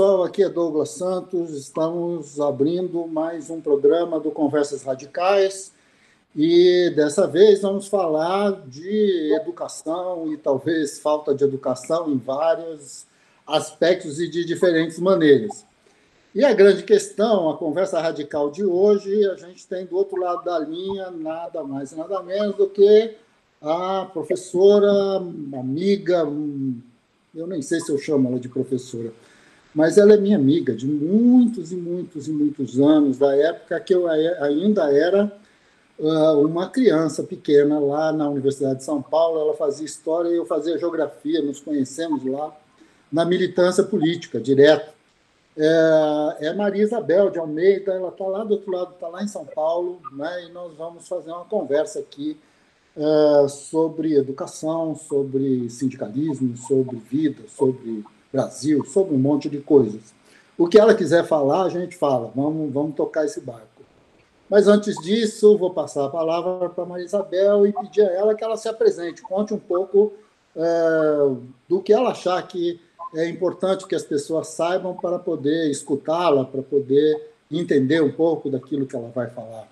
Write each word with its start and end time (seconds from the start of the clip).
pessoal, 0.00 0.24
aqui 0.24 0.42
é 0.42 0.48
Douglas 0.48 0.92
Santos. 0.92 1.50
Estamos 1.50 2.40
abrindo 2.40 3.06
mais 3.06 3.50
um 3.50 3.60
programa 3.60 4.18
do 4.18 4.30
Conversas 4.30 4.82
Radicais 4.82 5.74
e 6.34 6.90
dessa 6.96 7.26
vez 7.26 7.60
vamos 7.60 7.86
falar 7.86 8.62
de 8.66 9.34
educação 9.34 10.32
e 10.32 10.38
talvez 10.38 10.98
falta 10.98 11.34
de 11.34 11.44
educação 11.44 12.10
em 12.10 12.16
vários 12.16 13.04
aspectos 13.46 14.18
e 14.18 14.26
de 14.26 14.42
diferentes 14.42 14.98
maneiras. 14.98 15.66
E 16.34 16.46
a 16.46 16.54
grande 16.54 16.82
questão, 16.82 17.50
a 17.50 17.58
conversa 17.58 18.00
radical 18.00 18.50
de 18.50 18.64
hoje, 18.64 19.26
a 19.26 19.34
gente 19.34 19.66
tem 19.66 19.84
do 19.84 19.98
outro 19.98 20.18
lado 20.18 20.42
da 20.42 20.58
linha 20.60 21.10
nada 21.10 21.62
mais 21.62 21.92
nada 21.92 22.22
menos 22.22 22.56
do 22.56 22.70
que 22.70 23.16
a 23.60 24.08
professora, 24.10 25.16
amiga, 25.58 26.26
eu 27.34 27.46
nem 27.46 27.60
sei 27.60 27.80
se 27.80 27.92
eu 27.92 27.98
chamo 27.98 28.30
ela 28.30 28.40
de 28.40 28.48
professora, 28.48 29.12
mas 29.74 29.96
ela 29.96 30.14
é 30.14 30.16
minha 30.16 30.36
amiga 30.36 30.74
de 30.74 30.86
muitos 30.86 31.72
e 31.72 31.76
muitos 31.76 32.26
e 32.26 32.32
muitos 32.32 32.80
anos, 32.80 33.18
da 33.18 33.34
época 33.36 33.78
que 33.80 33.94
eu 33.94 34.08
ainda 34.08 34.92
era 34.92 35.32
uh, 35.98 36.44
uma 36.44 36.68
criança 36.68 37.22
pequena 37.22 37.78
lá 37.78 38.12
na 38.12 38.28
Universidade 38.28 38.78
de 38.78 38.84
São 38.84 39.00
Paulo. 39.00 39.40
Ela 39.40 39.54
fazia 39.54 39.86
história 39.86 40.28
e 40.30 40.36
eu 40.36 40.44
fazia 40.44 40.78
geografia, 40.78 41.42
nos 41.42 41.60
conhecemos 41.60 42.24
lá 42.24 42.56
na 43.12 43.24
militância 43.24 43.84
política, 43.84 44.40
direto. 44.40 44.92
É, 45.56 46.36
é 46.46 46.54
Maria 46.54 46.82
Isabel 46.82 47.28
de 47.30 47.38
Almeida, 47.38 47.92
ela 47.92 48.08
está 48.08 48.24
lá 48.24 48.44
do 48.44 48.54
outro 48.54 48.72
lado, 48.72 48.94
está 48.94 49.08
lá 49.08 49.22
em 49.22 49.28
São 49.28 49.44
Paulo, 49.44 50.00
né, 50.12 50.46
e 50.46 50.52
nós 50.52 50.74
vamos 50.76 51.06
fazer 51.08 51.30
uma 51.30 51.44
conversa 51.44 51.98
aqui 51.98 52.36
uh, 52.96 53.48
sobre 53.48 54.14
educação, 54.14 54.94
sobre 54.94 55.68
sindicalismo, 55.68 56.56
sobre 56.56 56.96
vida, 56.96 57.42
sobre 57.48 58.04
Brasil, 58.32 58.84
sobre 58.84 59.14
um 59.14 59.18
monte 59.18 59.48
de 59.48 59.58
coisas. 59.58 60.14
O 60.56 60.68
que 60.68 60.78
ela 60.78 60.94
quiser 60.94 61.26
falar, 61.26 61.64
a 61.64 61.68
gente 61.68 61.96
fala, 61.96 62.30
vamos, 62.34 62.72
vamos 62.72 62.94
tocar 62.94 63.24
esse 63.24 63.40
barco. 63.40 63.66
Mas 64.48 64.68
antes 64.68 64.96
disso, 64.96 65.56
vou 65.56 65.70
passar 65.70 66.06
a 66.06 66.10
palavra 66.10 66.68
para 66.68 66.84
Maria 66.84 67.04
Isabel 67.04 67.66
e 67.66 67.72
pedir 67.72 68.02
a 68.02 68.12
ela 68.12 68.34
que 68.34 68.44
ela 68.44 68.56
se 68.56 68.68
apresente, 68.68 69.22
conte 69.22 69.54
um 69.54 69.58
pouco 69.58 70.12
é, 70.56 70.62
do 71.68 71.80
que 71.80 71.92
ela 71.92 72.10
achar 72.10 72.46
que 72.46 72.80
é 73.14 73.28
importante 73.28 73.86
que 73.86 73.94
as 73.94 74.04
pessoas 74.04 74.48
saibam 74.48 74.94
para 74.94 75.18
poder 75.18 75.70
escutá-la, 75.70 76.44
para 76.44 76.62
poder 76.62 77.30
entender 77.50 78.02
um 78.02 78.12
pouco 78.12 78.48
daquilo 78.48 78.86
que 78.86 78.94
ela 78.94 79.08
vai 79.08 79.28
falar. 79.28 79.66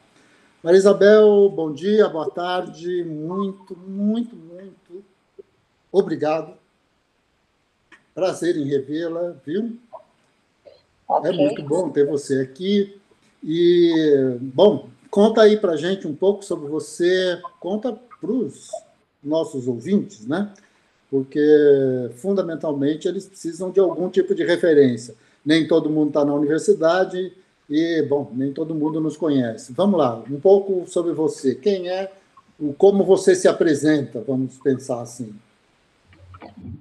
Maria 0.62 0.78
Isabel, 0.78 1.48
bom 1.54 1.72
dia, 1.72 2.08
boa 2.08 2.28
tarde, 2.30 3.04
muito, 3.04 3.76
muito, 3.76 4.34
muito 4.34 5.04
obrigado 5.92 6.57
Prazer 8.18 8.56
em 8.56 8.64
revê-la, 8.64 9.36
viu? 9.46 9.76
Okay. 11.08 11.30
É 11.30 11.32
muito 11.32 11.62
bom 11.62 11.88
ter 11.88 12.04
você 12.04 12.40
aqui. 12.40 12.98
E, 13.44 14.36
bom, 14.40 14.88
conta 15.08 15.42
aí 15.42 15.56
para 15.56 15.76
gente 15.76 16.04
um 16.04 16.16
pouco 16.16 16.44
sobre 16.44 16.68
você, 16.68 17.40
conta 17.60 17.96
para 18.20 18.32
os 18.32 18.72
nossos 19.22 19.68
ouvintes, 19.68 20.26
né? 20.26 20.52
Porque, 21.08 22.10
fundamentalmente, 22.16 23.06
eles 23.06 23.24
precisam 23.24 23.70
de 23.70 23.78
algum 23.78 24.10
tipo 24.10 24.34
de 24.34 24.44
referência. 24.44 25.14
Nem 25.46 25.68
todo 25.68 25.88
mundo 25.88 26.08
está 26.08 26.24
na 26.24 26.34
universidade 26.34 27.32
e, 27.70 28.02
bom, 28.02 28.32
nem 28.34 28.52
todo 28.52 28.74
mundo 28.74 29.00
nos 29.00 29.16
conhece. 29.16 29.72
Vamos 29.72 29.96
lá, 29.96 30.20
um 30.28 30.40
pouco 30.40 30.84
sobre 30.88 31.12
você. 31.12 31.54
Quem 31.54 31.88
é, 31.88 32.10
como 32.78 33.04
você 33.04 33.36
se 33.36 33.46
apresenta, 33.46 34.20
vamos 34.26 34.58
pensar 34.58 35.02
assim. 35.02 35.32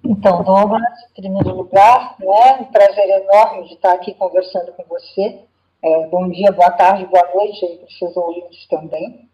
Então, 0.04 0.44
Douglas, 0.44 0.82
em 1.12 1.22
primeiro 1.22 1.56
lugar, 1.56 2.16
né, 2.20 2.58
um 2.62 2.66
prazer 2.66 3.10
enorme 3.10 3.68
de 3.68 3.74
estar 3.74 3.94
aqui 3.94 4.14
conversando 4.14 4.72
com 4.74 4.84
você. 4.90 5.40
É, 5.84 6.08
bom 6.08 6.30
dia, 6.30 6.52
boa 6.52 6.72
tarde, 6.72 7.06
boa 7.06 7.28
noite 7.36 7.66
aí 7.66 7.78
para 7.78 7.88
os 7.88 7.98
seus 7.98 8.18
ouvintes 8.18 8.68
também. 8.68 9.28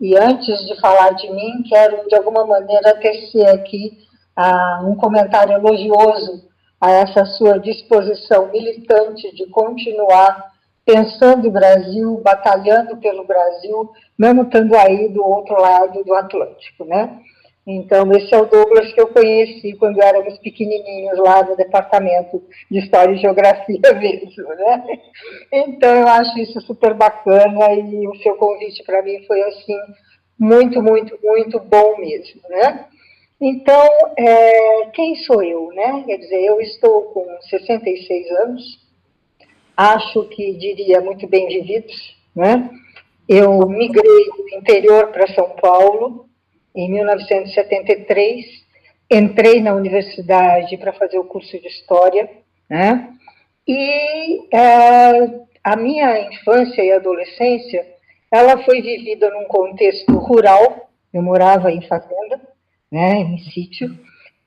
E 0.00 0.16
antes 0.16 0.66
de 0.66 0.80
falar 0.80 1.10
de 1.10 1.30
mim, 1.30 1.62
quero 1.68 2.08
de 2.08 2.14
alguma 2.14 2.46
maneira 2.46 2.94
tecer 3.00 3.46
aqui 3.48 3.98
ah, 4.34 4.82
um 4.84 4.96
comentário 4.96 5.52
elogioso 5.52 6.48
a 6.80 6.90
essa 6.90 7.26
sua 7.26 7.58
disposição 7.58 8.50
militante 8.50 9.34
de 9.34 9.46
continuar 9.46 10.50
pensando 10.86 11.48
o 11.48 11.52
Brasil, 11.52 12.20
batalhando 12.24 12.96
pelo 12.96 13.24
Brasil, 13.24 13.90
mesmo 14.18 14.42
estando 14.42 14.74
aí 14.74 15.08
do 15.08 15.24
outro 15.24 15.60
lado 15.60 16.02
do 16.02 16.14
Atlântico, 16.14 16.84
né? 16.84 17.20
Então, 17.76 18.10
esse 18.12 18.34
é 18.34 18.38
o 18.38 18.46
Douglas 18.46 18.92
que 18.92 19.00
eu 19.00 19.06
conheci 19.06 19.74
quando 19.74 20.02
éramos 20.02 20.38
pequenininhos 20.38 21.18
lá 21.18 21.44
no 21.44 21.56
departamento 21.56 22.42
de 22.68 22.80
História 22.80 23.12
e 23.12 23.18
Geografia 23.18 23.80
mesmo, 23.94 24.48
né? 24.48 24.98
Então, 25.52 25.94
eu 25.94 26.08
acho 26.08 26.36
isso 26.40 26.60
super 26.62 26.94
bacana 26.94 27.72
e 27.74 28.08
o 28.08 28.16
seu 28.16 28.34
convite 28.34 28.82
para 28.82 29.02
mim 29.02 29.22
foi, 29.24 29.40
assim, 29.42 29.76
muito, 30.36 30.82
muito, 30.82 31.16
muito 31.22 31.60
bom 31.60 31.96
mesmo, 31.98 32.40
né? 32.48 32.86
Então, 33.40 33.88
é, 34.18 34.86
quem 34.92 35.14
sou 35.16 35.42
eu, 35.42 35.68
né? 35.68 36.02
Quer 36.06 36.16
dizer, 36.16 36.42
eu 36.42 36.60
estou 36.60 37.02
com 37.12 37.24
66 37.48 38.30
anos, 38.32 38.62
acho 39.76 40.24
que 40.24 40.54
diria 40.54 41.00
muito 41.00 41.28
bem 41.28 41.46
vividos, 41.46 42.16
né? 42.34 42.68
Eu 43.28 43.60
migrei 43.68 44.24
do 44.36 44.56
interior 44.56 45.12
para 45.12 45.32
São 45.34 45.50
Paulo, 45.50 46.28
em 46.74 46.90
1973, 46.90 48.44
entrei 49.10 49.60
na 49.60 49.74
universidade 49.74 50.76
para 50.76 50.92
fazer 50.92 51.18
o 51.18 51.24
curso 51.24 51.58
de 51.58 51.66
História, 51.66 52.30
né? 52.68 53.08
E 53.66 54.56
é, 54.56 55.40
a 55.62 55.76
minha 55.76 56.28
infância 56.28 56.82
e 56.82 56.92
adolescência, 56.92 57.86
ela 58.30 58.62
foi 58.64 58.80
vivida 58.80 59.30
num 59.30 59.44
contexto 59.44 60.12
rural, 60.16 60.88
eu 61.12 61.22
morava 61.22 61.70
em 61.70 61.82
fazenda, 61.82 62.40
né, 62.90 63.18
em 63.18 63.38
sítio, 63.38 63.96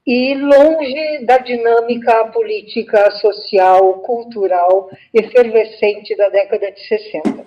e 0.06 0.36
longe 0.36 1.26
da 1.26 1.38
dinâmica 1.38 2.26
política, 2.26 3.12
social, 3.12 4.00
cultural, 4.00 4.90
efervescente 5.14 6.16
da 6.16 6.30
década 6.30 6.72
de 6.72 6.88
60. 6.88 7.46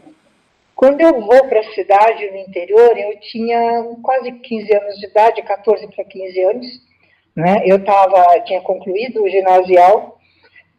Quando 0.76 1.00
eu 1.00 1.22
vou 1.22 1.48
para 1.48 1.60
a 1.60 1.72
cidade, 1.72 2.30
no 2.30 2.36
interior, 2.36 2.98
eu 2.98 3.18
tinha 3.18 3.82
quase 4.02 4.30
15 4.30 4.76
anos 4.76 4.98
de 4.98 5.06
idade, 5.06 5.40
14 5.40 5.86
para 5.86 6.04
15 6.04 6.40
anos, 6.42 6.66
né? 7.34 7.62
Eu 7.64 7.82
tava, 7.82 8.38
tinha 8.40 8.60
concluído 8.60 9.22
o 9.22 9.28
ginasial 9.28 10.18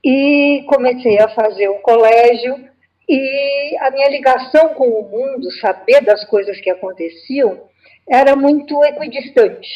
e 0.06 0.64
comecei 0.68 1.18
a 1.18 1.30
fazer 1.30 1.68
o 1.70 1.80
colégio 1.80 2.64
e 3.10 3.76
a 3.80 3.90
minha 3.90 4.08
ligação 4.10 4.76
com 4.76 4.88
o 4.88 5.10
mundo, 5.10 5.52
saber 5.60 6.02
das 6.02 6.24
coisas 6.26 6.62
que 6.62 6.70
aconteciam, 6.70 7.64
era 8.08 8.36
muito 8.36 8.84
equidistante. 8.84 9.68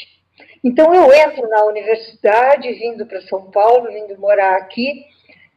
Então 0.63 0.93
eu 0.93 1.11
entro 1.11 1.49
na 1.49 1.65
universidade, 1.65 2.71
vindo 2.73 3.07
para 3.07 3.21
São 3.21 3.49
Paulo, 3.49 3.91
vindo 3.91 4.19
morar 4.19 4.57
aqui, 4.57 5.03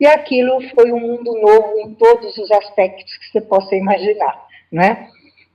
e 0.01 0.07
aquilo 0.07 0.59
foi 0.75 0.91
um 0.91 1.01
mundo 1.01 1.39
novo 1.39 1.81
em 1.81 1.95
todos 1.97 2.35
os 2.39 2.51
aspectos 2.51 3.15
que 3.19 3.31
você 3.31 3.43
possa 3.43 3.77
imaginar 3.77 4.54
né? 4.75 5.09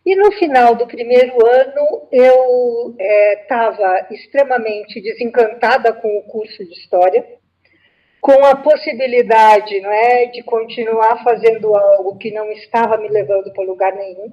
E 0.05 0.15
no 0.15 0.31
final 0.31 0.75
do 0.75 0.87
primeiro 0.87 1.45
ano, 1.45 2.07
eu 2.09 2.95
estava 2.97 3.99
é, 3.99 4.13
extremamente 4.13 5.01
desencantada 5.01 5.91
com 5.93 6.17
o 6.17 6.23
curso 6.23 6.63
de 6.63 6.71
História, 6.71 7.25
com 8.21 8.45
a 8.45 8.55
possibilidade 8.55 9.79
não 9.81 9.91
é, 9.91 10.27
de 10.27 10.41
continuar 10.41 11.21
fazendo 11.21 11.75
algo 11.75 12.17
que 12.17 12.31
não 12.31 12.49
estava 12.51 12.97
me 12.97 13.09
levando 13.09 13.51
para 13.51 13.63
lugar 13.65 13.93
nenhum. 13.93 14.31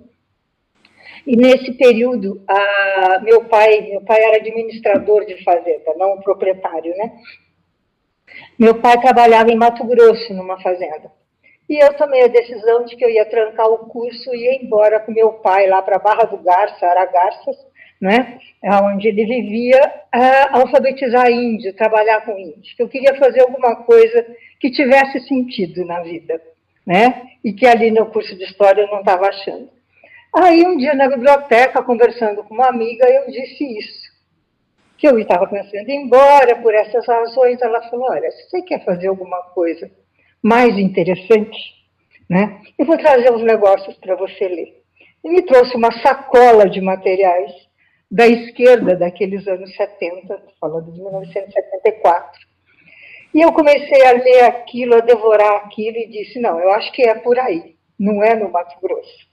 E 1.26 1.36
nesse 1.36 1.72
período, 1.72 2.42
a, 2.46 3.20
meu 3.22 3.44
pai, 3.46 3.80
meu 3.90 4.02
pai 4.02 4.22
era 4.22 4.36
administrador 4.36 5.26
de 5.26 5.42
fazenda, 5.42 5.94
não 5.96 6.20
proprietário, 6.20 6.96
né? 6.96 7.12
Meu 8.56 8.80
pai 8.80 9.00
trabalhava 9.00 9.50
em 9.50 9.56
Mato 9.56 9.84
Grosso, 9.84 10.32
numa 10.32 10.60
fazenda. 10.62 11.10
E 11.68 11.82
eu 11.82 11.94
tomei 11.94 12.22
a 12.22 12.28
decisão 12.28 12.84
de 12.84 12.94
que 12.94 13.04
eu 13.04 13.10
ia 13.10 13.24
trancar 13.24 13.66
o 13.66 13.86
curso 13.88 14.32
e 14.34 14.46
ir 14.46 14.64
embora 14.64 15.00
com 15.00 15.12
meu 15.12 15.32
pai 15.32 15.66
lá 15.66 15.82
para 15.82 15.98
Barra 15.98 16.24
do 16.24 16.38
Garça, 16.38 16.86
Aragarças, 16.86 17.56
né, 18.00 18.38
onde 18.84 19.08
ele 19.08 19.24
vivia, 19.24 19.80
alfabetizar 20.52 21.30
índio, 21.30 21.74
trabalhar 21.74 22.24
com 22.24 22.38
índio. 22.38 22.74
Eu 22.78 22.88
queria 22.88 23.16
fazer 23.16 23.40
alguma 23.40 23.76
coisa 23.84 24.26
que 24.60 24.70
tivesse 24.70 25.20
sentido 25.26 25.84
na 25.84 26.00
vida, 26.02 26.40
né, 26.86 27.22
e 27.42 27.52
que 27.52 27.66
ali 27.66 27.90
no 27.90 28.06
curso 28.06 28.36
de 28.36 28.44
História 28.44 28.82
eu 28.82 28.88
não 28.88 29.00
estava 29.00 29.26
achando. 29.26 29.68
Aí 30.34 30.64
um 30.64 30.76
dia 30.76 30.94
na 30.94 31.08
biblioteca, 31.08 31.82
conversando 31.82 32.44
com 32.44 32.54
uma 32.54 32.68
amiga, 32.68 33.08
eu 33.08 33.26
disse 33.30 33.64
isso, 33.78 34.06
que 34.98 35.08
eu 35.08 35.18
estava 35.18 35.46
pensando 35.46 35.88
em 35.88 36.02
ir 36.02 36.04
embora 36.04 36.56
por 36.56 36.74
essas 36.74 37.06
razões. 37.06 37.60
Ela 37.60 37.82
falou, 37.88 38.10
olha, 38.10 38.30
se 38.30 38.50
você 38.50 38.62
quer 38.62 38.84
fazer 38.84 39.08
alguma 39.08 39.42
coisa 39.54 39.90
mais 40.46 40.78
interessante, 40.78 41.58
né? 42.31 42.60
Eu 42.78 42.87
vou 42.87 42.96
trazer 42.96 43.32
uns 43.32 43.43
negócios 43.43 43.96
para 43.96 44.14
você 44.14 44.46
ler. 44.46 44.81
E 45.25 45.28
me 45.28 45.43
trouxe 45.43 45.76
uma 45.76 45.90
sacola 46.00 46.70
de 46.70 46.81
materiais 46.81 47.50
da 48.08 48.28
esquerda 48.28 48.94
daqueles 48.94 49.44
anos 49.48 49.75
70, 49.75 50.40
falando 50.60 50.93
de 50.93 51.00
1974. 51.00 52.40
E 53.34 53.43
eu 53.43 53.52
comecei 53.52 54.06
a 54.06 54.12
ler 54.12 54.44
aquilo, 54.44 54.94
a 54.94 55.00
devorar 55.00 55.64
aquilo 55.64 55.96
e 55.96 56.06
disse: 56.06 56.38
não, 56.38 56.60
eu 56.60 56.70
acho 56.75 56.92
que 56.92 57.02
é 57.02 57.16
por 57.16 57.37
aí, 57.40 57.75
não 57.99 58.22
é 58.22 58.37
no 58.37 58.49
Mato 58.49 58.78
Grosso. 58.81 59.26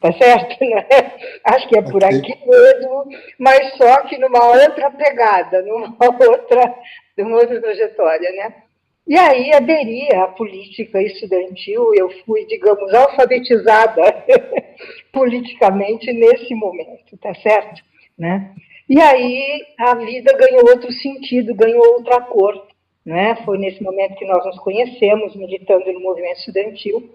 Tá 0.00 0.12
certo? 0.12 0.64
Né? 0.64 0.86
Acho 1.44 1.66
que 1.66 1.78
é 1.78 1.82
por 1.82 2.04
aqui 2.04 2.38
mesmo, 2.46 3.06
mas 3.38 3.74
só 3.78 4.02
que 4.02 4.18
numa 4.18 4.48
outra 4.48 4.90
pegada, 4.90 5.62
numa 5.62 5.96
outra, 6.30 6.74
numa 7.16 7.38
outra 7.38 7.58
trajetória, 7.58 8.30
né? 8.32 8.63
E 9.06 9.18
aí 9.18 9.52
aderi 9.52 10.08
à 10.14 10.28
política 10.28 11.02
estudantil, 11.02 11.94
eu 11.94 12.08
fui, 12.24 12.46
digamos, 12.46 12.92
alfabetizada 12.94 14.24
politicamente 15.12 16.10
nesse 16.10 16.54
momento, 16.54 17.16
tá 17.20 17.34
certo? 17.34 17.82
Né? 18.18 18.54
E 18.88 18.98
aí 18.98 19.62
a 19.78 19.94
vida 19.94 20.34
ganhou 20.38 20.70
outro 20.70 20.90
sentido, 20.90 21.54
ganhou 21.54 21.84
outra 21.98 22.20
cor. 22.22 22.66
Né? 23.04 23.36
Foi 23.44 23.58
nesse 23.58 23.82
momento 23.82 24.16
que 24.16 24.24
nós 24.24 24.42
nos 24.46 24.58
conhecemos, 24.60 25.36
militando 25.36 25.92
no 25.92 26.00
movimento 26.00 26.38
estudantil. 26.38 27.10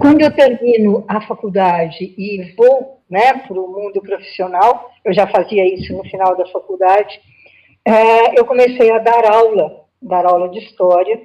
Quando 0.00 0.20
eu 0.20 0.34
termino 0.34 1.04
a 1.06 1.20
faculdade 1.20 2.12
e 2.18 2.52
vou 2.56 3.00
né, 3.08 3.34
para 3.34 3.60
o 3.60 3.68
mundo 3.68 4.02
profissional, 4.02 4.90
eu 5.04 5.14
já 5.14 5.28
fazia 5.28 5.64
isso 5.64 5.92
no 5.96 6.02
final 6.04 6.36
da 6.36 6.46
faculdade, 6.46 7.20
é, 7.84 8.38
eu 8.38 8.44
comecei 8.44 8.90
a 8.90 8.98
dar 8.98 9.32
aula 9.32 9.85
dar 10.00 10.26
aula 10.26 10.48
de 10.48 10.58
história. 10.58 11.20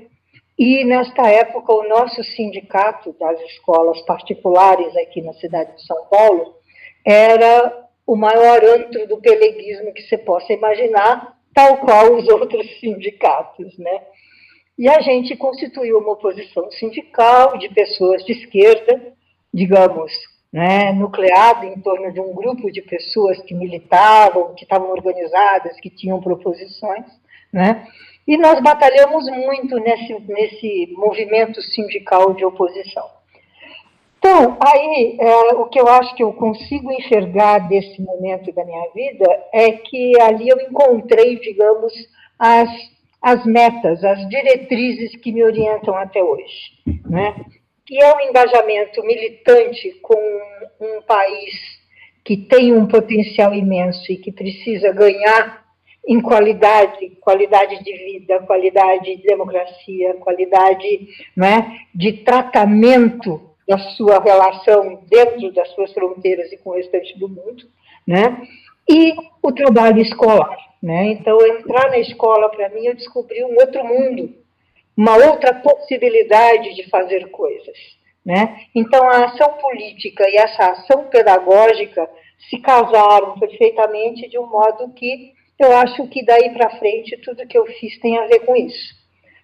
E, 0.57 0.83
nesta 0.85 1.27
época, 1.27 1.73
o 1.73 1.87
nosso 1.87 2.23
sindicato 2.23 3.15
das 3.19 3.39
escolas 3.41 4.01
particulares 4.03 4.95
aqui 4.97 5.21
na 5.21 5.33
cidade 5.33 5.75
de 5.75 5.85
São 5.85 6.05
Paulo 6.05 6.55
era 7.05 7.87
o 8.05 8.15
maior 8.15 8.63
antro 8.63 9.07
do 9.07 9.21
peleguismo 9.21 9.93
que 9.93 10.03
você 10.03 10.17
possa 10.17 10.53
imaginar, 10.53 11.37
tal 11.53 11.77
qual 11.77 12.13
os 12.15 12.27
outros 12.29 12.79
sindicatos, 12.79 13.77
né? 13.77 14.01
E 14.77 14.89
a 14.89 14.99
gente 15.01 15.35
constituiu 15.35 15.99
uma 15.99 16.13
oposição 16.13 16.69
sindical 16.71 17.57
de 17.57 17.69
pessoas 17.69 18.23
de 18.25 18.33
esquerda, 18.33 19.13
digamos, 19.53 20.11
né, 20.51 20.91
nucleado 20.91 21.65
em 21.65 21.79
torno 21.79 22.11
de 22.11 22.19
um 22.19 22.33
grupo 22.33 22.71
de 22.71 22.81
pessoas 22.81 23.41
que 23.43 23.53
militavam, 23.53 24.53
que 24.55 24.63
estavam 24.63 24.89
organizadas, 24.89 25.79
que 25.79 25.89
tinham 25.89 26.19
proposições, 26.19 27.05
né? 27.53 27.87
E 28.27 28.37
nós 28.37 28.61
batalhamos 28.61 29.25
muito 29.29 29.77
nesse, 29.79 30.19
nesse 30.27 30.93
movimento 30.95 31.61
sindical 31.61 32.33
de 32.33 32.45
oposição. 32.45 33.21
Então, 34.19 34.55
aí, 34.61 35.17
é, 35.19 35.35
o 35.55 35.65
que 35.65 35.81
eu 35.81 35.87
acho 35.87 36.15
que 36.15 36.21
eu 36.21 36.31
consigo 36.33 36.91
enxergar 36.91 37.67
desse 37.67 37.99
momento 37.99 38.53
da 38.53 38.63
minha 38.63 38.87
vida 38.93 39.25
é 39.51 39.71
que 39.71 40.13
ali 40.21 40.47
eu 40.47 40.59
encontrei, 40.61 41.39
digamos, 41.39 41.91
as, 42.37 42.69
as 43.19 43.43
metas, 43.45 44.03
as 44.03 44.29
diretrizes 44.29 45.15
que 45.15 45.31
me 45.31 45.43
orientam 45.43 45.95
até 45.95 46.23
hoje. 46.23 46.71
Né? 47.09 47.35
Que 47.83 47.99
é 47.99 48.15
um 48.15 48.19
engajamento 48.19 49.03
militante 49.03 49.91
com 50.03 50.21
um 50.79 51.01
país 51.01 51.81
que 52.23 52.37
tem 52.37 52.73
um 52.73 52.87
potencial 52.87 53.55
imenso 53.55 54.11
e 54.11 54.17
que 54.17 54.31
precisa 54.31 54.91
ganhar 54.91 55.60
em 56.07 56.19
qualidade, 56.19 57.11
qualidade 57.21 57.83
de 57.83 57.93
vida, 57.93 58.39
qualidade 58.41 59.15
de 59.17 59.23
democracia, 59.23 60.15
qualidade 60.15 61.07
né, 61.35 61.79
de 61.93 62.13
tratamento 62.23 63.51
da 63.67 63.77
sua 63.95 64.19
relação 64.19 65.01
dentro 65.07 65.51
das 65.53 65.69
suas 65.73 65.93
fronteiras 65.93 66.51
e 66.51 66.57
com 66.57 66.71
o 66.71 66.75
restante 66.75 67.17
do 67.17 67.29
mundo, 67.29 67.63
né? 68.05 68.41
E 68.89 69.13
o 69.41 69.51
trabalho 69.51 70.01
escolar, 70.01 70.57
né? 70.81 71.11
Então, 71.11 71.37
entrar 71.45 71.89
na 71.89 71.99
escola, 71.99 72.49
para 72.49 72.69
mim, 72.69 72.87
eu 72.87 72.95
descobri 72.95 73.43
um 73.45 73.55
outro 73.55 73.85
mundo, 73.85 74.33
uma 74.97 75.15
outra 75.15 75.53
possibilidade 75.53 76.75
de 76.75 76.89
fazer 76.89 77.29
coisas, 77.29 77.77
né? 78.25 78.65
Então, 78.75 79.07
a 79.07 79.25
ação 79.25 79.53
política 79.53 80.27
e 80.27 80.35
essa 80.35 80.71
ação 80.71 81.05
pedagógica 81.05 82.09
se 82.49 82.57
casaram 82.59 83.39
perfeitamente 83.39 84.27
de 84.27 84.37
um 84.37 84.47
modo 84.47 84.91
que 84.93 85.31
eu 85.63 85.75
acho 85.77 86.07
que 86.07 86.23
daí 86.25 86.49
para 86.51 86.77
frente 86.77 87.17
tudo 87.17 87.47
que 87.47 87.57
eu 87.57 87.65
fiz 87.65 87.99
tem 87.99 88.17
a 88.17 88.25
ver 88.25 88.39
com 88.39 88.55
isso. 88.55 89.01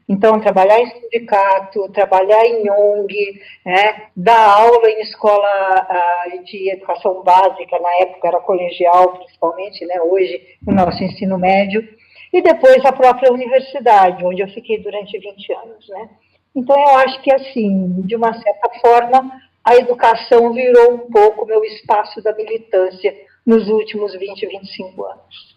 Então, 0.10 0.40
trabalhar 0.40 0.80
em 0.80 0.90
sindicato, 0.90 1.90
trabalhar 1.92 2.46
em 2.46 2.70
ONG, 2.72 3.42
né, 3.66 4.08
dar 4.16 4.54
aula 4.58 4.90
em 4.90 5.02
escola 5.02 5.86
uh, 5.86 6.44
de 6.46 6.72
educação 6.72 7.22
básica, 7.24 7.78
na 7.78 7.94
época 8.02 8.28
era 8.30 8.40
colegial 8.40 9.18
principalmente, 9.18 9.86
né, 9.86 10.02
hoje 10.02 10.42
o 10.66 10.72
nosso 10.72 11.04
ensino 11.04 11.38
médio, 11.38 11.86
e 12.32 12.42
depois 12.42 12.86
a 12.86 12.94
própria 12.94 13.34
universidade, 13.34 14.24
onde 14.26 14.42
eu 14.42 14.48
fiquei 14.48 14.82
durante 14.82 15.20
20 15.20 15.54
anos. 15.54 15.90
Né. 15.90 16.10
Então, 16.56 16.80
eu 16.80 16.96
acho 17.00 17.22
que, 17.22 17.34
assim, 17.34 18.02
de 18.04 18.16
uma 18.16 18.34
certa 18.34 18.80
forma, 18.80 19.30
a 19.62 19.76
educação 19.76 20.54
virou 20.54 20.94
um 20.94 21.12
pouco 21.12 21.46
meu 21.46 21.62
espaço 21.66 22.22
da 22.24 22.34
militância 22.34 23.14
nos 23.46 23.68
últimos 23.68 24.18
20, 24.18 24.46
25 24.46 25.04
anos. 25.04 25.57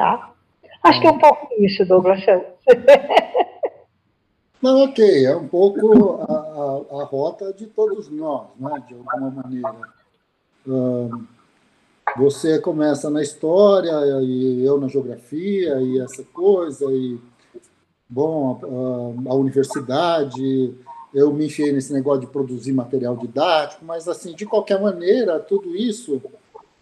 Tá? 0.00 0.32
Acho 0.82 0.98
que 0.98 1.06
é 1.06 1.10
um 1.10 1.18
pouco 1.18 1.46
isso, 1.58 1.84
Douglas. 1.84 2.24
Não, 4.62 4.84
ok, 4.84 5.26
é 5.26 5.36
um 5.36 5.46
pouco 5.46 6.22
a, 6.22 6.32
a, 6.32 7.02
a, 7.02 7.04
rota 7.04 7.52
de 7.52 7.66
todos 7.66 8.08
nós, 8.08 8.46
né, 8.58 8.82
de 8.88 8.94
alguma 8.94 9.30
maneira. 9.30 9.74
você 12.16 12.58
começa 12.58 13.10
na 13.10 13.20
história, 13.20 13.92
e 14.22 14.64
eu 14.64 14.80
na 14.80 14.88
geografia, 14.88 15.78
e 15.82 16.00
essa 16.00 16.24
coisa, 16.32 16.86
e, 16.90 17.18
bom, 18.08 18.58
a, 19.28 19.32
a 19.32 19.34
universidade, 19.34 20.74
eu 21.12 21.30
me 21.30 21.44
enfiei 21.44 21.72
nesse 21.72 21.92
negócio 21.92 22.22
de 22.22 22.26
produzir 22.26 22.72
material 22.72 23.18
didático, 23.18 23.84
mas, 23.84 24.08
assim, 24.08 24.34
de 24.34 24.46
qualquer 24.46 24.80
maneira, 24.80 25.38
tudo 25.38 25.76
isso 25.76 26.22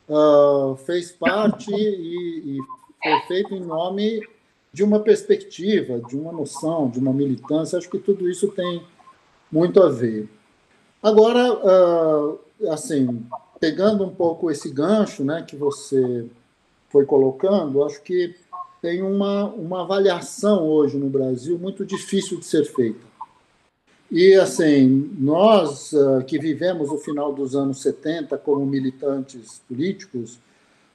uh, 0.09 0.77
fez 0.77 1.11
parte 1.11 1.75
e, 1.75 2.57
e 2.57 2.59
foi 3.03 3.21
feito 3.27 3.55
em 3.55 3.61
nome 3.61 4.27
de 4.73 4.83
uma 4.83 5.01
perspectiva, 5.01 6.01
de 6.01 6.17
uma 6.17 6.33
noção, 6.33 6.89
de 6.89 6.99
uma 6.99 7.13
militância. 7.13 7.79
Acho 7.79 7.89
que 7.89 7.99
tudo 7.99 8.29
isso 8.29 8.49
tem 8.49 8.83
muito 9.51 9.83
a 9.83 9.89
ver. 9.89 10.29
Agora, 11.03 11.43
ah, 11.43 12.73
assim, 12.73 13.25
pegando 13.61 14.05
um 14.05 14.15
pouco 14.15 14.51
esse 14.51 14.71
gancho 14.71 15.25
né, 15.25 15.45
que 15.47 15.57
você 15.57 16.27
foi 16.91 17.05
colocando, 17.05 17.85
acho 17.85 18.03
que 18.03 18.35
tem 18.81 19.03
uma, 19.03 19.45
uma 19.47 19.83
avaliação 19.83 20.67
hoje 20.67 20.97
no 20.97 21.09
Brasil 21.09 21.59
muito 21.59 21.85
difícil 21.85 22.39
de 22.39 22.47
ser 22.47 22.65
feita. 22.65 23.09
E, 24.11 24.35
assim, 24.35 25.11
nós 25.19 25.95
ah, 25.95 26.23
que 26.25 26.39
vivemos 26.39 26.91
o 26.91 26.99
final 26.99 27.33
dos 27.33 27.55
anos 27.55 27.81
70 27.81 28.37
como 28.39 28.65
militantes 28.67 29.63
políticos, 29.69 30.39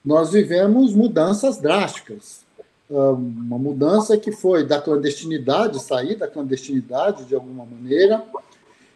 nós 0.04 0.32
vivemos 0.32 0.94
mudanças 0.94 1.58
drásticas. 1.58 2.44
Ah, 2.92 3.12
uma 3.12 3.58
mudança 3.58 4.18
que 4.18 4.32
foi 4.32 4.66
da 4.66 4.82
clandestinidade, 4.82 5.82
sair 5.82 6.16
da 6.16 6.28
clandestinidade 6.28 7.26
de 7.26 7.36
alguma 7.36 7.66
maneira, 7.66 8.24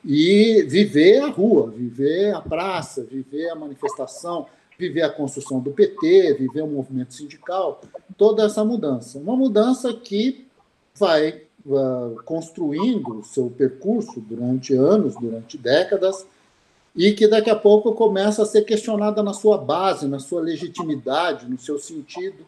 e 0.06 0.64
viver 0.64 1.20
a 1.20 1.28
rua, 1.28 1.70
viver 1.70 2.34
a 2.34 2.42
praça, 2.42 3.04
viver 3.04 3.50
a 3.50 3.56
manifestação, 3.56 4.46
viver 4.78 5.02
a 5.02 5.10
construção 5.10 5.60
do 5.60 5.72
PT, 5.72 6.36
viver 6.40 6.62
o 6.62 6.68
movimento 6.68 7.14
sindical, 7.14 7.82
toda 8.16 8.46
essa 8.46 8.64
mudança. 8.64 9.18
Uma 9.18 9.36
mudança 9.36 9.94
que 9.94 10.48
vai 10.96 11.42
uh, 11.66 12.16
construindo 12.24 13.24
seu 13.24 13.50
percurso 13.50 14.22
durante 14.22 14.74
anos, 14.74 15.16
durante 15.16 15.58
décadas, 15.58 16.26
e 16.98 17.14
que 17.14 17.28
daqui 17.28 17.50
a 17.50 17.56
pouco 17.56 17.94
começa 17.94 18.42
a 18.42 18.46
ser 18.46 18.64
questionada 18.64 19.22
na 19.22 19.32
sua 19.32 19.56
base, 19.60 20.08
na 20.08 20.18
sua 20.18 20.42
legitimidade, 20.42 21.48
no 21.48 21.60
seu 21.60 21.78
sentido, 21.78 22.44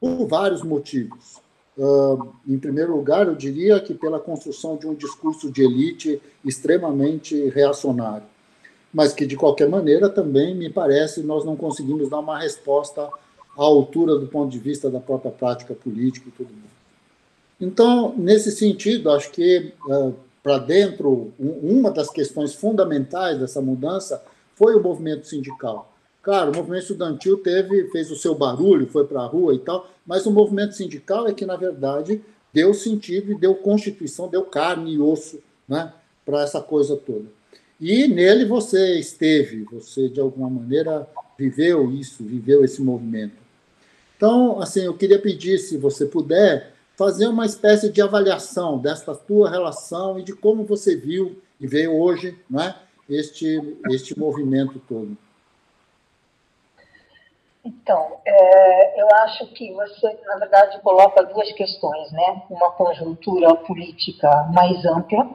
por 0.00 0.24
vários 0.28 0.62
motivos. 0.62 1.38
Uh, 1.76 2.28
em 2.46 2.58
primeiro 2.58 2.94
lugar, 2.94 3.26
eu 3.26 3.34
diria 3.34 3.80
que 3.80 3.92
pela 3.92 4.20
construção 4.20 4.76
de 4.76 4.86
um 4.86 4.94
discurso 4.94 5.50
de 5.50 5.62
elite 5.62 6.22
extremamente 6.44 7.48
reacionário, 7.48 8.26
mas 8.94 9.12
que, 9.12 9.26
de 9.26 9.36
qualquer 9.36 9.68
maneira, 9.68 10.08
também 10.08 10.54
me 10.54 10.70
parece 10.70 11.20
nós 11.22 11.44
não 11.44 11.56
conseguimos 11.56 12.08
dar 12.08 12.20
uma 12.20 12.38
resposta 12.38 13.02
à 13.02 13.62
altura 13.62 14.16
do 14.16 14.28
ponto 14.28 14.50
de 14.50 14.58
vista 14.60 14.88
da 14.88 15.00
própria 15.00 15.32
prática 15.32 15.74
política 15.74 16.28
e 16.28 16.32
tudo 16.32 16.50
mais. 16.52 16.78
Então, 17.60 18.14
nesse 18.16 18.52
sentido, 18.52 19.10
acho 19.10 19.30
que 19.32 19.72
uh, 19.88 20.14
para 20.48 20.56
dentro, 20.56 21.30
uma 21.38 21.90
das 21.90 22.08
questões 22.08 22.54
fundamentais 22.54 23.38
dessa 23.38 23.60
mudança 23.60 24.24
foi 24.54 24.74
o 24.74 24.82
movimento 24.82 25.26
sindical. 25.26 25.94
Claro, 26.22 26.52
o 26.52 26.56
movimento 26.56 26.84
estudantil 26.84 27.36
teve, 27.36 27.90
fez 27.90 28.10
o 28.10 28.16
seu 28.16 28.34
barulho, 28.34 28.86
foi 28.86 29.06
para 29.06 29.20
a 29.20 29.26
rua 29.26 29.52
e 29.52 29.58
tal, 29.58 29.86
mas 30.06 30.24
o 30.24 30.30
movimento 30.30 30.74
sindical 30.74 31.28
é 31.28 31.34
que, 31.34 31.44
na 31.44 31.54
verdade, 31.54 32.22
deu 32.50 32.72
sentido 32.72 33.30
e 33.30 33.34
deu 33.34 33.56
constituição, 33.56 34.26
deu 34.26 34.42
carne 34.42 34.94
e 34.94 34.98
osso 34.98 35.38
né, 35.68 35.92
para 36.24 36.40
essa 36.40 36.62
coisa 36.62 36.96
toda. 36.96 37.26
E 37.78 38.08
nele 38.08 38.46
você 38.46 38.98
esteve, 38.98 39.64
você, 39.64 40.08
de 40.08 40.18
alguma 40.18 40.48
maneira, 40.48 41.06
viveu 41.38 41.92
isso, 41.92 42.24
viveu 42.24 42.64
esse 42.64 42.80
movimento. 42.80 43.36
Então, 44.16 44.62
assim, 44.62 44.80
eu 44.80 44.94
queria 44.94 45.18
pedir, 45.18 45.58
se 45.58 45.76
você 45.76 46.06
puder, 46.06 46.72
fazer 46.98 47.28
uma 47.28 47.46
espécie 47.46 47.92
de 47.92 48.02
avaliação 48.02 48.76
desta 48.76 49.14
tua 49.14 49.48
relação 49.48 50.18
e 50.18 50.24
de 50.24 50.34
como 50.34 50.64
você 50.64 50.96
viu 50.96 51.40
e 51.60 51.66
veio 51.66 51.96
hoje 51.96 52.36
né, 52.50 52.74
este, 53.08 53.78
este 53.88 54.18
movimento 54.18 54.80
todo. 54.80 55.16
Então, 57.64 58.16
é, 58.26 59.00
eu 59.00 59.06
acho 59.22 59.46
que 59.52 59.72
você, 59.74 60.18
na 60.26 60.36
verdade, 60.38 60.80
coloca 60.80 61.22
duas 61.22 61.52
questões, 61.52 62.10
né? 62.10 62.42
Uma 62.50 62.70
conjuntura 62.72 63.54
política 63.54 64.28
mais 64.52 64.84
ampla, 64.84 65.28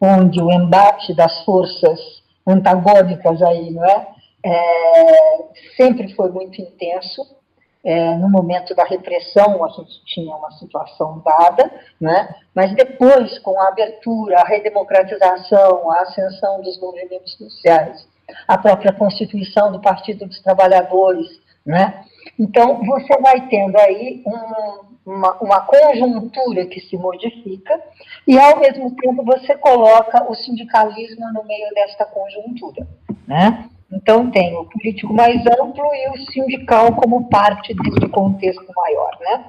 onde 0.00 0.40
o 0.40 0.50
embate 0.50 1.14
das 1.14 1.44
forças 1.44 2.22
antagônicas 2.46 3.40
aí, 3.42 3.70
não 3.70 3.84
é? 3.84 4.08
é 4.44 5.44
sempre 5.76 6.12
foi 6.14 6.30
muito 6.30 6.60
intenso. 6.60 7.37
É, 7.84 8.14
no 8.16 8.28
momento 8.28 8.74
da 8.74 8.84
repressão, 8.84 9.64
a 9.64 9.68
gente 9.68 10.04
tinha 10.04 10.34
uma 10.34 10.50
situação 10.52 11.22
dada, 11.24 11.70
né? 12.00 12.34
mas 12.54 12.74
depois, 12.74 13.38
com 13.38 13.58
a 13.60 13.68
abertura, 13.68 14.40
a 14.40 14.44
redemocratização, 14.44 15.90
a 15.90 16.00
ascensão 16.00 16.60
dos 16.60 16.78
movimentos 16.80 17.36
sociais, 17.36 18.06
a 18.46 18.58
própria 18.58 18.92
constituição 18.92 19.72
do 19.72 19.80
Partido 19.80 20.26
dos 20.26 20.40
Trabalhadores, 20.42 21.28
né? 21.64 22.04
Então, 22.38 22.84
você 22.84 23.20
vai 23.20 23.48
tendo 23.48 23.76
aí 23.78 24.22
um, 24.26 25.12
uma, 25.12 25.32
uma, 25.40 25.60
conjuntura 25.60 26.66
que 26.66 26.80
se 26.80 26.96
modifica 26.96 27.80
e, 28.26 28.38
ao 28.38 28.58
mesmo 28.58 28.94
tempo, 28.96 29.24
você 29.24 29.56
coloca 29.56 30.30
o 30.30 30.34
sindicalismo 30.34 31.32
no 31.32 31.44
meio 31.44 31.68
desta 31.74 32.04
conjuntura. 32.06 32.86
Né? 33.26 33.68
Então, 33.90 34.30
tem 34.30 34.54
o 34.56 34.64
político 34.66 35.12
mais 35.12 35.40
amplo 35.46 35.84
e 35.94 36.08
o 36.10 36.32
sindical 36.32 36.94
como 36.96 37.28
parte 37.28 37.74
desse 37.74 38.08
contexto 38.10 38.66
maior. 38.74 39.16
Né? 39.20 39.44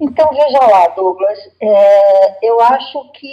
Então, 0.00 0.28
veja 0.30 0.58
lá, 0.66 0.88
Douglas, 0.88 1.38
é, 1.60 2.46
eu 2.46 2.60
acho 2.60 3.10
que 3.12 3.32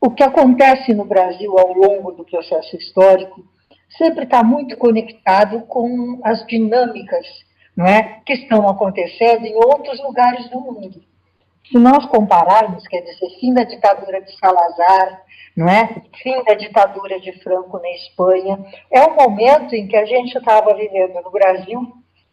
o 0.00 0.10
que 0.10 0.22
acontece 0.22 0.92
no 0.94 1.04
Brasil 1.04 1.56
ao 1.58 1.72
longo 1.72 2.12
do 2.12 2.24
processo 2.24 2.76
histórico 2.76 3.44
sempre 3.96 4.24
está 4.24 4.42
muito 4.42 4.76
conectado 4.76 5.62
com 5.62 6.20
as 6.24 6.44
dinâmicas 6.46 7.26
não 7.78 7.86
é, 7.86 8.20
que 8.26 8.32
estão 8.32 8.68
acontecendo 8.68 9.46
em 9.46 9.54
outros 9.54 10.02
lugares 10.02 10.50
do 10.50 10.60
mundo. 10.60 11.00
Se 11.70 11.78
nós 11.78 12.06
compararmos, 12.06 12.86
quer 12.86 13.02
dizer, 13.02 13.28
fim 13.40 13.52
da 13.52 13.64
ditadura 13.64 14.22
de 14.22 14.36
Salazar, 14.38 15.22
não 15.56 15.68
é? 15.68 16.02
fim 16.22 16.42
da 16.44 16.54
ditadura 16.54 17.20
de 17.20 17.32
Franco 17.42 17.78
na 17.78 17.90
Espanha, 17.90 18.64
é 18.90 19.02
o 19.02 19.14
momento 19.14 19.74
em 19.74 19.86
que 19.86 19.96
a 19.96 20.04
gente 20.04 20.36
estava 20.36 20.74
vivendo 20.74 21.20
no 21.22 21.30
Brasil 21.30 21.80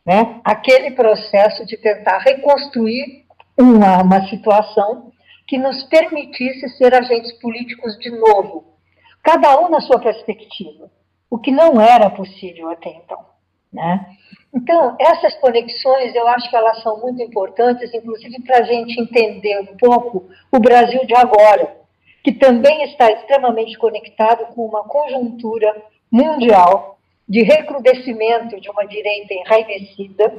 né, 0.05 0.39
aquele 0.43 0.91
processo 0.91 1.65
de 1.65 1.77
tentar 1.77 2.19
reconstruir 2.19 3.25
uma, 3.57 4.03
uma 4.03 4.27
situação 4.27 5.11
que 5.47 5.57
nos 5.57 5.83
permitisse 5.83 6.69
ser 6.77 6.93
agentes 6.93 7.31
políticos 7.39 7.97
de 7.99 8.11
novo, 8.11 8.75
cada 9.23 9.59
um 9.59 9.69
na 9.69 9.81
sua 9.81 9.99
perspectiva 9.99 10.89
o 11.29 11.37
que 11.37 11.51
não 11.51 11.81
era 11.81 12.09
possível 12.09 12.69
até 12.69 12.89
então. 12.89 13.34
Né? 13.75 14.05
Então, 14.53 14.96
essas 14.98 15.36
conexões, 15.36 16.15
eu 16.15 16.25
acho 16.29 16.50
que 16.50 16.55
elas 16.55 16.82
são 16.82 17.00
muito 17.01 17.22
importantes, 17.22 17.94
inclusive 17.94 18.41
para 18.41 18.60
a 18.60 18.63
gente 18.63 19.00
entender 19.00 19.60
um 19.60 19.75
pouco 19.77 20.29
o 20.50 20.60
Brasil 20.60 21.05
de 21.05 21.13
agora, 21.13 21.75
que 22.24 22.32
também 22.32 22.84
está 22.84 23.12
extremamente 23.12 23.77
conectado 23.77 24.46
com 24.55 24.65
uma 24.65 24.86
conjuntura 24.86 25.75
mundial 26.10 26.98
de 27.27 27.44
recrudescimento 27.44 28.60
de 28.62 28.70
uma 28.70 28.86
direita 28.86 29.34
enraivecida, 29.34 30.34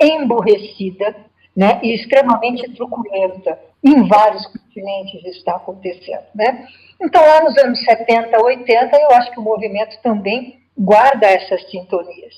emburrecida 0.00 1.14
né, 1.54 1.78
e 1.82 1.94
extremamente 1.94 2.72
truculenta. 2.74 3.58
Em 3.84 4.08
vários 4.08 4.46
continentes 4.46 5.24
está 5.26 5.56
acontecendo. 5.56 6.24
Né? 6.34 6.66
Então, 7.00 7.20
lá 7.20 7.42
nos 7.42 7.56
anos 7.58 7.84
70, 7.84 8.42
80, 8.42 8.96
eu 8.96 9.10
acho 9.12 9.30
que 9.32 9.40
o 9.40 9.42
movimento 9.42 10.00
também 10.02 10.58
guarda 10.76 11.26
essas 11.26 11.68
sintonias, 11.70 12.34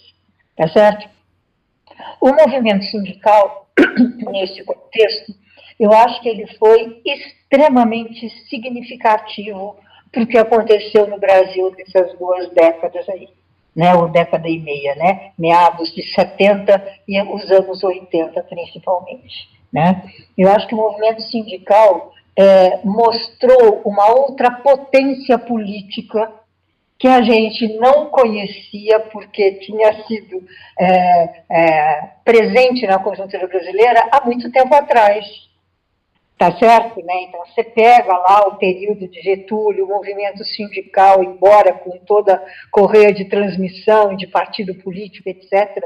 tá 0.56 0.68
certo? 0.68 1.08
O 2.20 2.32
movimento 2.32 2.84
sindical, 2.84 3.66
nesse 4.30 4.64
contexto, 4.64 5.34
eu 5.78 5.92
acho 5.92 6.20
que 6.20 6.28
ele 6.28 6.46
foi 6.58 7.00
extremamente 7.04 8.28
significativo 8.48 9.76
para 10.12 10.22
o 10.22 10.26
que 10.26 10.36
aconteceu 10.36 11.06
no 11.06 11.18
Brasil 11.18 11.74
nessas 11.76 12.18
duas 12.18 12.50
décadas 12.50 13.08
aí, 13.08 13.28
né, 13.74 13.94
ou 13.94 14.08
década 14.08 14.48
e 14.48 14.58
meia, 14.58 14.94
né, 14.96 15.32
meados 15.38 15.94
de 15.94 16.02
70 16.14 16.82
e 17.08 17.20
os 17.22 17.50
anos 17.50 17.82
80 17.82 18.42
principalmente, 18.42 19.48
né. 19.72 20.02
Eu 20.36 20.50
acho 20.50 20.66
que 20.66 20.74
o 20.74 20.78
movimento 20.78 21.22
sindical 21.22 22.12
é, 22.36 22.80
mostrou 22.84 23.82
uma 23.84 24.10
outra 24.10 24.50
potência 24.50 25.38
política 25.38 26.30
que 27.00 27.08
a 27.08 27.22
gente 27.22 27.66
não 27.78 28.10
conhecia 28.10 29.00
porque 29.00 29.52
tinha 29.52 30.04
sido 30.04 30.44
é, 30.78 31.42
é, 31.50 32.10
presente 32.22 32.86
na 32.86 32.98
conjuntura 32.98 33.46
brasileira 33.46 34.06
há 34.12 34.22
muito 34.26 34.52
tempo 34.52 34.74
atrás. 34.74 35.24
Tá 36.36 36.56
certo? 36.58 37.02
Né? 37.02 37.22
Então, 37.22 37.40
você 37.46 37.64
pega 37.64 38.12
lá 38.16 38.48
o 38.48 38.56
período 38.56 39.08
de 39.08 39.20
Getúlio, 39.22 39.86
o 39.86 39.88
movimento 39.88 40.44
sindical, 40.44 41.24
embora 41.24 41.72
com 41.72 41.98
toda 42.00 42.42
correia 42.70 43.12
de 43.12 43.24
transmissão, 43.26 44.14
de 44.14 44.26
partido 44.26 44.74
político, 44.74 45.28
etc., 45.28 45.82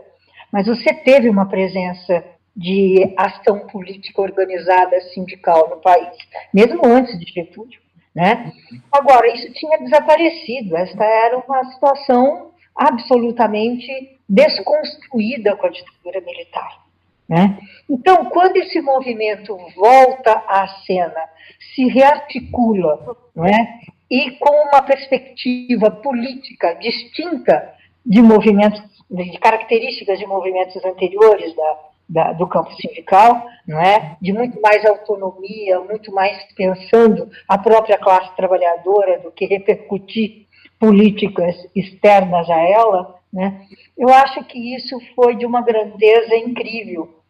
mas 0.52 0.66
você 0.66 0.92
teve 0.94 1.28
uma 1.28 1.48
presença 1.48 2.24
de 2.56 3.14
ação 3.16 3.66
política 3.66 4.22
organizada 4.22 5.00
sindical 5.12 5.68
no 5.70 5.80
país, 5.80 6.16
mesmo 6.52 6.84
antes 6.84 7.18
de 7.18 7.26
Getúlio. 7.32 7.83
Né? 8.14 8.52
Agora, 8.92 9.26
isso 9.34 9.52
tinha 9.52 9.78
desaparecido, 9.78 10.76
esta 10.76 11.04
era 11.04 11.38
uma 11.38 11.64
situação 11.72 12.52
absolutamente 12.76 14.18
desconstruída 14.28 15.56
com 15.56 15.66
a 15.66 15.70
ditadura 15.70 16.20
militar. 16.20 16.84
Né? 17.28 17.58
Então, 17.88 18.26
quando 18.26 18.56
esse 18.56 18.80
movimento 18.80 19.56
volta 19.74 20.32
à 20.46 20.66
cena, 20.86 21.28
se 21.74 21.86
rearticula 21.86 23.16
não 23.34 23.46
é? 23.46 23.80
e 24.10 24.32
com 24.32 24.68
uma 24.68 24.82
perspectiva 24.82 25.90
política 25.90 26.74
distinta 26.74 27.74
de 28.04 28.20
movimentos, 28.22 28.82
de 29.10 29.38
características 29.38 30.18
de 30.18 30.26
movimentos 30.26 30.84
anteriores 30.84 31.54
da, 31.56 31.78
da, 32.08 32.32
do 32.32 32.46
campo 32.46 32.72
sindical, 32.74 33.46
não 33.66 33.80
é? 33.80 34.16
de 34.20 34.32
muito 34.32 34.60
mais 34.60 34.84
autonomia, 34.84 35.80
muito 35.80 36.12
mais 36.12 36.36
pensando 36.54 37.28
a 37.48 37.58
própria 37.58 37.98
classe 37.98 38.34
trabalhadora 38.36 39.20
do 39.20 39.30
que 39.30 39.46
repercutir 39.46 40.46
políticas 40.78 41.56
externas 41.74 42.48
a 42.50 42.60
ela, 42.60 43.14
né? 43.32 43.62
eu 43.96 44.08
acho 44.08 44.44
que 44.44 44.76
isso 44.76 44.98
foi 45.14 45.36
de 45.36 45.46
uma 45.46 45.62
grandeza 45.62 46.36
incrível. 46.36 47.20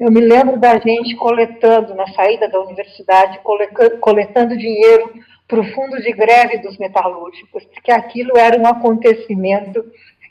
Eu 0.00 0.10
me 0.10 0.20
lembro 0.20 0.58
da 0.58 0.78
gente 0.78 1.14
coletando, 1.16 1.94
na 1.94 2.06
saída 2.08 2.48
da 2.48 2.60
universidade, 2.60 3.38
coletando 4.00 4.56
dinheiro 4.56 5.12
para 5.46 5.60
o 5.60 5.74
fundo 5.74 6.00
de 6.00 6.12
greve 6.12 6.58
dos 6.58 6.78
metalúrgicos, 6.78 7.64
porque 7.66 7.92
aquilo 7.92 8.36
era 8.36 8.58
um 8.58 8.66
acontecimento 8.66 9.84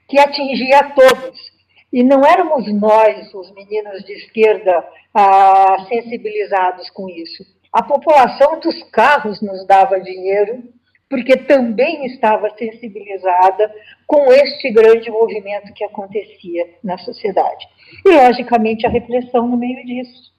que 0.07 0.19
atingia 0.19 0.91
todos 0.95 1.50
e 1.91 2.03
não 2.03 2.25
éramos 2.25 2.71
nós, 2.73 3.33
os 3.33 3.51
meninos 3.53 4.03
de 4.05 4.13
esquerda, 4.13 4.85
ah, 5.13 5.85
sensibilizados 5.89 6.89
com 6.91 7.09
isso. 7.09 7.43
A 7.73 7.83
população 7.83 8.59
dos 8.59 8.81
carros 8.91 9.41
nos 9.41 9.65
dava 9.65 9.99
dinheiro, 9.99 10.63
porque 11.09 11.35
também 11.35 12.05
estava 12.05 12.49
sensibilizada 12.57 13.73
com 14.07 14.31
este 14.31 14.71
grande 14.71 15.11
movimento 15.11 15.73
que 15.73 15.83
acontecia 15.83 16.69
na 16.81 16.97
sociedade. 16.97 17.67
E, 18.05 18.09
logicamente, 18.09 18.87
a 18.87 18.89
repressão 18.89 19.47
no 19.47 19.57
meio 19.57 19.85
disso. 19.85 20.31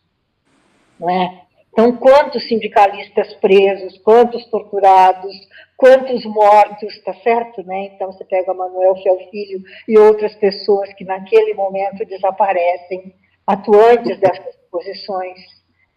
Não 0.99 1.11
é? 1.11 1.43
Então, 1.73 1.97
quantos 1.97 2.47
sindicalistas 2.49 3.33
presos, 3.37 3.97
quantos 3.99 4.45
torturados, 4.51 5.33
quantos 5.75 6.23
mortos, 6.27 7.03
tá 7.03 7.15
certo, 7.15 7.63
né? 7.65 7.87
Então, 7.87 8.13
você 8.13 8.25
pega 8.27 8.53
Manuel 8.53 8.95
Filho 9.31 9.63
e 9.89 9.99
outras 9.99 10.35
pessoas 10.35 10.93
que 10.93 11.05
naquele 11.05 11.55
momento 11.55 12.05
desaparecem, 12.05 13.15
atuantes 13.47 14.21
dessas 14.21 14.55
posições, 14.71 15.39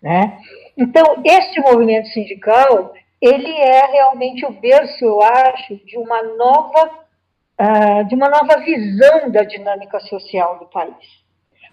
né? 0.01 0.39
Então, 0.77 1.21
este 1.25 1.59
movimento 1.59 2.07
sindical, 2.07 2.93
ele 3.21 3.51
é 3.51 3.85
realmente 3.87 4.45
o 4.45 4.51
berço, 4.51 5.03
eu 5.03 5.21
acho, 5.21 5.75
de 5.85 5.97
uma 5.97 6.23
nova, 6.23 6.99
uh, 7.59 8.05
de 8.07 8.15
uma 8.15 8.29
nova 8.29 8.61
visão 8.61 9.29
da 9.29 9.43
dinâmica 9.43 9.99
social 9.99 10.57
do 10.57 10.67
país. 10.67 11.05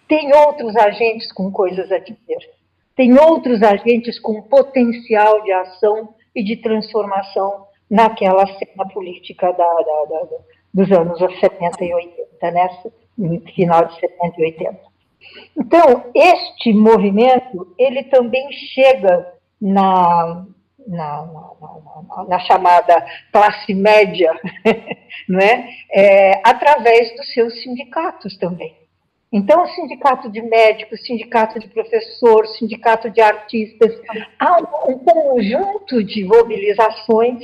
Tem 0.09 0.35
outros 0.35 0.75
agentes 0.77 1.31
com 1.33 1.53
coisas 1.53 1.91
a 1.93 1.99
dizer 1.99 2.62
tem 2.97 3.19
outros 3.19 3.63
agentes 3.63 4.19
com 4.19 4.43
potencial 4.43 5.43
de 5.43 5.53
ação 5.53 6.15
e 6.35 6.43
de 6.43 6.57
transformação 6.57 7.67
naquela 7.91 8.47
cena 8.47 8.89
política 8.93 9.53
da, 9.53 9.75
da, 9.75 10.05
da, 10.05 10.29
dos 10.73 10.91
anos 10.91 11.19
70 11.19 11.85
e 11.85 11.95
80, 11.95 12.51
né? 12.51 12.69
final 13.55 13.85
de 13.85 14.01
70 14.01 14.41
e 14.41 14.45
80. 14.45 14.93
Então, 15.57 16.11
este 16.15 16.73
movimento, 16.73 17.75
ele 17.79 18.05
também 18.05 18.51
chega 18.53 19.33
na, 19.61 20.45
na, 20.87 21.27
na, 21.27 22.25
na, 22.29 22.39
chamada 22.41 23.05
classe 23.33 23.73
média, 23.75 24.33
não 25.29 25.39
é? 25.39 25.69
é? 25.93 26.41
através 26.45 27.15
dos 27.17 27.33
seus 27.33 27.63
sindicatos 27.63 28.37
também. 28.39 28.82
Então, 29.33 29.63
o 29.63 29.69
sindicato 29.69 30.31
de 30.31 30.43
médicos, 30.43 31.05
sindicato 31.07 31.59
de 31.59 31.67
professores, 31.69 32.59
sindicato 32.59 33.09
de 33.11 33.21
artistas, 33.21 33.99
há 34.39 34.59
um, 34.59 34.93
um 34.93 34.99
conjunto 34.99 36.05
de 36.05 36.23
mobilizações 36.25 37.43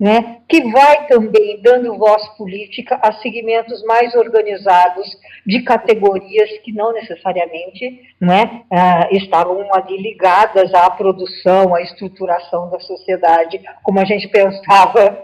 né, 0.00 0.38
que 0.48 0.62
vai 0.72 1.06
também 1.06 1.60
dando 1.60 1.98
voz 1.98 2.26
política 2.38 2.98
a 3.02 3.12
segmentos 3.20 3.84
mais 3.84 4.14
organizados 4.14 5.06
de 5.46 5.62
categorias 5.62 6.50
que 6.64 6.72
não 6.72 6.94
necessariamente 6.94 8.00
né, 8.18 8.62
uh, 8.72 9.14
estavam 9.14 9.62
ali 9.74 9.98
ligadas 9.98 10.72
à 10.72 10.88
produção, 10.88 11.74
à 11.74 11.82
estruturação 11.82 12.70
da 12.70 12.80
sociedade, 12.80 13.60
como 13.82 14.00
a 14.00 14.04
gente 14.06 14.26
pensava 14.32 15.20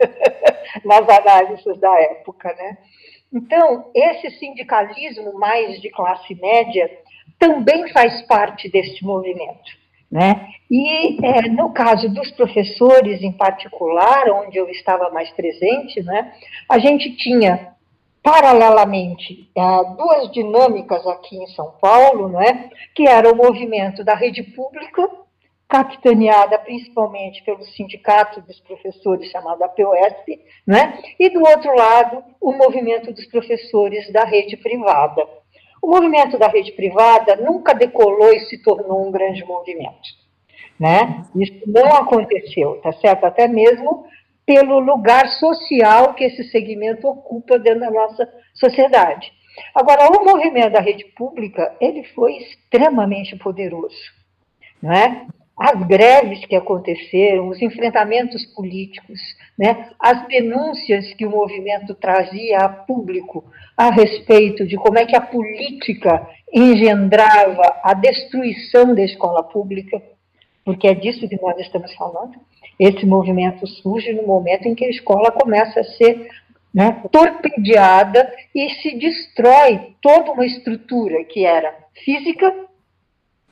nas 0.84 1.08
análises 1.08 1.80
da 1.80 2.00
época. 2.02 2.54
Né? 2.54 2.76
Então, 3.32 3.90
esse 3.94 4.30
sindicalismo 4.38 5.38
mais 5.38 5.80
de 5.80 5.90
classe 5.90 6.34
média 6.34 6.90
também 7.38 7.88
faz 7.92 8.22
parte 8.26 8.70
deste 8.70 9.04
movimento. 9.04 9.86
Né? 10.10 10.48
E 10.70 11.24
é, 11.24 11.48
no 11.48 11.72
caso 11.72 12.08
dos 12.08 12.30
professores 12.30 13.22
em 13.22 13.32
particular, 13.32 14.30
onde 14.30 14.56
eu 14.56 14.68
estava 14.68 15.10
mais 15.10 15.30
presente, 15.30 16.02
né, 16.02 16.32
a 16.68 16.78
gente 16.78 17.16
tinha 17.16 17.74
paralelamente 18.22 19.48
é, 19.54 19.62
duas 19.96 20.30
dinâmicas 20.32 21.06
aqui 21.06 21.36
em 21.36 21.46
São 21.48 21.72
Paulo, 21.80 22.28
né, 22.28 22.70
que 22.94 23.06
era 23.06 23.30
o 23.30 23.36
movimento 23.36 24.04
da 24.04 24.14
rede 24.14 24.42
pública, 24.42 25.08
capitaneada 25.68 26.58
principalmente 26.58 27.42
pelo 27.44 27.64
sindicato 27.64 28.40
dos 28.40 28.60
professores 28.60 29.30
chamado 29.30 29.62
APOSP, 29.64 30.40
né, 30.66 30.98
e 31.18 31.28
do 31.30 31.40
outro 31.40 31.74
lado 31.74 32.22
o 32.40 32.52
movimento 32.52 33.12
dos 33.12 33.26
professores 33.26 34.10
da 34.12 34.24
rede 34.24 34.56
privada. 34.56 35.26
O 35.82 35.88
movimento 35.88 36.38
da 36.38 36.48
rede 36.48 36.72
privada 36.72 37.36
nunca 37.36 37.74
decolou 37.74 38.32
e 38.32 38.40
se 38.40 38.62
tornou 38.62 39.06
um 39.06 39.10
grande 39.10 39.44
movimento. 39.44 40.26
Né? 40.78 41.24
Isso 41.34 41.62
não 41.66 41.86
aconteceu, 41.94 42.80
tá 42.82 42.92
certo? 42.94 43.24
Até 43.24 43.48
mesmo 43.48 44.04
pelo 44.44 44.78
lugar 44.78 45.28
social 45.40 46.14
que 46.14 46.24
esse 46.24 46.44
segmento 46.50 47.08
ocupa 47.08 47.58
dentro 47.58 47.80
da 47.80 47.90
nossa 47.90 48.28
sociedade. 48.54 49.32
Agora, 49.74 50.08
o 50.08 50.24
movimento 50.24 50.72
da 50.72 50.80
rede 50.80 51.04
pública, 51.16 51.74
ele 51.80 52.04
foi 52.14 52.36
extremamente 52.36 53.36
poderoso, 53.36 53.96
né? 54.82 55.26
As 55.58 55.86
greves 55.86 56.44
que 56.44 56.54
aconteceram, 56.54 57.48
os 57.48 57.62
enfrentamentos 57.62 58.44
políticos, 58.54 59.18
né? 59.58 59.88
as 59.98 60.26
denúncias 60.28 61.14
que 61.14 61.24
o 61.24 61.30
movimento 61.30 61.94
trazia 61.94 62.58
a 62.58 62.68
público 62.68 63.44
a 63.76 63.90
respeito 63.90 64.66
de 64.66 64.76
como 64.76 64.98
é 64.98 65.06
que 65.06 65.16
a 65.16 65.20
política 65.20 66.28
engendrava 66.52 67.80
a 67.82 67.94
destruição 67.94 68.94
da 68.94 69.02
escola 69.02 69.42
pública, 69.42 70.02
porque 70.64 70.88
é 70.88 70.94
disso 70.94 71.28
que 71.28 71.40
nós 71.40 71.58
estamos 71.58 71.94
falando. 71.94 72.34
Esse 72.78 73.06
movimento 73.06 73.66
surge 73.66 74.12
no 74.12 74.26
momento 74.26 74.68
em 74.68 74.74
que 74.74 74.84
a 74.84 74.90
escola 74.90 75.30
começa 75.30 75.80
a 75.80 75.84
ser 75.84 76.28
né, 76.76 77.02
torpedeada 77.10 78.30
e 78.54 78.68
se 78.82 78.98
destrói 78.98 79.94
toda 80.02 80.32
uma 80.32 80.44
estrutura 80.44 81.24
que 81.24 81.46
era 81.46 81.74
física, 82.04 82.54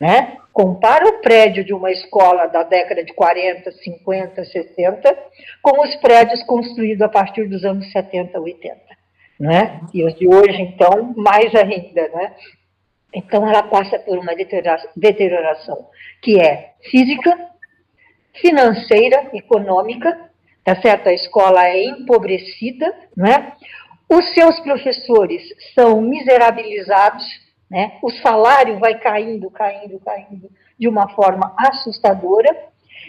né? 0.01 0.39
Compara 0.53 1.09
o 1.09 1.21
prédio 1.21 1.65
de 1.65 1.75
uma 1.75 1.91
escola 1.91 2.47
da 2.47 2.63
década 2.63 3.05
de 3.05 3.13
40, 3.13 3.73
50, 3.73 4.45
60 4.45 5.19
com 5.61 5.83
os 5.83 5.95
prédios 5.97 6.43
construídos 6.45 7.03
a 7.03 7.09
partir 7.09 7.49
dos 7.49 7.65
anos 7.65 7.91
70, 7.91 8.39
80. 8.39 8.81
Né? 9.41 9.81
E 9.93 10.05
os 10.05 10.15
de 10.15 10.29
hoje, 10.29 10.63
então, 10.63 11.13
mais 11.17 11.53
ainda. 11.55 12.09
Né? 12.09 12.33
Então, 13.13 13.49
ela 13.49 13.65
passa 13.65 13.99
por 13.99 14.17
uma 14.19 14.33
deterioração 14.97 15.89
que 16.23 16.41
é 16.41 16.73
física, 16.89 17.37
financeira, 18.41 19.31
econômica, 19.33 20.31
tá 20.65 20.81
certo? 20.81 21.09
A 21.09 21.13
escola 21.13 21.67
é 21.67 21.85
empobrecida, 21.85 22.93
né? 23.17 23.53
Os 24.09 24.35
seus 24.35 24.59
professores 24.61 25.43
são 25.75 26.01
miserabilizados, 26.01 27.25
né? 27.75 27.99
O 28.01 28.09
salário 28.09 28.79
vai 28.79 29.01
caindo, 29.01 29.51
caindo, 29.51 29.99
caindo 29.99 30.49
de 30.79 30.87
uma 30.87 31.09
forma 31.09 31.53
assustadora. 31.59 32.57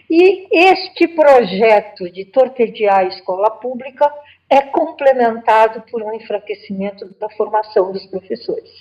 E 0.10 0.48
este 0.52 1.08
projeto 1.08 2.10
de 2.12 2.26
torpedear 2.26 3.02
a 3.02 3.04
escola 3.04 3.52
pública 3.52 4.12
é 4.50 4.62
complementado 4.62 5.84
por 5.92 6.02
um 6.02 6.12
enfraquecimento 6.16 7.06
da 7.20 7.30
formação 7.30 7.92
dos 7.92 8.08
professores. 8.08 8.72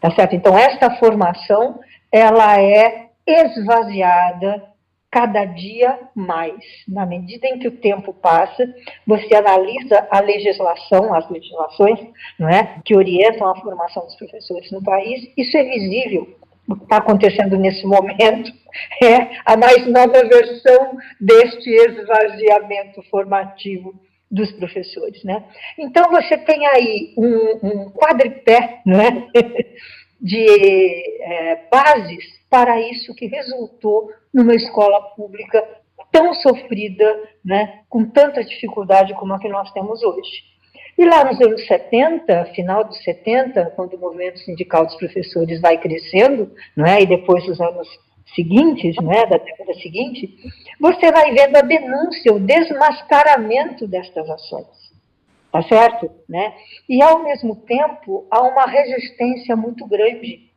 Tá 0.00 0.10
certo? 0.12 0.34
Então, 0.34 0.56
esta 0.56 0.96
formação, 0.96 1.80
ela 2.10 2.58
é 2.58 3.08
esvaziada 3.26 4.72
cada 5.10 5.44
dia 5.44 5.98
mais. 6.14 6.62
Na 6.86 7.06
medida 7.06 7.46
em 7.46 7.58
que 7.58 7.68
o 7.68 7.76
tempo 7.78 8.12
passa, 8.12 8.74
você 9.06 9.34
analisa 9.34 10.06
a 10.10 10.20
legislação, 10.20 11.14
as 11.14 11.28
legislações 11.30 11.98
não 12.38 12.48
é, 12.48 12.80
que 12.84 12.96
orientam 12.96 13.48
a 13.48 13.60
formação 13.60 14.04
dos 14.04 14.16
professores 14.16 14.70
no 14.70 14.82
país, 14.82 15.30
isso 15.36 15.56
é 15.56 15.64
visível. 15.64 16.36
O 16.68 16.76
que 16.76 16.82
está 16.82 16.98
acontecendo 16.98 17.56
nesse 17.56 17.86
momento 17.86 18.52
é 19.02 19.30
a 19.46 19.56
mais 19.56 19.86
nova 19.86 20.22
versão 20.24 20.98
deste 21.18 21.70
esvaziamento 21.70 23.02
formativo 23.10 23.94
dos 24.30 24.52
professores. 24.52 25.24
Né? 25.24 25.42
Então, 25.78 26.10
você 26.10 26.36
tem 26.36 26.66
aí 26.66 27.14
um, 27.16 27.66
um 27.66 27.90
quadripé 27.90 28.82
é? 28.86 29.38
de 30.20 31.22
é, 31.22 31.62
bases 31.70 32.37
para 32.50 32.80
isso 32.80 33.14
que 33.14 33.26
resultou 33.26 34.10
numa 34.32 34.54
escola 34.54 35.00
pública 35.14 35.62
tão 36.10 36.32
sofrida, 36.34 37.28
né, 37.44 37.80
com 37.88 38.04
tanta 38.08 38.42
dificuldade 38.42 39.14
como 39.14 39.34
a 39.34 39.38
que 39.38 39.48
nós 39.48 39.70
temos 39.72 40.02
hoje. 40.02 40.44
E 40.96 41.04
lá 41.04 41.24
nos 41.24 41.40
anos 41.40 41.64
70, 41.66 42.46
final 42.54 42.82
dos 42.84 43.02
70, 43.04 43.72
quando 43.76 43.94
o 43.94 44.00
movimento 44.00 44.38
sindical 44.40 44.84
dos 44.84 44.96
professores 44.96 45.60
vai 45.60 45.78
crescendo, 45.78 46.50
né, 46.76 47.02
e 47.02 47.06
depois 47.06 47.46
os 47.46 47.60
anos 47.60 47.88
seguintes, 48.34 48.96
né, 49.02 49.26
da 49.26 49.38
década 49.38 49.74
seguinte, 49.74 50.36
você 50.80 51.12
vai 51.12 51.32
vendo 51.32 51.56
a 51.56 51.62
denúncia, 51.62 52.32
o 52.32 52.40
desmascaramento 52.40 53.86
destas 53.86 54.28
ações. 54.28 54.88
Tá 55.50 55.62
certo? 55.62 56.10
Né? 56.28 56.54
E, 56.86 57.02
ao 57.02 57.22
mesmo 57.24 57.56
tempo, 57.56 58.26
há 58.30 58.42
uma 58.42 58.66
resistência 58.66 59.56
muito 59.56 59.86
grande 59.86 60.50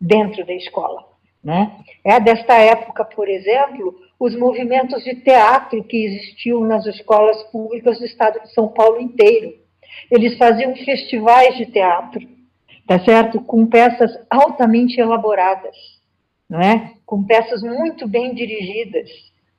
dentro 0.00 0.46
da 0.46 0.54
escola. 0.54 1.09
Né? 1.42 1.72
É 2.04 2.20
desta 2.20 2.54
época, 2.54 3.04
por 3.04 3.28
exemplo, 3.28 3.98
os 4.18 4.36
movimentos 4.36 5.02
de 5.02 5.14
teatro 5.16 5.82
que 5.84 6.04
existiam 6.04 6.60
nas 6.60 6.84
escolas 6.84 7.42
públicas 7.44 7.98
do 7.98 8.04
estado 8.04 8.40
de 8.42 8.52
São 8.52 8.68
Paulo 8.68 9.00
inteiro. 9.00 9.54
Eles 10.10 10.36
faziam 10.36 10.76
festivais 10.76 11.56
de 11.56 11.66
teatro, 11.66 12.20
tá 12.86 12.98
certo? 13.00 13.40
Com 13.40 13.66
peças 13.66 14.10
altamente 14.28 15.00
elaboradas, 15.00 15.74
não 16.48 16.60
é? 16.60 16.92
Com 17.06 17.24
peças 17.24 17.62
muito 17.62 18.06
bem 18.06 18.34
dirigidas, 18.34 19.08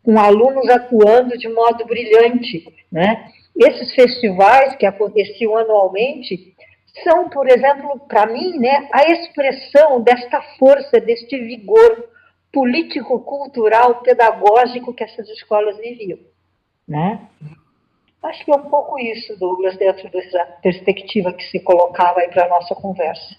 com 0.03 0.19
alunos 0.19 0.69
atuando 0.69 1.35
de 1.37 1.49
modo 1.49 1.83
brilhante, 1.85 2.71
né? 2.91 3.27
Esses 3.57 3.93
festivais 3.93 4.75
que 4.75 4.85
aconteciam 4.85 5.57
anualmente 5.57 6.55
são, 7.03 7.29
por 7.29 7.47
exemplo, 7.47 7.99
para 8.07 8.31
mim, 8.31 8.57
né, 8.57 8.89
a 8.91 9.03
expressão 9.11 10.01
desta 10.01 10.41
força, 10.59 10.99
deste 10.99 11.37
vigor 11.39 12.09
político, 12.51 13.19
cultural, 13.21 14.01
pedagógico 14.01 14.93
que 14.93 15.03
essas 15.03 15.27
escolas 15.29 15.77
viviam. 15.77 16.19
Né? 16.87 17.27
Acho 18.21 18.43
que 18.45 18.51
é 18.51 18.55
um 18.55 18.69
pouco 18.69 18.99
isso, 18.99 19.37
Douglas, 19.39 19.77
dentro 19.77 20.09
dessa 20.11 20.45
perspectiva 20.61 21.33
que 21.33 21.43
se 21.45 21.59
colocava 21.59 22.19
aí 22.19 22.27
para 22.27 22.45
a 22.45 22.49
nossa 22.49 22.75
conversa. 22.75 23.35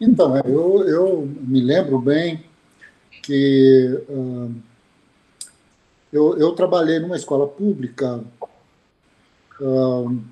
Então, 0.00 0.36
eu, 0.38 0.88
eu 0.88 1.22
me 1.22 1.60
lembro 1.60 1.98
bem 1.98 2.44
que 3.22 4.04
uh, 4.08 4.54
eu, 6.12 6.38
eu 6.38 6.52
trabalhei 6.52 6.98
numa 6.98 7.16
escola 7.16 7.46
pública 7.46 8.24
uh, 9.60 10.22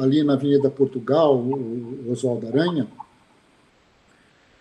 ali 0.00 0.22
na 0.22 0.34
Avenida 0.34 0.70
Portugal, 0.70 1.36
o 1.36 2.10
Oswaldo 2.10 2.46
Aranha, 2.46 2.86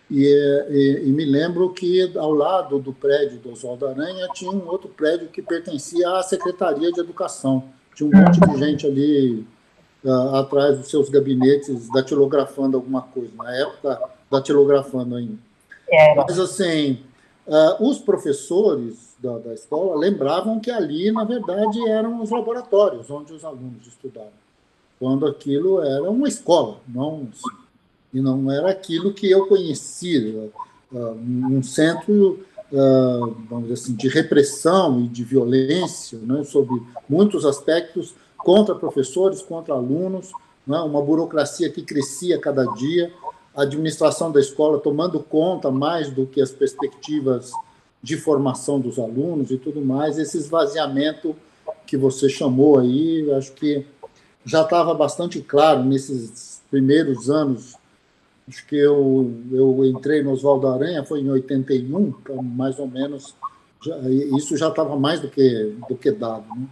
e, 0.09 0.23
e, 0.69 1.07
e, 1.09 1.11
me 1.11 1.25
lembro 1.25 1.69
que 1.71 2.17
ao 2.17 2.31
lado 2.31 2.79
do 2.79 2.93
prédio 2.93 3.39
do 3.39 3.51
Oswaldo 3.51 3.87
Aranha 3.87 4.27
tinha 4.33 4.49
um 4.49 4.65
outro 4.65 4.87
prédio 4.87 5.27
que 5.27 5.41
pertencia 5.41 6.09
à 6.11 6.23
Secretaria 6.23 6.91
de 6.93 6.99
Educação. 7.01 7.65
Tinha 7.93 8.09
um 8.09 8.17
monte 8.17 8.39
de 8.39 8.57
gente 8.57 8.87
ali 8.87 9.45
uh, 10.05 10.35
atrás 10.35 10.77
dos 10.77 10.89
seus 10.89 11.09
gabinetes 11.09 11.89
datilografando 11.89 12.77
alguma 12.77 13.01
coisa. 13.01 13.31
Na 13.35 13.53
época 13.53 13.99
datilografando 14.31 15.15
ainda. 15.15 15.37
É. 15.89 16.15
Mas, 16.15 16.39
assim, 16.39 16.99
uh, 17.45 17.85
os 17.85 17.97
professores 17.99 19.15
da, 19.19 19.37
da 19.39 19.53
escola 19.53 19.97
lembravam 19.97 20.59
que 20.59 20.71
ali, 20.71 21.11
na 21.11 21.23
verdade, 21.23 21.85
eram 21.87 22.21
os 22.21 22.29
laboratórios 22.29 23.09
onde 23.09 23.33
os 23.33 23.43
alunos 23.43 23.85
estudavam, 23.87 24.31
quando 24.99 25.25
aquilo 25.25 25.81
era 25.81 26.09
uma 26.09 26.27
escola, 26.27 26.79
não, 26.87 27.27
e 28.13 28.19
não 28.19 28.51
era 28.51 28.69
aquilo 28.69 29.13
que 29.13 29.29
eu 29.29 29.47
conhecia, 29.47 30.49
uh, 30.91 31.17
um 31.21 31.61
centro 31.61 32.39
uh, 32.71 33.35
vamos 33.49 33.67
dizer 33.67 33.73
assim, 33.73 33.95
de 33.95 34.07
repressão 34.07 34.99
e 35.01 35.07
de 35.07 35.23
violência, 35.23 36.17
né, 36.19 36.43
sobre 36.43 36.81
muitos 37.07 37.45
aspectos, 37.45 38.15
contra 38.37 38.75
professores, 38.75 39.41
contra 39.41 39.73
alunos, 39.73 40.31
né, 40.65 40.79
uma 40.79 41.01
burocracia 41.01 41.69
que 41.69 41.81
crescia 41.81 42.39
cada 42.39 42.65
dia, 42.73 43.11
a 43.55 43.63
administração 43.63 44.31
da 44.31 44.39
escola 44.39 44.79
tomando 44.79 45.19
conta 45.19 45.71
mais 45.71 46.11
do 46.11 46.25
que 46.25 46.41
as 46.41 46.51
perspectivas 46.51 47.51
de 48.03 48.15
formação 48.15 48.79
dos 48.79 48.99
alunos 48.99 49.49
e 49.49 49.57
tudo 49.57 49.81
mais, 49.81 50.19
esse 50.19 50.37
esvaziamento 50.37 51.35
que 51.85 51.97
você 51.97 52.29
chamou 52.29 52.79
aí, 52.79 53.29
acho 53.33 53.53
que 53.53 53.85
já 54.47 54.63
estava 54.63 54.93
bastante 54.93 55.41
claro 55.41 55.83
nesses 55.83 56.61
primeiros 56.71 57.29
anos 57.29 57.75
acho 58.47 58.65
que 58.65 58.75
eu, 58.75 59.33
eu 59.51 59.85
entrei 59.85 60.23
no 60.23 60.31
Oswaldo 60.31 60.67
Aranha, 60.67 61.03
foi 61.03 61.19
em 61.19 61.29
81, 61.29 62.07
então 62.07 62.41
mais 62.41 62.79
ou 62.79 62.87
menos, 62.87 63.35
já, 63.83 63.97
isso 64.37 64.55
já 64.55 64.69
estava 64.69 64.95
mais 64.95 65.19
do 65.19 65.29
que, 65.29 65.75
do 65.87 65.95
que 65.95 66.11
dado. 66.11 66.45
Né? 66.55 66.67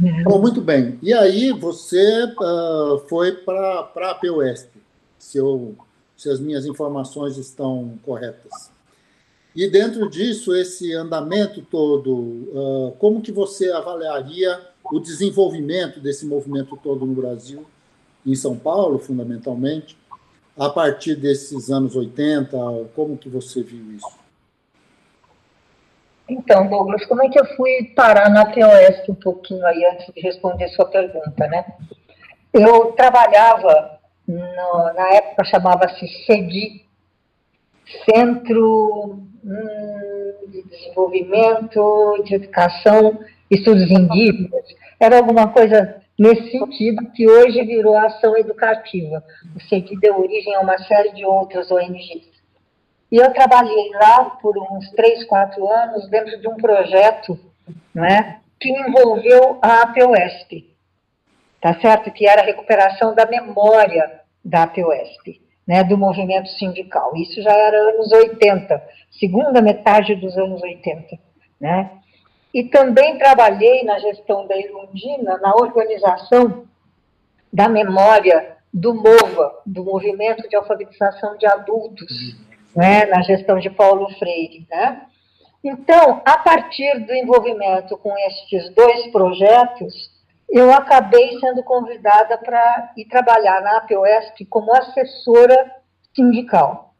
Uhum. 0.00 0.22
Bom, 0.24 0.40
muito 0.40 0.60
bem. 0.60 0.98
E 1.02 1.12
aí 1.12 1.50
você 1.50 2.24
uh, 2.24 2.98
foi 3.08 3.32
para 3.32 3.90
a 3.96 4.14
PUESP, 4.14 4.70
se, 5.18 5.38
eu, 5.38 5.74
se 6.16 6.30
as 6.30 6.38
minhas 6.38 6.64
informações 6.66 7.36
estão 7.36 7.98
corretas. 8.04 8.70
E 9.56 9.68
dentro 9.68 10.08
disso, 10.08 10.54
esse 10.54 10.94
andamento 10.94 11.62
todo, 11.62 12.14
uh, 12.14 12.94
como 12.98 13.20
que 13.20 13.32
você 13.32 13.72
avaliaria 13.72 14.67
o 14.92 15.00
desenvolvimento 15.00 16.00
desse 16.00 16.26
movimento 16.26 16.76
todo 16.76 17.04
no 17.04 17.14
Brasil, 17.14 17.66
em 18.26 18.34
São 18.34 18.56
Paulo, 18.56 18.98
fundamentalmente, 18.98 19.96
a 20.56 20.68
partir 20.68 21.14
desses 21.14 21.70
anos 21.70 21.94
80? 21.94 22.56
Como 22.94 23.16
que 23.16 23.28
você 23.28 23.62
viu 23.62 23.92
isso? 23.92 24.18
Então, 26.28 26.68
Douglas, 26.68 27.06
como 27.06 27.22
é 27.22 27.28
que 27.28 27.40
eu 27.40 27.46
fui 27.56 27.92
parar 27.96 28.28
na 28.28 28.44
POS 28.44 29.08
um 29.08 29.14
pouquinho 29.14 29.64
aí 29.66 29.84
antes 29.86 30.12
de 30.12 30.20
responder 30.20 30.68
sua 30.68 30.84
pergunta, 30.86 31.46
né? 31.46 31.64
Eu 32.52 32.92
trabalhava, 32.92 33.98
no, 34.26 34.92
na 34.94 35.08
época 35.14 35.44
chamava-se 35.44 36.06
CEDI, 36.26 36.86
Centro 38.04 39.22
hum, 39.42 40.32
de 40.48 40.62
Desenvolvimento 40.64 42.22
de 42.24 42.34
Educação 42.34 43.18
Estudos 43.50 43.90
Indígenas. 43.90 44.64
Era 45.00 45.18
alguma 45.18 45.48
coisa 45.48 46.02
nesse 46.18 46.50
sentido, 46.50 47.10
que 47.12 47.28
hoje 47.28 47.64
virou 47.64 47.96
ação 47.96 48.36
educativa, 48.36 49.22
o 49.54 49.82
que 49.82 49.96
deu 50.00 50.18
origem 50.18 50.54
a 50.56 50.60
uma 50.60 50.76
série 50.78 51.12
de 51.12 51.24
outras 51.24 51.70
ONGs. 51.70 52.26
E 53.10 53.16
eu 53.16 53.32
trabalhei 53.32 53.90
lá 53.94 54.24
por 54.42 54.58
uns 54.58 54.90
três, 54.90 55.24
quatro 55.24 55.66
anos 55.66 56.08
dentro 56.10 56.38
de 56.40 56.48
um 56.48 56.56
projeto 56.56 57.38
né, 57.94 58.40
que 58.60 58.68
envolveu 58.68 59.58
a 59.62 59.82
APOESP, 59.82 60.74
tá 61.60 61.80
certo? 61.80 62.10
Que 62.10 62.28
era 62.28 62.42
a 62.42 62.44
recuperação 62.44 63.14
da 63.14 63.24
memória 63.24 64.20
da 64.44 64.64
APOESP, 64.64 65.40
né, 65.66 65.84
do 65.84 65.96
movimento 65.96 66.48
sindical. 66.50 67.16
Isso 67.16 67.40
já 67.40 67.52
era 67.52 67.78
anos 67.78 68.12
80, 68.12 68.82
segunda 69.18 69.62
metade 69.62 70.14
dos 70.16 70.36
anos 70.36 70.62
80, 70.62 71.18
né? 71.60 71.92
E 72.52 72.64
também 72.64 73.18
trabalhei 73.18 73.84
na 73.84 73.98
gestão 73.98 74.46
da 74.46 74.56
Irundina, 74.56 75.38
na 75.38 75.54
organização 75.54 76.64
da 77.52 77.68
memória 77.68 78.56
do 78.72 78.94
MOVA, 78.94 79.60
do 79.66 79.84
Movimento 79.84 80.48
de 80.48 80.56
Alfabetização 80.56 81.36
de 81.36 81.46
Adultos, 81.46 82.36
né, 82.74 83.06
na 83.06 83.22
gestão 83.22 83.58
de 83.58 83.70
Paulo 83.70 84.08
Freire. 84.18 84.66
Né? 84.70 85.02
Então, 85.62 86.22
a 86.24 86.38
partir 86.38 87.00
do 87.00 87.12
envolvimento 87.12 87.96
com 87.98 88.16
estes 88.18 88.72
dois 88.74 89.06
projetos, 89.10 90.10
eu 90.48 90.72
acabei 90.72 91.38
sendo 91.40 91.62
convidada 91.62 92.38
para 92.38 92.92
ir 92.96 93.04
trabalhar 93.06 93.60
na 93.60 93.78
APOESP 93.78 94.46
como 94.46 94.74
assessora 94.74 95.70
sindical. 96.14 96.94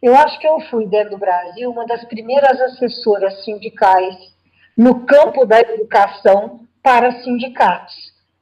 Eu 0.00 0.14
acho 0.16 0.38
que 0.38 0.46
eu 0.46 0.60
fui, 0.70 0.86
dentro 0.86 1.10
do 1.10 1.18
Brasil, 1.18 1.70
uma 1.70 1.86
das 1.86 2.04
primeiras 2.04 2.60
assessoras 2.60 3.44
sindicais 3.44 4.33
no 4.76 5.06
campo 5.06 5.44
da 5.44 5.60
educação 5.60 6.60
para 6.82 7.22
sindicatos. 7.22 7.94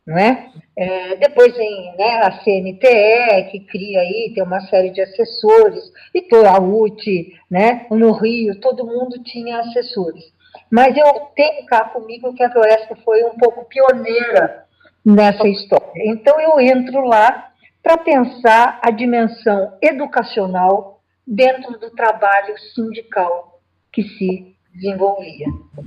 Não 0.06 0.18
é? 0.18 0.50
é 0.76 1.16
depois 1.16 1.56
vem 1.56 1.94
né, 1.96 2.22
a 2.22 2.32
CNTE, 2.42 3.50
que 3.50 3.60
cria 3.70 4.00
aí, 4.00 4.32
tem 4.34 4.42
uma 4.42 4.60
série 4.62 4.90
de 4.90 5.00
assessores, 5.00 5.92
e 6.12 6.22
toda 6.22 6.50
a 6.50 6.58
UT, 6.58 7.32
né, 7.50 7.86
no 7.90 8.12
Rio, 8.12 8.60
todo 8.60 8.86
mundo 8.86 9.22
tinha 9.22 9.60
assessores. 9.60 10.24
Mas 10.70 10.96
eu 10.96 11.28
tenho 11.36 11.66
cá 11.66 11.84
comigo 11.84 12.34
que 12.34 12.42
a 12.42 12.50
Floresta 12.50 12.96
foi 13.04 13.22
um 13.24 13.36
pouco 13.36 13.64
pioneira 13.66 14.64
nessa 15.04 15.46
história. 15.46 16.02
Então 16.06 16.40
eu 16.40 16.58
entro 16.60 17.06
lá 17.06 17.52
para 17.82 17.98
pensar 17.98 18.78
a 18.82 18.90
dimensão 18.90 19.76
educacional 19.80 21.00
dentro 21.26 21.78
do 21.78 21.90
trabalho 21.90 22.54
sindical 22.74 23.60
que 23.92 24.02
se 24.02 24.56
desenvolvia. 24.72 25.46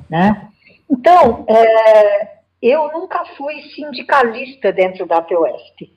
Né? 0.10 0.50
Então, 0.90 1.46
é, 1.48 2.36
eu 2.62 2.92
nunca 2.92 3.26
fui 3.38 3.62
sindicalista 3.76 4.72
dentro 4.72 5.06
da 5.06 5.22
POSP. 5.22 5.92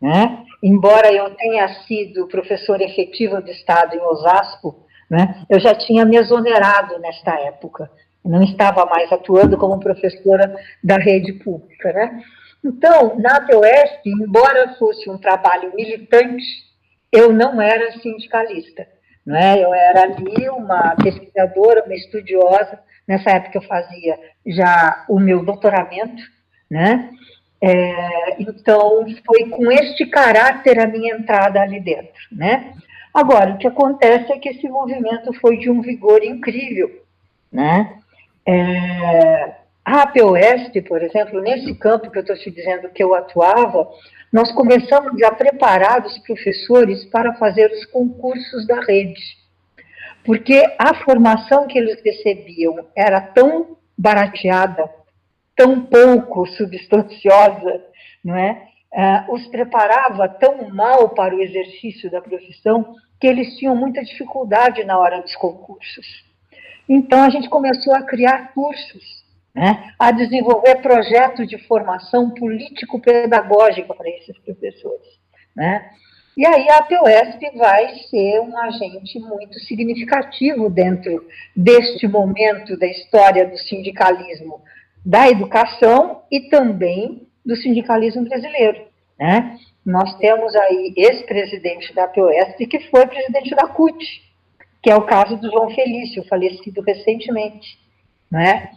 Né? 0.00 0.44
Embora 0.62 1.12
eu 1.12 1.34
tenha 1.34 1.68
sido 1.86 2.26
professora 2.26 2.82
efetiva 2.82 3.40
do 3.40 3.50
Estado 3.50 3.94
em 3.94 4.00
Osasco, 4.00 4.84
né, 5.08 5.44
eu 5.48 5.60
já 5.60 5.74
tinha 5.74 6.04
me 6.04 6.16
exonerado 6.16 6.98
nesta 6.98 7.38
época. 7.38 7.90
não 8.24 8.42
estava 8.42 8.86
mais 8.86 9.12
atuando 9.12 9.58
como 9.58 9.78
professora 9.78 10.56
da 10.82 10.96
rede 10.96 11.34
pública. 11.34 11.92
Né? 11.92 12.22
Então, 12.64 13.18
na 13.18 13.40
POSP, 13.40 14.10
embora 14.10 14.74
fosse 14.78 15.10
um 15.10 15.18
trabalho 15.18 15.74
militante, 15.74 16.44
eu 17.12 17.32
não 17.32 17.60
era 17.60 17.92
sindicalista. 17.98 18.86
Né? 19.24 19.62
Eu 19.62 19.72
era 19.72 20.02
ali 20.02 20.48
uma 20.48 20.94
pesquisadora, 20.96 21.84
uma 21.84 21.94
estudiosa. 21.94 22.78
Nessa 23.06 23.30
época 23.30 23.58
eu 23.58 23.62
fazia 23.62 24.18
já 24.46 25.04
o 25.08 25.18
meu 25.18 25.44
doutoramento, 25.44 26.22
né? 26.70 27.10
É, 27.64 28.42
então 28.42 29.04
foi 29.24 29.48
com 29.48 29.70
este 29.70 30.04
caráter 30.06 30.80
a 30.80 30.86
minha 30.88 31.14
entrada 31.14 31.60
ali 31.60 31.78
dentro, 31.78 32.20
né? 32.32 32.72
Agora 33.14 33.52
o 33.52 33.58
que 33.58 33.68
acontece 33.68 34.32
é 34.32 34.38
que 34.38 34.48
esse 34.48 34.68
movimento 34.68 35.32
foi 35.34 35.58
de 35.58 35.70
um 35.70 35.80
vigor 35.80 36.24
incrível, 36.24 36.90
né? 37.52 37.98
É, 38.44 39.54
a 39.84 40.02
APOESP, 40.02 40.82
por 40.82 41.02
exemplo, 41.02 41.40
nesse 41.40 41.74
campo 41.74 42.10
que 42.10 42.18
eu 42.18 42.22
estou 42.22 42.36
te 42.36 42.50
dizendo 42.50 42.88
que 42.88 43.02
eu 43.02 43.14
atuava, 43.14 43.88
nós 44.32 44.50
começamos 44.52 45.22
a 45.22 45.30
preparar 45.30 46.06
os 46.06 46.18
professores 46.20 47.04
para 47.04 47.34
fazer 47.34 47.70
os 47.70 47.84
concursos 47.86 48.66
da 48.66 48.80
rede. 48.80 49.20
Porque 50.24 50.64
a 50.78 50.94
formação 51.04 51.66
que 51.66 51.78
eles 51.78 52.00
recebiam 52.02 52.86
era 52.96 53.20
tão 53.20 53.76
barateada, 53.98 54.88
tão 55.54 55.82
pouco 55.82 56.46
substanciosa, 56.56 57.84
não 58.24 58.34
é? 58.36 58.68
Uh, 58.94 59.34
os 59.34 59.46
preparava 59.46 60.28
tão 60.28 60.68
mal 60.70 61.10
para 61.10 61.34
o 61.34 61.40
exercício 61.40 62.10
da 62.10 62.20
profissão 62.20 62.94
que 63.20 63.26
eles 63.26 63.56
tinham 63.56 63.74
muita 63.74 64.02
dificuldade 64.02 64.84
na 64.84 64.98
hora 64.98 65.20
dos 65.20 65.34
concursos. 65.36 66.24
Então 66.88 67.22
a 67.22 67.30
gente 67.30 67.48
começou 67.48 67.94
a 67.94 68.02
criar 68.02 68.52
cursos 68.52 69.21
né, 69.54 69.92
a 69.98 70.10
desenvolver 70.10 70.76
projetos 70.76 71.46
de 71.48 71.58
formação 71.66 72.30
político-pedagógica 72.30 73.94
para 73.94 74.08
esses 74.08 74.36
professores. 74.38 75.06
Né? 75.54 75.90
E 76.36 76.46
aí 76.46 76.66
a 76.70 76.82
POSP 76.82 77.58
vai 77.58 77.94
ser 78.08 78.40
um 78.40 78.56
agente 78.56 79.18
muito 79.18 79.58
significativo 79.60 80.70
dentro 80.70 81.26
deste 81.54 82.08
momento 82.08 82.78
da 82.78 82.86
história 82.86 83.46
do 83.46 83.58
sindicalismo 83.58 84.62
da 85.04 85.28
educação 85.28 86.22
e 86.30 86.48
também 86.48 87.28
do 87.44 87.54
sindicalismo 87.56 88.24
brasileiro. 88.24 88.86
Né? 89.18 89.58
Nós 89.84 90.16
temos 90.16 90.54
aí 90.54 90.94
ex-presidente 90.96 91.92
da 91.92 92.08
POSP 92.08 92.66
que 92.66 92.80
foi 92.88 93.06
presidente 93.06 93.54
da 93.54 93.66
CUT, 93.66 93.98
que 94.82 94.90
é 94.90 94.96
o 94.96 95.02
caso 95.02 95.36
do 95.36 95.50
João 95.50 95.68
Felício, 95.70 96.24
falecido 96.28 96.80
recentemente. 96.80 97.78
Né? 98.30 98.70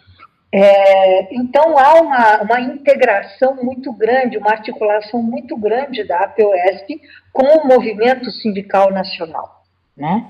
É, 0.57 1.35
então, 1.35 1.77
há 1.77 1.95
uma, 1.99 2.41
uma 2.43 2.61
integração 2.61 3.57
muito 3.61 3.91
grande, 3.91 4.37
uma 4.37 4.51
articulação 4.51 5.21
muito 5.21 5.57
grande 5.57 6.05
da 6.05 6.19
APOESP 6.19 7.01
com 7.33 7.43
o 7.45 7.67
movimento 7.67 8.31
sindical 8.31 8.89
nacional. 8.89 9.65
né? 9.97 10.25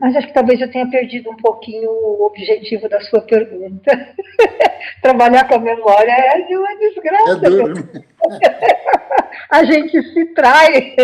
Mas 0.00 0.16
acho 0.16 0.28
que 0.28 0.32
talvez 0.32 0.58
eu 0.62 0.70
tenha 0.70 0.88
perdido 0.88 1.28
um 1.28 1.36
pouquinho 1.36 1.90
o 1.90 2.24
objetivo 2.24 2.88
da 2.88 2.98
sua 3.02 3.20
pergunta. 3.20 4.14
Trabalhar 5.02 5.46
com 5.46 5.56
a 5.56 5.58
memória 5.58 6.12
é 6.12 6.40
de 6.46 6.56
uma 6.56 6.78
desgraça. 6.78 7.32
É 7.32 7.50
duro. 7.50 7.74
a 9.50 9.64
gente 9.64 10.02
se 10.14 10.24
trai. 10.32 10.96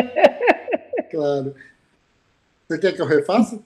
claro. 1.11 1.55
Você 2.67 2.79
quer 2.79 2.93
que 2.93 3.03
eu 3.03 3.07
refaça? 3.07 3.61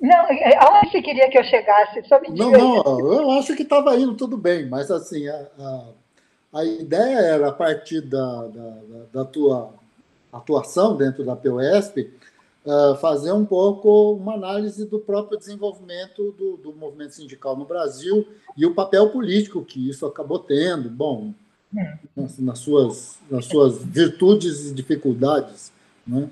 Não, 0.00 0.26
aonde 0.60 0.90
você 0.90 1.02
queria 1.02 1.30
que 1.30 1.38
eu 1.38 1.44
chegasse? 1.44 2.02
Só 2.04 2.20
me 2.20 2.30
diga. 2.30 2.44
Não, 2.44 2.82
não, 2.82 3.12
eu 3.12 3.30
acho 3.32 3.54
que 3.54 3.62
estava 3.62 3.96
indo 3.96 4.14
tudo 4.14 4.36
bem, 4.36 4.66
mas 4.66 4.90
assim, 4.90 5.26
a, 5.28 5.46
a, 5.58 5.84
a 6.54 6.64
ideia 6.64 7.18
era, 7.18 7.48
a 7.48 7.52
partir 7.52 8.00
da, 8.00 8.46
da, 8.46 8.74
da 9.12 9.24
tua 9.24 9.72
atuação 10.32 10.96
dentro 10.96 11.24
da 11.24 11.36
POSP, 11.36 12.10
uh, 12.64 12.96
fazer 12.96 13.32
um 13.32 13.44
pouco 13.44 14.14
uma 14.14 14.34
análise 14.34 14.86
do 14.86 14.98
próprio 14.98 15.38
desenvolvimento 15.38 16.32
do, 16.32 16.56
do, 16.56 16.72
movimento 16.72 17.14
sindical 17.14 17.56
no 17.56 17.66
Brasil 17.66 18.26
e 18.56 18.64
o 18.64 18.74
papel 18.74 19.10
político 19.10 19.64
que 19.64 19.88
isso 19.88 20.06
acabou 20.06 20.38
tendo, 20.38 20.88
bom, 20.88 21.34
é. 21.76 21.98
nas, 22.16 22.38
nas 22.38 22.58
suas, 22.58 23.18
nas 23.30 23.44
suas 23.44 23.82
virtudes 23.84 24.70
e 24.70 24.74
dificuldades, 24.74 25.70
né? 26.06 26.28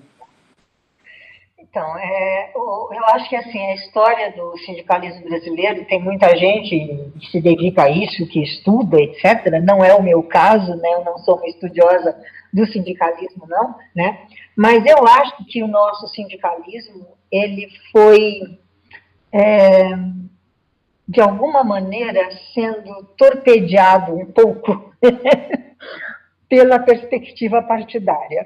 Então, 1.70 1.96
é, 1.98 2.50
eu 2.52 3.04
acho 3.14 3.28
que 3.28 3.36
assim 3.36 3.58
a 3.58 3.74
história 3.74 4.32
do 4.32 4.58
sindicalismo 4.58 5.22
brasileiro 5.22 5.84
tem 5.84 6.02
muita 6.02 6.36
gente 6.36 7.12
que 7.20 7.30
se 7.30 7.40
dedica 7.40 7.84
a 7.84 7.90
isso, 7.90 8.26
que 8.26 8.42
estuda, 8.42 9.00
etc. 9.00 9.62
Não 9.62 9.84
é 9.84 9.94
o 9.94 10.02
meu 10.02 10.20
caso, 10.24 10.74
né? 10.74 10.88
Eu 10.94 11.04
não 11.04 11.16
sou 11.18 11.36
uma 11.36 11.46
estudiosa 11.46 12.20
do 12.52 12.66
sindicalismo, 12.66 13.46
não, 13.46 13.76
né? 13.94 14.26
Mas 14.56 14.84
eu 14.84 15.06
acho 15.06 15.44
que 15.46 15.62
o 15.62 15.68
nosso 15.68 16.08
sindicalismo 16.08 17.06
ele 17.30 17.68
foi 17.92 18.58
é, 19.32 19.90
de 21.06 21.20
alguma 21.20 21.62
maneira 21.62 22.30
sendo 22.52 23.04
torpedeado 23.16 24.12
um 24.12 24.26
pouco 24.26 24.92
pela 26.48 26.80
perspectiva 26.80 27.62
partidária, 27.62 28.44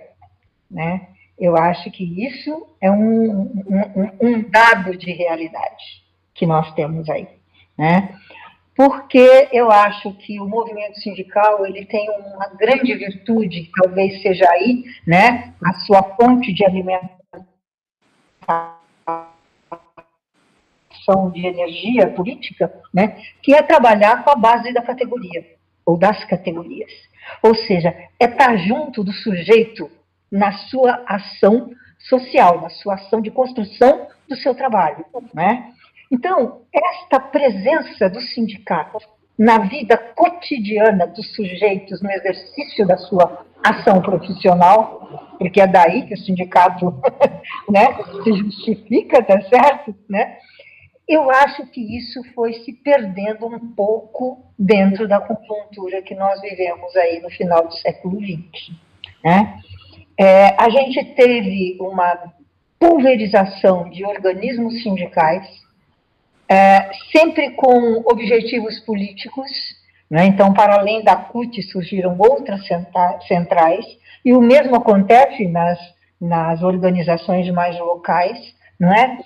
né? 0.70 1.08
Eu 1.38 1.56
acho 1.56 1.90
que 1.90 2.24
isso 2.24 2.66
é 2.80 2.90
um, 2.90 3.42
um, 3.42 4.10
um 4.20 4.50
dado 4.50 4.96
de 4.96 5.12
realidade 5.12 6.04
que 6.32 6.46
nós 6.46 6.72
temos 6.74 7.08
aí, 7.08 7.28
né? 7.76 8.16
Porque 8.76 9.48
eu 9.52 9.70
acho 9.70 10.12
que 10.14 10.40
o 10.40 10.48
movimento 10.48 10.98
sindical 10.98 11.64
ele 11.64 11.84
tem 11.86 12.10
uma 12.10 12.48
grande 12.48 12.92
virtude, 12.94 13.70
talvez 13.80 14.20
seja 14.20 14.48
aí, 14.50 14.84
né, 15.06 15.54
a 15.64 15.72
sua 15.74 16.02
fonte 16.16 16.52
de 16.52 16.64
alimentação 16.64 17.20
de 21.32 21.46
energia 21.46 22.10
política, 22.10 22.72
né, 22.92 23.16
que 23.40 23.54
é 23.54 23.62
trabalhar 23.62 24.24
com 24.24 24.30
a 24.30 24.36
base 24.36 24.72
da 24.72 24.82
categoria 24.82 25.54
ou 25.86 25.96
das 25.96 26.24
categorias. 26.24 26.90
Ou 27.42 27.54
seja, 27.54 27.90
é 28.18 28.24
estar 28.24 28.56
junto 28.56 29.04
do 29.04 29.12
sujeito 29.12 29.88
na 30.34 30.50
sua 30.50 31.00
ação 31.06 31.70
social, 31.96 32.60
na 32.60 32.68
sua 32.68 32.94
ação 32.94 33.20
de 33.20 33.30
construção 33.30 34.08
do 34.28 34.34
seu 34.34 34.52
trabalho. 34.52 35.04
Né? 35.32 35.72
Então, 36.10 36.62
esta 36.72 37.20
presença 37.20 38.10
do 38.10 38.20
sindicato 38.20 38.98
na 39.38 39.58
vida 39.58 39.96
cotidiana 39.96 41.06
dos 41.06 41.34
sujeitos, 41.36 42.02
no 42.02 42.10
exercício 42.10 42.84
da 42.84 42.96
sua 42.96 43.46
ação 43.62 44.02
profissional, 44.02 45.36
porque 45.38 45.60
é 45.60 45.68
daí 45.68 46.04
que 46.06 46.14
o 46.14 46.18
sindicato 46.18 46.86
né, 47.70 47.96
se 48.24 48.32
justifica, 48.32 49.22
tá 49.22 49.40
certo? 49.42 49.94
Né? 50.08 50.36
Eu 51.06 51.30
acho 51.30 51.64
que 51.66 51.96
isso 51.96 52.20
foi 52.34 52.54
se 52.54 52.72
perdendo 52.72 53.46
um 53.46 53.72
pouco 53.72 54.44
dentro 54.58 55.06
da 55.06 55.20
conjuntura 55.20 56.02
que 56.02 56.14
nós 56.16 56.40
vivemos 56.40 56.94
aí 56.96 57.20
no 57.20 57.30
final 57.30 57.68
do 57.68 57.74
século 57.74 58.20
XX. 58.20 58.74
Né? 59.22 59.60
É, 60.18 60.54
a 60.62 60.68
gente 60.68 61.04
teve 61.14 61.76
uma 61.80 62.32
pulverização 62.78 63.88
de 63.90 64.04
organismos 64.04 64.82
sindicais, 64.82 65.46
é, 66.48 66.90
sempre 67.10 67.50
com 67.52 68.02
objetivos 68.06 68.78
políticos, 68.80 69.50
né? 70.10 70.26
então, 70.26 70.52
para 70.52 70.74
além 70.74 71.02
da 71.02 71.16
CUT, 71.16 71.62
surgiram 71.62 72.16
outras 72.18 72.60
centrais, 73.26 73.84
e 74.24 74.32
o 74.32 74.40
mesmo 74.40 74.76
acontece 74.76 75.48
nas, 75.48 75.78
nas 76.20 76.62
organizações 76.62 77.50
mais 77.50 77.78
locais, 77.78 78.38
não 78.78 78.92
é? 78.92 79.18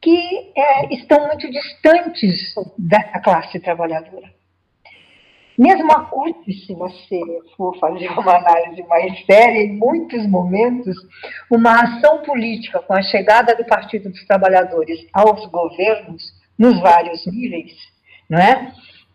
que 0.00 0.52
é, 0.56 0.94
estão 0.94 1.26
muito 1.26 1.50
distantes 1.50 2.54
da 2.78 3.20
classe 3.20 3.60
trabalhadora. 3.60 4.39
Mesmo 5.60 5.92
a 5.92 6.06
CUT, 6.06 6.50
se 6.54 6.74
for 7.54 7.78
fazer 7.78 8.08
uma 8.12 8.34
análise 8.34 8.82
mais 8.84 9.26
séria, 9.26 9.60
em 9.60 9.76
muitos 9.76 10.26
momentos, 10.26 10.96
uma 11.50 11.82
ação 11.82 12.22
política 12.22 12.78
com 12.78 12.94
a 12.94 13.02
chegada 13.02 13.54
do 13.54 13.66
Partido 13.66 14.08
dos 14.08 14.24
Trabalhadores 14.24 15.06
aos 15.12 15.44
governos, 15.50 16.32
nos 16.58 16.80
vários 16.80 17.26
níveis, 17.26 17.74
não 18.26 18.38
é? 18.38 18.72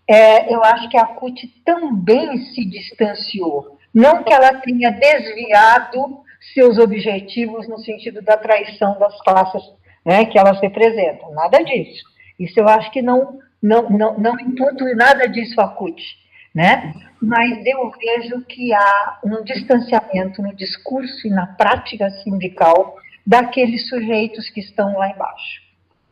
é 0.07 0.53
eu 0.53 0.63
acho 0.63 0.87
que 0.87 0.97
a 0.97 1.05
CUT 1.07 1.47
também 1.65 2.37
se 2.37 2.63
distanciou. 2.63 3.79
Não 3.91 4.23
que 4.23 4.31
ela 4.31 4.53
tenha 4.61 4.91
desviado 4.91 6.19
seus 6.53 6.77
objetivos 6.77 7.67
no 7.67 7.79
sentido 7.79 8.21
da 8.21 8.37
traição 8.37 8.99
das 8.99 9.19
classes 9.23 9.63
né, 10.05 10.25
que 10.25 10.37
elas 10.37 10.61
representam, 10.61 11.33
nada 11.33 11.63
disso. 11.63 12.03
Isso 12.39 12.59
eu 12.59 12.69
acho 12.69 12.91
que 12.91 13.01
não, 13.01 13.39
não, 13.59 13.89
não, 13.89 14.19
não 14.19 14.39
imputo 14.39 14.85
nada 14.95 15.27
disso 15.27 15.59
à 15.59 15.69
CUT 15.69 15.99
né? 16.55 16.93
Mas 17.21 17.65
eu 17.65 17.91
vejo 17.91 18.41
que 18.45 18.73
há 18.73 19.19
um 19.25 19.43
distanciamento 19.43 20.41
no 20.41 20.55
discurso 20.55 21.27
e 21.27 21.29
na 21.29 21.45
prática 21.45 22.09
sindical 22.23 22.95
daqueles 23.27 23.89
sujeitos 23.89 24.49
que 24.49 24.61
estão 24.61 24.97
lá 24.97 25.09
embaixo, 25.09 25.61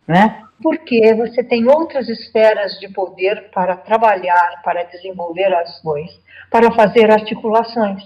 né? 0.05 0.43
Porque 0.61 1.13
você 1.13 1.43
tem 1.43 1.67
outras 1.67 2.09
esferas 2.09 2.77
de 2.79 2.89
poder 2.89 3.49
para 3.53 3.77
trabalhar, 3.77 4.61
para 4.63 4.83
desenvolver 4.83 5.53
ações, 5.53 6.11
para 6.49 6.71
fazer 6.71 7.09
articulações, 7.09 8.03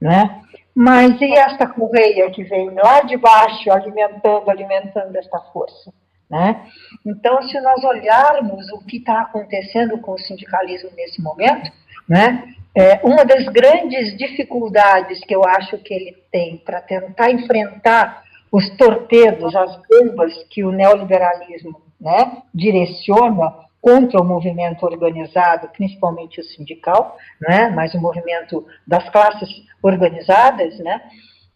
né? 0.00 0.42
Mas 0.74 1.20
e 1.20 1.32
esta 1.32 1.66
correia 1.66 2.30
que 2.30 2.44
vem 2.44 2.70
lá 2.70 3.00
de 3.00 3.16
baixo, 3.16 3.70
alimentando, 3.72 4.50
alimentando 4.50 5.16
esta 5.16 5.38
força? 5.52 5.92
Né? 6.28 6.66
Então, 7.04 7.42
se 7.42 7.60
nós 7.60 7.82
olharmos 7.84 8.70
o 8.72 8.78
que 8.84 8.96
está 8.96 9.22
acontecendo 9.22 9.98
com 9.98 10.12
o 10.12 10.18
sindicalismo 10.18 10.90
nesse 10.96 11.22
momento, 11.22 11.70
né, 12.08 12.54
é, 12.74 13.00
uma 13.04 13.24
das 13.24 13.44
grandes 13.46 14.16
dificuldades 14.16 15.20
que 15.20 15.34
eu 15.34 15.44
acho 15.44 15.78
que 15.78 15.94
ele 15.94 16.16
tem 16.32 16.56
para 16.56 16.80
tentar 16.80 17.30
enfrentar 17.30 18.24
os 18.50 18.68
torpedos, 18.76 19.54
as 19.54 19.78
bombas 19.88 20.32
que 20.50 20.64
o 20.64 20.72
neoliberalismo 20.72 21.80
né, 22.00 22.42
direciona 22.54 23.52
contra 23.80 24.20
o 24.20 24.24
movimento 24.24 24.84
organizado, 24.84 25.68
principalmente 25.68 26.40
o 26.40 26.44
sindical, 26.44 27.16
né, 27.40 27.68
mas 27.68 27.94
o 27.94 28.00
movimento 28.00 28.66
das 28.86 29.08
classes 29.10 29.48
organizadas, 29.82 30.78
né, 30.78 31.02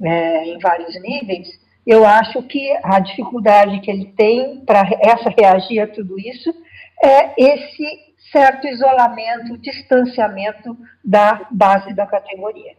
é, 0.02 0.44
em 0.44 0.58
vários 0.58 1.00
níveis, 1.00 1.48
eu 1.88 2.04
acho 2.04 2.42
que 2.42 2.70
a 2.82 3.00
dificuldade 3.00 3.80
que 3.80 3.90
ele 3.90 4.12
tem 4.12 4.60
para 4.60 4.86
essa 5.00 5.30
reagir 5.30 5.80
a 5.80 5.86
tudo 5.86 6.20
isso 6.20 6.54
é 7.02 7.32
esse 7.42 8.14
certo 8.30 8.66
isolamento, 8.66 9.56
distanciamento 9.56 10.76
da 11.02 11.46
base 11.50 11.94
da 11.94 12.06
categoria. 12.06 12.76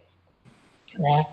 Né? 0.93 1.25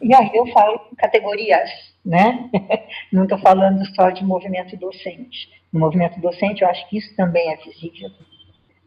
E 0.00 0.14
aí 0.14 0.30
eu 0.32 0.46
falo 0.52 0.78
categorias, 0.96 1.68
né? 2.04 2.48
Não 3.12 3.24
estou 3.24 3.38
falando 3.38 3.84
só 3.96 4.10
de 4.10 4.24
movimento 4.24 4.76
docente. 4.76 5.50
No 5.72 5.80
movimento 5.80 6.20
docente, 6.20 6.62
eu 6.62 6.68
acho 6.68 6.88
que 6.88 6.98
isso 6.98 7.16
também 7.16 7.52
é 7.52 7.56
visível, 7.56 8.10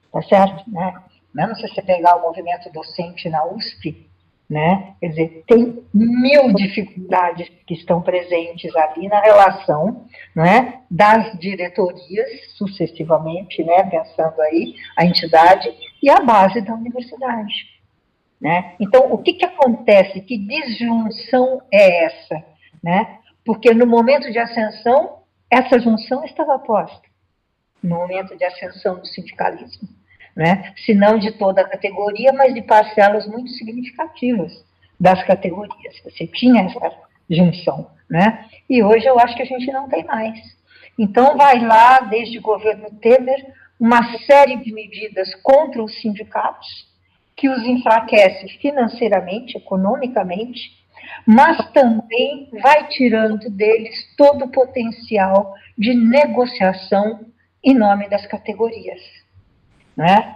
tá 0.10 0.21
certo? 0.21 0.63
Né? 0.71 0.93
Mesmo 1.33 1.53
se 1.57 1.67
você 1.67 1.81
pegar 1.81 2.15
o 2.15 2.21
movimento 2.21 2.71
docente 2.71 3.27
na 3.27 3.45
USP, 3.45 4.07
né? 4.49 4.95
Quer 4.99 5.10
dizer, 5.10 5.43
tem 5.45 5.83
mil 5.93 6.53
dificuldades 6.53 7.49
que 7.65 7.73
estão 7.73 8.01
presentes 8.01 8.73
ali 8.75 9.07
na 9.07 9.19
relação, 9.19 10.05
né, 10.33 10.81
das 10.89 11.38
diretorias 11.38 12.29
sucessivamente, 12.55 13.62
né, 13.63 13.83
pensando 13.83 14.39
aí 14.41 14.73
a 14.95 15.05
entidade 15.05 15.69
e 16.01 16.10
a 16.10 16.21
base 16.21 16.62
da 16.62 16.73
universidade, 16.73 17.77
né? 18.39 18.75
Então, 18.79 19.12
o 19.12 19.17
que 19.17 19.33
que 19.33 19.45
acontece? 19.45 20.21
Que 20.21 20.38
disjunção 20.38 21.62
é 21.71 22.05
essa, 22.05 22.43
né? 22.81 23.17
Porque 23.43 23.73
no 23.73 23.86
momento 23.86 24.31
de 24.31 24.39
ascensão 24.39 25.17
essa 25.49 25.79
junção 25.79 26.23
estava 26.23 26.60
posta, 26.60 27.07
no 27.81 27.95
momento 27.95 28.38
de 28.38 28.43
ascensão 28.43 28.99
do 28.99 29.07
sindicalismo 29.07 29.96
né? 30.38 30.71
se 30.86 30.93
não 30.93 31.17
de 31.17 31.32
toda 31.32 31.62
a 31.62 31.67
categoria, 31.67 32.32
mas 32.32 32.54
de 32.54 32.62
parcelas 32.62 33.28
muito 33.28 33.50
significativas 33.50 34.54
das 35.00 35.23
categorias. 35.23 36.00
Você 36.04 36.28
tinha 36.28 36.62
essa 36.62 36.91
junção, 37.28 37.89
né? 38.08 38.45
E 38.69 38.84
hoje 38.84 39.08
eu 39.08 39.19
acho 39.19 39.36
que 39.36 39.41
a 39.41 39.45
gente 39.45 39.71
não 39.71 39.89
tem 39.89 40.06
mais. 40.06 40.39
Então 40.97 41.36
vai 41.36 41.60
lá, 41.60 42.02
desde 42.02 42.38
o 42.38 42.41
governo 42.41 42.91
Temer, 43.02 43.52
uma 43.80 44.19
série 44.19 44.58
de 44.58 44.71
medidas 44.71 45.34
contra 45.41 45.84
os 45.84 46.00
sindicatos, 46.02 46.67
que 47.36 47.50
os 47.50 47.63
enfraquece 47.63 48.47
financeiramente, 48.60 49.58
economicamente, 49.58 50.71
mas 51.26 51.58
também 51.71 52.50
vai 52.62 52.88
tirando 52.89 53.50
deles 53.50 53.95
todo 54.15 54.45
o 54.45 54.52
potencial 54.52 55.56
de 55.76 55.95
negociação 55.95 57.26
em 57.63 57.73
nome 57.73 58.08
das 58.08 58.26
categorias. 58.28 59.02
Né? 59.97 60.36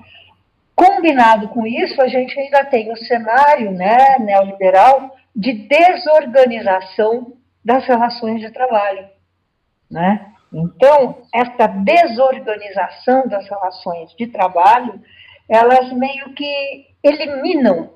Combinado 0.75 1.49
com 1.49 1.67
isso, 1.67 2.01
a 2.01 2.07
gente 2.07 2.37
ainda 2.39 2.65
tem 2.65 2.91
o 2.91 2.97
cenário 2.97 3.71
né, 3.71 4.17
neoliberal 4.17 5.15
de 5.35 5.53
desorganização 5.53 7.33
das 7.63 7.85
relações 7.85 8.41
de 8.41 8.49
trabalho. 8.49 9.07
Né? 9.89 10.33
Então, 10.51 11.21
essa 11.33 11.67
desorganização 11.67 13.27
das 13.27 13.47
relações 13.47 14.11
de 14.15 14.25
trabalho, 14.27 14.99
elas 15.47 15.93
meio 15.93 16.33
que 16.33 16.87
eliminam 17.03 17.93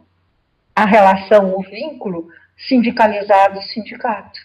a 0.75 0.85
relação, 0.85 1.57
o 1.57 1.63
vínculo 1.63 2.27
sindicalizado-sindicato, 2.67 4.39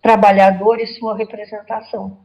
trabalhador 0.00 0.78
e 0.80 0.86
sua 0.86 1.16
representação. 1.16 2.18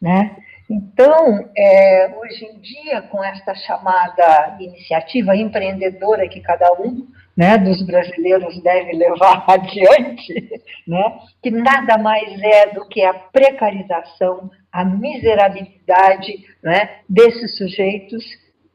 Né? 0.00 0.36
Então, 0.68 1.48
é, 1.56 2.12
hoje 2.16 2.44
em 2.44 2.58
dia, 2.58 3.00
com 3.02 3.22
esta 3.22 3.54
chamada 3.54 4.56
iniciativa 4.58 5.36
empreendedora 5.36 6.28
que 6.28 6.40
cada 6.40 6.72
um 6.72 7.06
né, 7.36 7.56
dos 7.56 7.82
brasileiros 7.86 8.60
deve 8.62 8.92
levar 8.92 9.44
adiante, 9.46 10.34
né, 10.86 11.18
que 11.40 11.52
nada 11.52 11.96
mais 11.98 12.40
é 12.42 12.74
do 12.74 12.88
que 12.88 13.00
a 13.04 13.14
precarização, 13.14 14.50
a 14.72 14.84
miserabilidade 14.84 16.44
né, 16.62 16.96
desses 17.08 17.56
sujeitos 17.56 18.24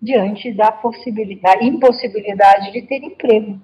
diante 0.01 0.53
da 0.53 0.71
possibilidade, 0.71 1.65
impossibilidade 1.65 2.71
de 2.71 2.83
ter 2.83 3.03
emprego. 3.03 3.59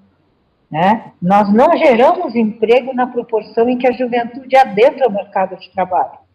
Né? 0.69 1.13
Nós 1.21 1.51
não 1.53 1.77
geramos 1.77 2.35
emprego 2.35 2.93
na 2.93 3.07
proporção 3.07 3.69
em 3.69 3.77
que 3.77 3.87
a 3.87 3.93
juventude 3.93 4.53
adentra 4.57 5.07
o 5.07 5.13
mercado 5.13 5.55
de 5.55 5.71
trabalho 5.71 6.26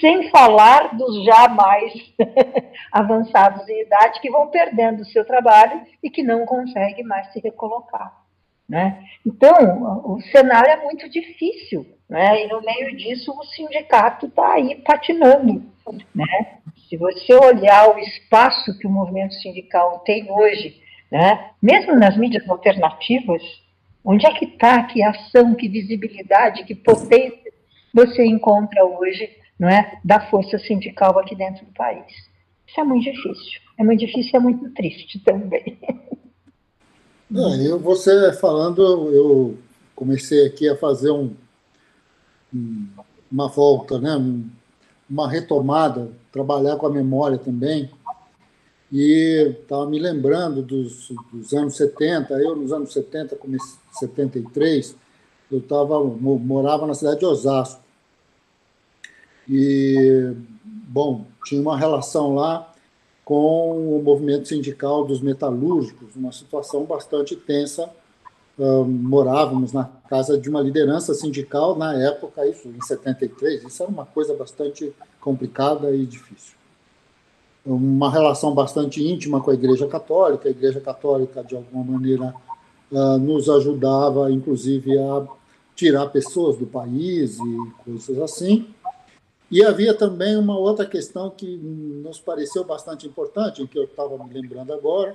sem 0.00 0.30
falar 0.30 0.96
dos 0.96 1.24
já 1.24 1.48
mais 1.48 1.92
avançados 2.90 3.68
em 3.68 3.82
idade 3.82 4.20
que 4.20 4.30
vão 4.30 4.48
perdendo 4.48 5.02
o 5.02 5.06
seu 5.06 5.24
trabalho 5.24 5.80
e 6.02 6.10
que 6.10 6.22
não 6.22 6.44
conseguem 6.44 7.04
mais 7.04 7.32
se 7.32 7.40
recolocar. 7.40 8.22
Né? 8.68 9.04
Então, 9.26 9.52
o 10.04 10.20
cenário 10.30 10.70
é 10.70 10.82
muito 10.82 11.08
difícil, 11.08 11.86
né? 12.08 12.44
e 12.44 12.48
no 12.48 12.62
meio 12.62 12.96
disso 12.96 13.32
o 13.32 13.44
sindicato 13.44 14.26
está 14.26 14.54
aí 14.54 14.76
patinando. 14.76 15.62
Né? 16.14 16.58
Se 16.88 16.96
você 16.96 17.34
olhar 17.34 17.94
o 17.94 17.98
espaço 17.98 18.78
que 18.78 18.86
o 18.86 18.90
movimento 18.90 19.34
sindical 19.34 19.98
tem 20.00 20.30
hoje, 20.30 20.80
né? 21.10 21.50
mesmo 21.60 21.96
nas 21.96 22.16
mídias 22.16 22.48
alternativas, 22.48 23.42
onde 24.04 24.26
é 24.26 24.32
que 24.32 24.46
está, 24.46 24.84
que 24.84 25.02
ação, 25.02 25.54
que 25.54 25.68
visibilidade, 25.68 26.64
que 26.64 26.74
potência 26.74 27.52
você 27.94 28.24
encontra 28.24 28.84
hoje 28.84 29.28
não 29.62 29.68
é, 29.68 30.00
da 30.04 30.18
força 30.28 30.58
sindical 30.58 31.16
aqui 31.20 31.36
dentro 31.36 31.64
do 31.64 31.72
país. 31.72 32.12
Isso 32.66 32.80
é 32.80 32.82
muito 32.82 33.04
difícil. 33.04 33.60
É 33.78 33.84
muito 33.84 34.00
difícil 34.00 34.30
e 34.34 34.36
é 34.36 34.40
muito 34.40 34.70
triste 34.70 35.20
também. 35.20 35.78
Eu, 37.64 37.78
você 37.78 38.30
falando, 38.34 38.82
eu 39.10 39.56
comecei 39.96 40.46
aqui 40.46 40.68
a 40.68 40.76
fazer 40.76 41.10
um, 41.10 41.34
uma 43.30 43.48
volta, 43.48 43.98
né, 43.98 44.10
uma 45.08 45.30
retomada, 45.30 46.12
trabalhar 46.30 46.76
com 46.76 46.86
a 46.86 46.90
memória 46.90 47.38
também. 47.38 47.88
E 48.92 49.56
estava 49.62 49.86
me 49.86 49.98
lembrando 49.98 50.60
dos, 50.60 51.10
dos, 51.32 51.54
anos 51.54 51.74
70. 51.78 52.34
Eu, 52.34 52.54
nos 52.54 52.70
anos 52.70 52.92
70, 52.92 53.36
comecei 53.36 53.78
73, 53.92 54.94
eu 55.50 55.62
tava, 55.62 56.04
morava 56.04 56.86
na 56.86 56.92
cidade 56.92 57.20
de 57.20 57.24
Osasco. 57.24 57.81
E, 59.48 60.32
bom, 60.88 61.26
tinha 61.44 61.60
uma 61.60 61.76
relação 61.76 62.34
lá 62.34 62.72
com 63.24 63.96
o 63.98 64.02
movimento 64.02 64.48
sindical 64.48 65.04
dos 65.04 65.20
metalúrgicos, 65.20 66.14
uma 66.16 66.32
situação 66.32 66.84
bastante 66.84 67.36
tensa. 67.36 67.88
Uh, 68.58 68.84
morávamos 68.84 69.72
na 69.72 69.84
casa 70.08 70.38
de 70.38 70.50
uma 70.50 70.60
liderança 70.60 71.14
sindical 71.14 71.74
na 71.74 71.94
época, 71.94 72.46
isso 72.46 72.68
em 72.68 72.80
73, 72.82 73.64
isso 73.64 73.82
era 73.82 73.90
uma 73.90 74.04
coisa 74.04 74.34
bastante 74.34 74.92
complicada 75.18 75.90
e 75.96 76.04
difícil. 76.04 76.54
Uma 77.64 78.10
relação 78.10 78.52
bastante 78.54 79.02
íntima 79.02 79.40
com 79.40 79.50
a 79.50 79.54
Igreja 79.54 79.86
Católica, 79.86 80.48
a 80.48 80.50
Igreja 80.50 80.80
Católica, 80.80 81.42
de 81.42 81.56
alguma 81.56 81.82
maneira, 81.82 82.34
uh, 82.90 83.18
nos 83.18 83.48
ajudava, 83.48 84.30
inclusive, 84.30 84.98
a 84.98 85.26
tirar 85.74 86.06
pessoas 86.08 86.58
do 86.58 86.66
país 86.66 87.38
e 87.38 87.72
coisas 87.84 88.18
assim. 88.18 88.66
E 89.52 89.62
havia 89.62 89.92
também 89.92 90.34
uma 90.34 90.56
outra 90.56 90.86
questão 90.86 91.28
que 91.28 91.58
nos 91.58 92.18
pareceu 92.18 92.64
bastante 92.64 93.06
importante, 93.06 93.66
que 93.66 93.78
eu 93.78 93.84
estava 93.84 94.16
me 94.24 94.32
lembrando 94.32 94.72
agora, 94.72 95.12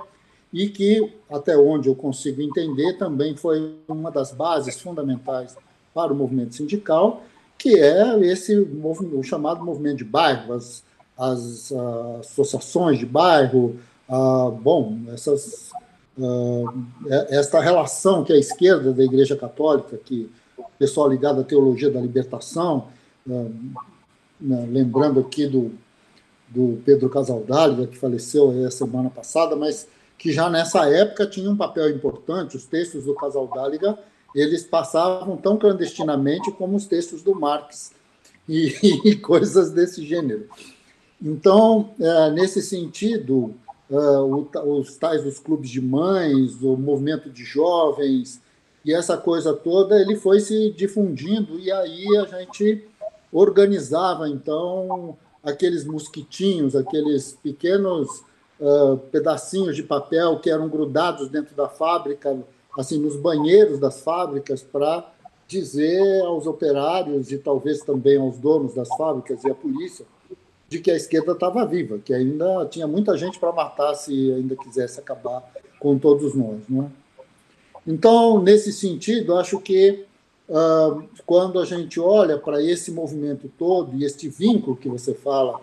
e 0.54 0.70
que, 0.70 1.12
até 1.28 1.58
onde 1.58 1.90
eu 1.90 1.96
consigo 1.96 2.40
entender, 2.40 3.00
também 3.00 3.36
foi 3.36 3.74
uma 3.88 4.12
das 4.12 4.32
bases 4.32 4.80
fundamentais 4.80 5.58
para 5.92 6.14
o 6.14 6.16
movimento 6.16 6.54
sindical, 6.54 7.24
que 7.58 7.80
é 7.80 8.20
esse 8.20 8.56
o 8.56 9.24
chamado 9.24 9.66
movimento 9.66 9.98
de 9.98 10.04
bairro, 10.06 10.54
as, 10.54 10.84
as 11.18 11.72
uh, 11.72 12.20
associações 12.20 13.00
de 13.00 13.08
bairro, 13.08 13.80
uh, 14.08 14.52
bom, 14.52 15.00
essas, 15.12 15.72
uh, 16.16 16.86
esta 17.30 17.60
relação 17.60 18.24
que 18.24 18.34
a 18.34 18.38
esquerda 18.38 18.94
da 18.94 19.04
Igreja 19.04 19.36
Católica, 19.36 19.98
que 19.98 20.30
o 20.56 20.64
pessoal 20.78 21.10
ligado 21.10 21.42
à 21.42 21.44
teologia 21.44 21.90
da 21.90 22.00
libertação, 22.00 22.90
né, 24.40 24.68
lembrando 24.70 25.20
aqui 25.20 25.48
do, 25.48 25.72
do 26.48 26.82
Pedro 26.86 27.10
Casaldáliga, 27.10 27.88
que 27.88 27.98
faleceu 27.98 28.66
a 28.66 28.72
semana 28.72 29.10
passada, 29.10 29.56
mas 29.56 29.88
que 30.18 30.32
já 30.32 30.50
nessa 30.50 30.90
época 30.90 31.28
tinha 31.28 31.50
um 31.50 31.58
papel 31.58 31.90
importante. 31.90 32.58
Os 32.58 32.66
textos 32.66 33.06
do 33.06 33.14
Casaldáliga 33.14 33.98
eles 34.36 34.64
passavam 34.64 35.38
tão 35.38 35.58
clandestinamente 35.58 36.52
como 36.52 36.76
os 36.76 36.86
textos 36.86 37.24
do 37.24 37.34
Marx 37.34 37.92
e, 38.48 38.68
e 39.04 39.16
coisas 39.16 39.72
desse 39.72 40.06
gênero. 40.06 40.48
Então, 41.22 41.90
é, 42.00 42.30
nesse 42.32 42.62
sentido, 42.62 43.56
é, 43.90 43.96
os 44.60 44.96
tais 44.98 45.24
dos 45.24 45.40
clubes 45.40 45.70
de 45.70 45.82
mães, 45.82 46.62
o 46.62 46.78
movimento 46.78 47.30
de 47.30 47.44
jovens 47.44 48.40
e 48.86 48.94
essa 48.94 49.18
coisa 49.18 49.54
toda, 49.54 50.00
ele 50.00 50.16
foi 50.16 50.40
se 50.40 50.72
difundindo 50.72 51.60
e 51.60 51.72
aí 51.72 52.06
a 52.18 52.26
gente 52.26 52.88
organizava 53.32 54.30
então 54.30 55.18
aqueles 55.44 55.86
mosquitinhos, 55.86 56.76
aqueles 56.76 57.38
pequenos 57.42 58.24
uh, 58.60 58.98
pedacinhos 59.12 59.76
de 59.76 59.84
papel 59.84 60.40
que 60.40 60.50
eram 60.50 60.68
grudados 60.68 61.30
dentro 61.30 61.56
da 61.56 61.68
fábrica, 61.68 62.38
assim 62.78 63.00
nos 63.00 63.16
banheiros 63.16 63.80
das 63.80 64.02
fábricas 64.02 64.62
para 64.62 65.10
dizer 65.48 66.22
aos 66.24 66.46
operários 66.46 67.32
e 67.32 67.38
talvez 67.38 67.80
também 67.80 68.18
aos 68.18 68.38
donos 68.38 68.74
das 68.74 68.90
fábricas 68.90 69.44
e 69.44 69.50
à 69.50 69.56
polícia 69.56 70.06
de 70.68 70.80
que 70.80 70.92
a 70.92 70.96
esquerda 70.96 71.32
estava 71.32 71.66
viva, 71.66 71.98
que 71.98 72.14
ainda 72.14 72.66
tinha 72.66 72.86
muita 72.86 73.18
gente 73.18 73.40
para 73.40 73.54
matar 73.54 73.94
se 73.94 74.34
ainda 74.34 74.56
quisesse 74.56 75.00
acabar 75.00 75.50
com 75.80 75.98
todos 75.98 76.36
nós, 76.36 76.60
não 76.68 76.84
é? 76.84 76.88
Então, 77.90 78.42
nesse 78.42 78.74
sentido, 78.74 79.38
acho 79.38 79.62
que 79.62 80.06
quando 81.26 81.60
a 81.60 81.66
gente 81.66 82.00
olha 82.00 82.38
para 82.38 82.62
esse 82.62 82.92
movimento 82.92 83.52
todo 83.58 83.96
e 83.96 84.06
este 84.06 84.30
vínculo 84.30 84.78
que 84.78 84.88
você 84.88 85.14
fala 85.14 85.60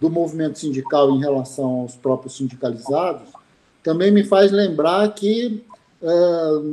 do 0.00 0.10
movimento 0.10 0.58
sindical 0.58 1.10
em 1.10 1.20
relação 1.20 1.80
aos 1.80 1.96
próprios 1.96 2.36
sindicalizados, 2.36 3.30
também 3.82 4.10
me 4.10 4.24
faz 4.24 4.52
lembrar 4.52 5.08
que 5.14 5.64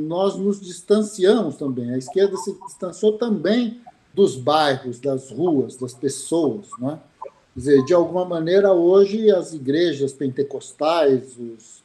nós 0.06 0.36
nos 0.36 0.60
distanciamos 0.60 1.56
também. 1.56 1.94
A 1.94 1.98
esquerda 1.98 2.36
se 2.36 2.54
distanciou 2.66 3.14
também 3.14 3.80
dos 4.12 4.36
bairros, 4.36 5.00
das 5.00 5.30
ruas, 5.30 5.76
das 5.76 5.94
pessoas, 5.94 6.68
não 6.78 6.92
é? 6.92 6.98
Quer 7.54 7.60
dizer, 7.60 7.84
de 7.84 7.94
alguma 7.94 8.24
maneira, 8.24 8.72
hoje, 8.72 9.30
as 9.30 9.54
igrejas 9.54 10.12
pentecostais, 10.12 11.36
os, 11.38 11.84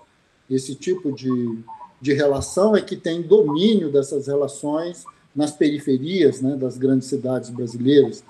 esse 0.49 0.73
tipo 0.73 1.11
de, 1.11 1.59
de 2.01 2.13
relação 2.13 2.75
é 2.75 2.81
que 2.81 2.95
tem 2.95 3.21
domínio 3.21 3.91
dessas 3.91 4.25
relações 4.25 5.05
nas 5.35 5.51
periferias 5.51 6.41
né, 6.41 6.55
das 6.55 6.77
grandes 6.77 7.07
cidades 7.07 7.49
brasileiras, 7.49 8.23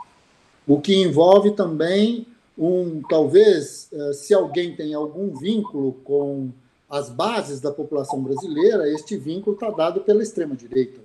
o 0.67 0.79
que 0.79 0.95
envolve 0.95 1.51
também 1.51 2.27
um, 2.57 3.01
talvez, 3.09 3.87
eh, 3.91 4.13
se 4.13 4.33
alguém 4.33 4.75
tem 4.75 4.93
algum 4.93 5.33
vínculo 5.35 5.93
com 6.03 6.49
as 6.89 7.09
bases 7.09 7.61
da 7.61 7.71
população 7.71 8.21
brasileira, 8.21 8.91
este 8.91 9.15
vínculo 9.15 9.55
está 9.55 9.69
dado 9.69 10.01
pela 10.01 10.21
extrema-direita. 10.21 10.99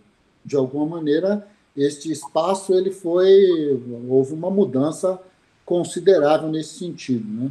De 0.45 0.57
alguma 0.57 0.97
maneira, 0.97 1.47
este 1.77 2.11
espaço 2.11 2.75
ele 2.75 2.91
foi 2.91 3.81
houve 4.09 4.33
uma 4.33 4.51
mudança 4.51 5.21
considerável 5.65 6.49
nesse 6.49 6.79
sentido, 6.79 7.27
né? 7.27 7.51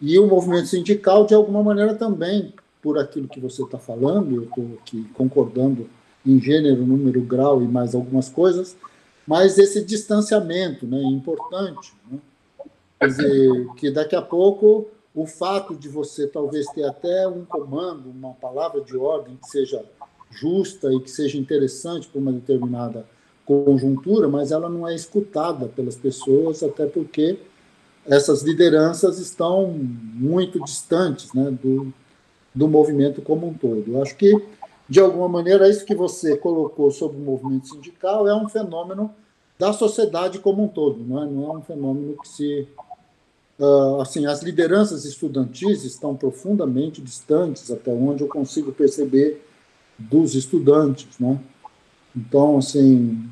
E 0.00 0.18
o 0.18 0.26
movimento 0.26 0.68
sindical, 0.68 1.26
de 1.26 1.34
alguma 1.34 1.62
maneira, 1.62 1.94
também, 1.94 2.52
por 2.80 2.98
aquilo 2.98 3.28
que 3.28 3.38
você 3.38 3.62
está 3.62 3.78
falando, 3.78 4.34
eu 4.34 4.42
estou 4.44 4.78
aqui 4.80 5.06
concordando 5.14 5.88
em 6.24 6.40
gênero, 6.40 6.86
número, 6.86 7.20
grau 7.22 7.62
e 7.62 7.66
mais 7.66 7.94
algumas 7.94 8.28
coisas, 8.28 8.76
mas 9.26 9.58
esse 9.58 9.84
distanciamento 9.84 10.86
né, 10.86 10.98
é 10.98 11.06
importante. 11.06 11.92
Né? 12.10 12.18
Quer 13.00 13.06
dizer, 13.08 13.66
que 13.76 13.90
daqui 13.90 14.14
a 14.14 14.22
pouco 14.22 14.86
o 15.14 15.26
fato 15.26 15.74
de 15.74 15.88
você 15.88 16.26
talvez 16.26 16.66
ter 16.68 16.84
até 16.84 17.28
um 17.28 17.44
comando, 17.44 18.08
uma 18.08 18.32
palavra 18.34 18.80
de 18.80 18.96
ordem 18.96 19.36
que 19.36 19.48
seja 19.48 19.84
justa 20.30 20.92
e 20.92 21.00
que 21.00 21.10
seja 21.10 21.36
interessante 21.36 22.08
para 22.08 22.20
uma 22.20 22.32
determinada 22.32 23.06
conjuntura, 23.44 24.28
mas 24.28 24.50
ela 24.50 24.68
não 24.68 24.88
é 24.88 24.94
escutada 24.94 25.66
pelas 25.66 25.96
pessoas, 25.96 26.62
até 26.62 26.86
porque 26.86 27.38
essas 28.06 28.42
lideranças 28.42 29.18
estão 29.18 29.68
muito 29.68 30.62
distantes 30.64 31.32
né, 31.34 31.50
do, 31.62 31.92
do 32.54 32.66
movimento 32.66 33.20
como 33.20 33.46
um 33.46 33.54
todo. 33.54 33.84
Eu 33.86 34.02
acho 34.02 34.16
que, 34.16 34.32
de 34.92 35.00
alguma 35.00 35.26
maneira, 35.26 35.70
isso 35.70 35.86
que 35.86 35.94
você 35.94 36.36
colocou 36.36 36.90
sobre 36.90 37.16
o 37.16 37.20
movimento 37.20 37.66
sindical 37.66 38.28
é 38.28 38.34
um 38.34 38.46
fenômeno 38.46 39.10
da 39.58 39.72
sociedade 39.72 40.38
como 40.38 40.64
um 40.64 40.68
todo, 40.68 41.02
não 41.02 41.22
é, 41.22 41.26
não 41.26 41.46
é 41.46 41.56
um 41.56 41.62
fenômeno 41.62 42.14
que 42.20 42.28
se. 42.28 42.68
Uh, 43.58 44.02
assim, 44.02 44.26
as 44.26 44.42
lideranças 44.42 45.06
estudantis 45.06 45.82
estão 45.84 46.14
profundamente 46.14 47.00
distantes, 47.00 47.70
até 47.70 47.90
onde 47.90 48.22
eu 48.22 48.28
consigo 48.28 48.70
perceber, 48.70 49.42
dos 49.98 50.34
estudantes. 50.34 51.18
Né? 51.18 51.40
Então, 52.14 52.58
assim, 52.58 53.30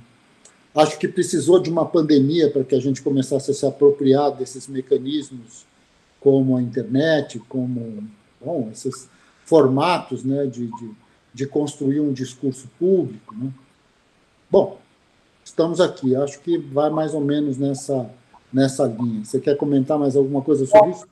Acho 0.75 0.99
que 0.99 1.09
precisou 1.09 1.61
de 1.61 1.69
uma 1.69 1.85
pandemia 1.85 2.49
para 2.49 2.63
que 2.63 2.77
a 2.77 2.81
gente 2.81 3.03
começasse 3.03 3.51
a 3.51 3.55
se 3.55 3.67
apropriar 3.67 4.31
desses 4.31 4.69
mecanismos, 4.69 5.67
como 6.21 6.57
a 6.57 6.63
internet, 6.63 7.41
como 7.49 8.05
bom, 8.41 8.71
esses 8.73 9.09
formatos 9.45 10.23
né, 10.23 10.47
de, 10.47 10.69
de, 10.69 10.91
de 11.33 11.47
construir 11.47 12.01
um 12.01 12.12
discurso 12.12 12.68
público. 12.78 13.35
Né? 13.35 13.51
Bom, 14.51 14.78
estamos 15.45 15.81
aqui. 15.81 16.14
Acho 16.16 16.41
que 16.41 16.59
vai 16.59 16.91
mais 16.91 17.14
ou 17.14 17.20
menos 17.20 17.59
nessa, 17.59 18.11
nessa 18.53 18.85
linha. 18.85 19.24
Você 19.24 19.41
quer 19.41 19.57
comentar 19.57 19.99
mais 19.99 20.16
alguma 20.16 20.43
coisa 20.43 20.66
sobre 20.66 20.91
isso? 20.91 21.07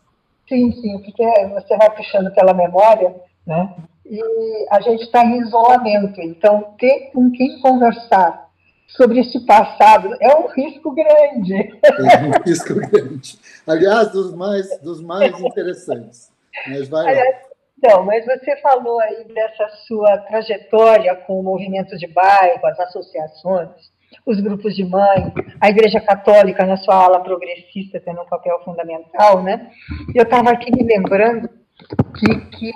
Sim, 0.48 0.72
sim, 0.72 0.98
porque 0.98 1.24
você 1.50 1.76
vai 1.76 1.94
puxando 1.94 2.32
pela 2.34 2.54
memória, 2.54 3.14
né? 3.46 3.76
E 4.06 4.66
a 4.70 4.80
gente 4.80 5.02
está 5.02 5.22
em 5.22 5.38
isolamento, 5.42 6.18
então 6.22 6.74
ter 6.78 7.10
com 7.12 7.30
quem 7.30 7.60
conversar 7.60 8.48
sobre 8.88 9.20
esse 9.20 9.40
passado 9.40 10.16
é 10.20 10.34
um 10.34 10.48
risco 10.48 10.94
grande. 10.94 11.78
É 11.82 12.24
um 12.24 12.42
risco 12.44 12.74
grande. 12.74 13.38
Aliás, 13.66 14.10
dos 14.10 14.34
mais, 14.34 14.78
dos 14.80 15.02
mais 15.02 15.38
interessantes. 15.38 16.32
Mas 16.66 16.88
vai 16.88 17.14
lá. 17.14 17.22
Então, 17.78 18.04
mas 18.04 18.26
você 18.26 18.56
falou 18.56 18.98
aí 19.00 19.24
dessa 19.32 19.68
sua 19.86 20.18
trajetória 20.18 21.14
com 21.14 21.38
o 21.38 21.42
movimento 21.44 21.96
de 21.96 22.08
bairro, 22.08 22.66
as 22.66 22.80
associações, 22.80 23.70
os 24.26 24.40
grupos 24.40 24.74
de 24.74 24.84
mãe, 24.84 25.32
a 25.60 25.68
Igreja 25.68 26.00
Católica 26.00 26.66
na 26.66 26.76
sua 26.76 27.04
ala 27.04 27.20
progressista 27.20 28.00
tendo 28.00 28.20
um 28.20 28.26
papel 28.26 28.60
fundamental, 28.64 29.44
né? 29.44 29.70
Eu 30.12 30.24
estava 30.24 30.50
aqui 30.50 30.72
me 30.72 30.82
lembrando 30.82 31.48
que, 32.18 32.40
que 32.56 32.72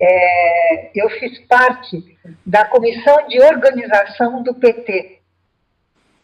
é, 0.00 0.90
eu 0.94 1.10
fiz 1.10 1.38
parte 1.40 2.02
da 2.46 2.64
comissão 2.64 3.28
de 3.28 3.42
organização 3.42 4.42
do 4.42 4.54
PT, 4.54 5.18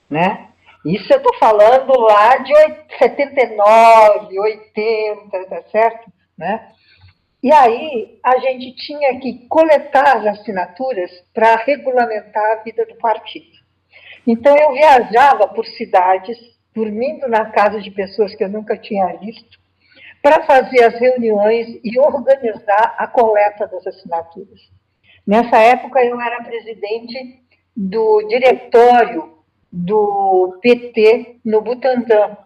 né? 0.08 0.48
Isso 0.86 1.12
eu 1.12 1.18
estou 1.18 1.36
falando 1.36 2.00
lá 2.00 2.38
de 2.38 2.54
79, 2.98 4.40
80, 4.40 5.44
tá 5.48 5.62
certo? 5.70 6.10
Né? 6.38 6.68
E 7.46 7.52
aí 7.52 8.18
a 8.24 8.38
gente 8.38 8.74
tinha 8.74 9.20
que 9.20 9.46
coletar 9.46 10.16
as 10.16 10.26
assinaturas 10.26 11.12
para 11.32 11.54
regulamentar 11.54 12.42
a 12.58 12.62
vida 12.64 12.84
do 12.84 12.96
partido. 12.96 13.56
Então 14.26 14.56
eu 14.56 14.72
viajava 14.72 15.46
por 15.46 15.64
cidades, 15.64 16.36
dormindo 16.74 17.28
na 17.28 17.48
casa 17.52 17.80
de 17.80 17.88
pessoas 17.92 18.34
que 18.34 18.42
eu 18.42 18.48
nunca 18.48 18.76
tinha 18.76 19.16
visto, 19.18 19.60
para 20.20 20.42
fazer 20.42 20.82
as 20.82 20.98
reuniões 20.98 21.68
e 21.84 21.96
organizar 22.00 22.96
a 22.98 23.06
coleta 23.06 23.68
das 23.68 23.86
assinaturas. 23.86 24.60
Nessa 25.24 25.58
época 25.58 26.04
eu 26.04 26.20
era 26.20 26.42
presidente 26.42 27.44
do 27.76 28.26
diretório 28.26 29.38
do 29.70 30.58
PT 30.60 31.36
no 31.44 31.60
Butantã. 31.60 32.38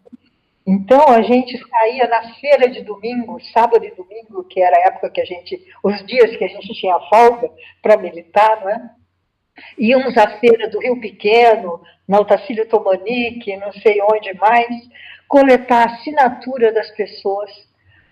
Então 0.70 1.08
a 1.08 1.20
gente 1.20 1.58
saía 1.68 2.06
na 2.06 2.32
feira 2.34 2.70
de 2.70 2.82
domingo, 2.82 3.40
sábado 3.52 3.84
e 3.84 3.90
domingo, 3.90 4.44
que 4.44 4.62
era 4.62 4.76
a 4.76 4.86
época 4.86 5.10
que 5.10 5.20
a 5.20 5.24
gente, 5.24 5.60
os 5.82 6.06
dias 6.06 6.36
que 6.36 6.44
a 6.44 6.48
gente 6.48 6.72
tinha 6.74 6.96
folga 7.12 7.50
para 7.82 7.96
militar, 7.96 8.60
não 8.60 8.68
é? 8.68 8.90
Íamos 9.76 10.16
à 10.16 10.38
feira 10.38 10.70
do 10.70 10.78
Rio 10.78 11.00
Pequeno, 11.00 11.80
na 12.06 12.18
Altacílio 12.18 12.68
Tomanique, 12.68 13.56
não 13.56 13.72
sei 13.72 14.00
onde 14.00 14.32
mais, 14.34 14.68
coletar 15.26 15.88
a 15.88 15.92
assinatura 15.96 16.72
das 16.72 16.88
pessoas 16.92 17.50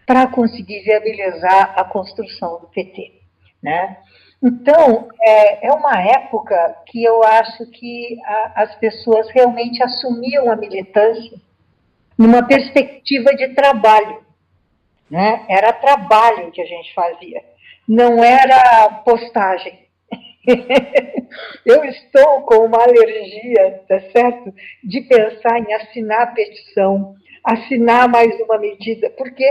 para 0.04 0.26
conseguir 0.26 0.80
viabilizar 0.80 1.74
a 1.78 1.84
construção 1.84 2.58
do 2.58 2.66
PT, 2.66 3.20
né? 3.62 3.98
Então, 4.42 5.08
é, 5.22 5.68
é 5.68 5.72
uma 5.72 5.96
época 6.02 6.76
que 6.86 7.04
eu 7.04 7.22
acho 7.22 7.70
que 7.70 8.18
a, 8.24 8.62
as 8.62 8.74
pessoas 8.80 9.30
realmente 9.30 9.80
assumiam 9.80 10.50
a 10.50 10.56
militância 10.56 11.38
numa 12.18 12.42
perspectiva 12.42 13.30
de 13.36 13.54
trabalho. 13.54 14.26
Né? 15.08 15.46
Era 15.48 15.72
trabalho 15.72 16.50
que 16.50 16.60
a 16.60 16.66
gente 16.66 16.92
fazia, 16.92 17.42
não 17.88 18.22
era 18.22 18.88
postagem. 19.04 19.86
eu 21.64 21.84
estou 21.84 22.42
com 22.42 22.66
uma 22.66 22.82
alergia, 22.82 23.82
tá 23.88 24.00
certo? 24.12 24.52
De 24.82 25.02
pensar 25.02 25.58
em 25.58 25.72
assinar 25.72 26.22
a 26.22 26.26
petição, 26.28 27.14
assinar 27.44 28.08
mais 28.08 28.34
uma 28.40 28.58
medida, 28.58 29.10
porque 29.10 29.44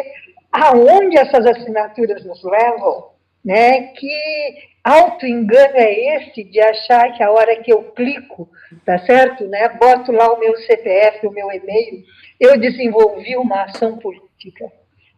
aonde 0.51 1.17
essas 1.17 1.45
assinaturas 1.45 2.23
nos 2.25 2.43
levam, 2.43 3.11
né? 3.43 3.93
Que 3.93 4.67
auto-engano 4.83 5.75
é 5.75 6.17
esse 6.17 6.43
de 6.43 6.59
achar 6.59 7.11
que 7.15 7.21
a 7.21 7.31
hora 7.31 7.55
que 7.57 7.71
eu 7.71 7.83
clico, 7.91 8.49
tá 8.85 8.97
certo? 8.99 9.45
Né, 9.45 9.67
boto 9.69 10.11
lá 10.11 10.31
o 10.31 10.39
meu 10.39 10.55
CPF, 10.57 11.27
o 11.27 11.31
meu 11.31 11.51
e-mail, 11.51 12.03
eu 12.39 12.59
desenvolvi 12.59 13.35
uma 13.35 13.63
ação 13.63 13.97
política. 13.97 14.71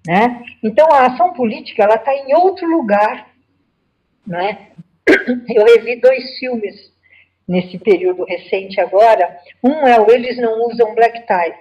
Né? 0.06 0.44
Então, 0.64 0.88
a 0.92 1.08
ação 1.08 1.34
política 1.34 1.84
ela 1.84 1.96
está 1.96 2.14
em 2.14 2.34
outro 2.34 2.68
lugar. 2.68 3.30
Né? 4.26 4.70
Eu 5.50 5.66
revi 5.66 6.00
dois 6.00 6.38
filmes 6.38 6.94
nesse 7.48 7.78
período 7.80 8.24
recente 8.24 8.80
agora. 8.80 9.38
Um 9.64 9.88
é 9.88 10.00
o 10.00 10.10
Eles 10.10 10.38
Não 10.38 10.68
Usam 10.68 10.94
Black 10.94 11.26
Tie, 11.26 11.56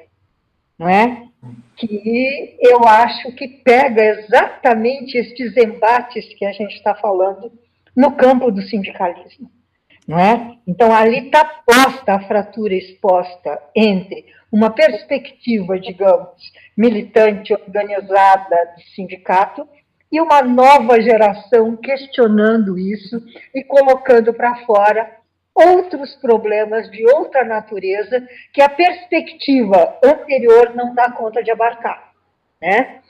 não 0.78 0.88
é? 0.88 1.28
que 1.76 2.56
eu 2.60 2.84
acho 2.84 3.32
que 3.32 3.46
pega 3.46 4.02
exatamente 4.04 5.16
estes 5.16 5.56
embates 5.56 6.26
que 6.34 6.44
a 6.44 6.52
gente 6.52 6.74
está 6.74 6.94
falando 6.94 7.52
no 7.96 8.12
campo 8.12 8.50
do 8.50 8.60
sindicalismo. 8.62 9.50
Não 10.08 10.18
é? 10.18 10.56
Então, 10.66 10.90
ali 10.90 11.26
está 11.26 11.44
posta 11.44 12.14
a 12.14 12.20
fratura 12.26 12.74
exposta 12.74 13.62
entre 13.76 14.24
uma 14.50 14.70
perspectiva, 14.70 15.78
digamos, 15.78 16.50
militante, 16.74 17.52
organizada 17.52 18.56
de 18.74 18.84
sindicato, 18.94 19.68
e 20.10 20.18
uma 20.18 20.40
nova 20.40 20.98
geração 21.02 21.76
questionando 21.76 22.78
isso 22.78 23.22
e 23.54 23.62
colocando 23.62 24.32
para 24.32 24.64
fora 24.64 25.18
outros 25.54 26.14
problemas 26.16 26.90
de 26.90 27.04
outra 27.04 27.44
natureza 27.44 28.26
que 28.54 28.62
a 28.62 28.68
perspectiva 28.70 29.98
anterior 30.02 30.74
não 30.74 30.94
dá 30.94 31.12
conta 31.12 31.42
de 31.42 31.50
abarcar. 31.50 32.12
Né? 32.62 33.02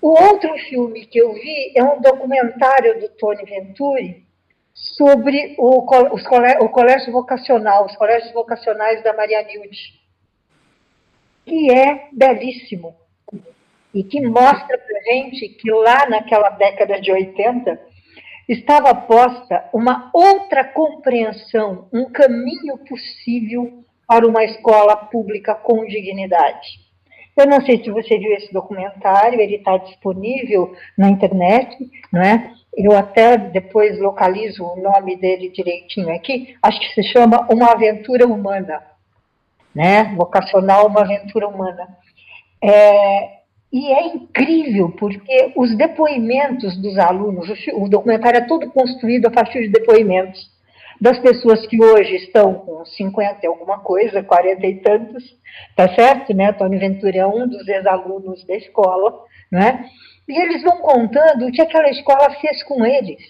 O 0.00 0.08
outro 0.08 0.56
filme 0.70 1.04
que 1.04 1.18
eu 1.18 1.34
vi 1.34 1.72
é 1.76 1.84
um 1.84 2.00
documentário 2.00 2.98
do 2.98 3.10
Tony 3.10 3.44
Venturi 3.44 4.31
sobre 4.74 5.54
o, 5.58 5.84
os, 6.14 6.22
o 6.60 6.68
colégio 6.68 7.12
vocacional, 7.12 7.86
os 7.86 7.96
colégios 7.96 8.32
vocacionais 8.32 9.02
da 9.02 9.12
Maria 9.12 9.42
Nilde, 9.42 10.00
que 11.44 11.72
é 11.72 12.08
belíssimo 12.12 12.94
e 13.94 14.02
que 14.02 14.20
mostra 14.20 14.78
para 14.78 15.02
gente 15.04 15.48
que 15.48 15.70
lá 15.70 16.08
naquela 16.08 16.50
década 16.50 17.00
de 17.00 17.12
80 17.12 17.78
estava 18.48 18.94
posta 18.94 19.68
uma 19.72 20.10
outra 20.12 20.64
compreensão, 20.64 21.88
um 21.92 22.10
caminho 22.10 22.78
possível 22.78 23.84
para 24.06 24.26
uma 24.26 24.44
escola 24.44 24.96
pública 24.96 25.54
com 25.54 25.84
dignidade. 25.86 26.81
Eu 27.36 27.46
não 27.46 27.64
sei 27.64 27.82
se 27.82 27.90
você 27.90 28.18
viu 28.18 28.32
esse 28.32 28.52
documentário, 28.52 29.40
ele 29.40 29.56
está 29.56 29.76
disponível 29.78 30.74
na 30.96 31.08
internet, 31.08 31.76
não 32.12 32.20
é? 32.20 32.52
Eu 32.76 32.92
até 32.92 33.36
depois 33.36 33.98
localizo 33.98 34.64
o 34.64 34.80
nome 34.80 35.16
dele 35.16 35.50
direitinho 35.50 36.14
aqui, 36.14 36.56
acho 36.62 36.80
que 36.80 36.94
se 36.94 37.02
chama 37.04 37.46
Uma 37.50 37.72
Aventura 37.72 38.26
Humana, 38.26 38.82
né? 39.74 40.14
Vocacional 40.16 40.86
Uma 40.86 41.02
Aventura 41.02 41.48
Humana. 41.48 41.88
É, 42.62 43.42
e 43.72 43.90
é 43.92 44.06
incrível, 44.08 44.90
porque 44.90 45.52
os 45.56 45.74
depoimentos 45.76 46.76
dos 46.76 46.98
alunos, 46.98 47.48
o 47.74 47.88
documentário 47.88 48.38
é 48.38 48.46
todo 48.46 48.70
construído 48.70 49.26
a 49.26 49.30
partir 49.30 49.62
de 49.62 49.68
depoimentos 49.68 50.51
das 51.02 51.18
pessoas 51.18 51.66
que 51.66 51.82
hoje 51.82 52.14
estão 52.14 52.54
com 52.54 52.86
50 52.86 53.40
e 53.42 53.46
alguma 53.48 53.80
coisa, 53.80 54.22
40 54.22 54.64
e 54.64 54.76
tantos, 54.82 55.36
tá 55.74 55.92
certo, 55.96 56.32
né? 56.32 56.52
Tony 56.52 56.78
Ventura 56.78 57.18
é 57.18 57.26
um 57.26 57.48
dos 57.48 57.66
ex-alunos 57.66 58.46
da 58.46 58.54
escola, 58.54 59.12
né? 59.50 59.84
E 60.28 60.40
eles 60.40 60.62
vão 60.62 60.78
contando 60.78 61.44
o 61.44 61.50
que 61.50 61.60
aquela 61.60 61.90
escola 61.90 62.30
fez 62.40 62.62
com 62.62 62.86
eles, 62.86 63.20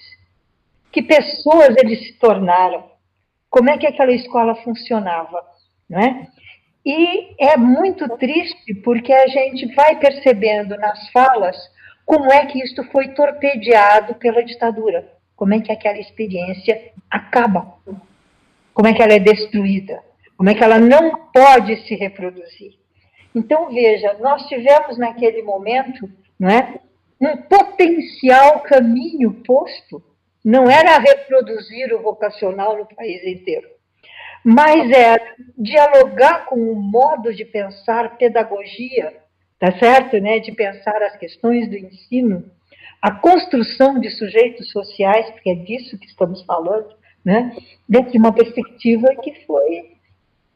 que 0.92 1.00
pessoas 1.00 1.74
eles 1.78 2.06
se 2.08 2.18
tornaram, 2.18 2.84
como 3.48 3.70
é 3.70 3.78
que 3.78 3.86
aquela 3.86 4.12
escola 4.12 4.54
funcionava, 4.56 5.42
né? 5.88 6.28
E 6.84 7.34
é 7.42 7.56
muito 7.56 8.06
triste 8.18 8.74
porque 8.84 9.14
a 9.14 9.28
gente 9.28 9.74
vai 9.74 9.98
percebendo 9.98 10.76
nas 10.76 11.08
falas 11.08 11.56
como 12.04 12.30
é 12.30 12.44
que 12.44 12.62
isto 12.62 12.84
foi 12.90 13.14
torpedeado 13.14 14.16
pela 14.16 14.44
ditadura, 14.44 15.10
como 15.42 15.54
é 15.54 15.60
que 15.60 15.72
aquela 15.72 15.98
experiência 15.98 16.92
acaba, 17.10 17.74
como 18.72 18.86
é 18.86 18.94
que 18.94 19.02
ela 19.02 19.14
é 19.14 19.18
destruída, 19.18 20.00
como 20.36 20.48
é 20.48 20.54
que 20.54 20.62
ela 20.62 20.78
não 20.78 21.26
pode 21.32 21.84
se 21.84 21.96
reproduzir. 21.96 22.78
Então, 23.34 23.68
veja, 23.68 24.16
nós 24.20 24.46
tivemos 24.46 24.96
naquele 24.96 25.42
momento 25.42 26.08
não 26.38 26.48
é, 26.48 26.78
um 27.20 27.36
potencial 27.38 28.60
caminho 28.60 29.32
posto, 29.44 30.00
não 30.44 30.70
era 30.70 30.96
reproduzir 31.00 31.92
o 31.92 32.00
vocacional 32.00 32.78
no 32.78 32.86
país 32.86 33.24
inteiro 33.24 33.68
mas 34.44 34.90
é 34.92 35.16
dialogar 35.58 36.46
com 36.46 36.56
o 36.56 36.74
modo 36.74 37.34
de 37.34 37.44
pensar 37.44 38.16
pedagogia, 38.16 39.16
tá 39.56 39.70
certo, 39.78 40.18
né? 40.18 40.40
De 40.40 40.50
pensar 40.50 41.00
as 41.00 41.16
questões 41.16 41.68
do 41.68 41.76
ensino, 41.76 42.44
a 43.02 43.10
construção 43.10 43.98
de 43.98 44.08
sujeitos 44.10 44.70
sociais, 44.70 45.28
porque 45.30 45.50
é 45.50 45.54
disso 45.56 45.98
que 45.98 46.06
estamos 46.06 46.42
falando, 46.42 46.94
né? 47.24 47.54
Dentro 47.88 48.12
de 48.12 48.18
uma 48.18 48.32
perspectiva 48.32 49.08
que 49.20 49.44
foi 49.44 49.96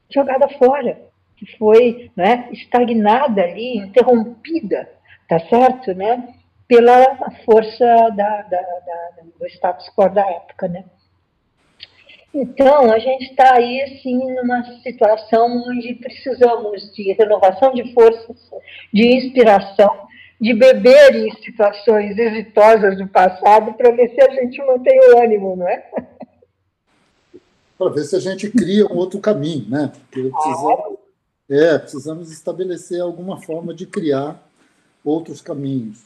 jogada 0.09 0.49
fora, 0.51 0.97
que 1.37 1.47
foi 1.59 2.11
né, 2.17 2.49
estagnada 2.53 3.43
ali, 3.43 3.79
interrompida, 3.79 4.89
tá 5.29 5.41
certo, 5.41 5.93
né? 5.93 6.35
Pela 6.69 7.17
força 7.45 7.85
da, 8.11 8.43
da, 8.43 8.61
da, 8.61 9.23
do 9.39 9.47
status 9.49 9.89
quo 9.91 10.09
da 10.09 10.25
época, 10.31 10.69
né? 10.69 10.85
Então, 12.33 12.93
a 12.93 12.99
gente 12.99 13.31
está 13.31 13.55
aí, 13.55 13.81
assim, 13.83 14.19
numa 14.35 14.63
situação 14.83 15.65
onde 15.69 15.95
precisamos 15.95 16.93
de 16.95 17.13
renovação 17.13 17.73
de 17.73 17.95
forças, 17.95 18.37
de 18.93 19.07
inspiração, 19.17 20.07
de 20.41 20.55
beber 20.55 21.15
em 21.15 21.35
situações 21.43 22.17
exitosas 22.19 22.99
do 22.99 23.07
passado 23.09 23.73
para 23.75 23.91
ver 23.91 24.11
se 24.11 24.21
a 24.21 24.31
gente 24.31 24.59
mantém 24.65 24.99
o 25.01 25.19
ânimo, 25.19 25.57
não 25.57 25.69
é? 25.69 25.91
Para 27.79 27.91
ver 27.91 28.05
se 28.05 28.17
a 28.17 28.21
gente 28.21 28.51
cria 28.51 28.87
um 28.87 28.97
outro 28.97 29.21
caminho, 29.21 29.69
né? 29.69 29.93
É, 31.49 31.79
precisamos 31.79 32.33
estabelecer 32.33 33.01
alguma 33.01 33.41
forma 33.41 33.75
de 33.75 33.87
criar 33.87 34.43
outros 35.05 35.41
caminhos. 35.41 35.99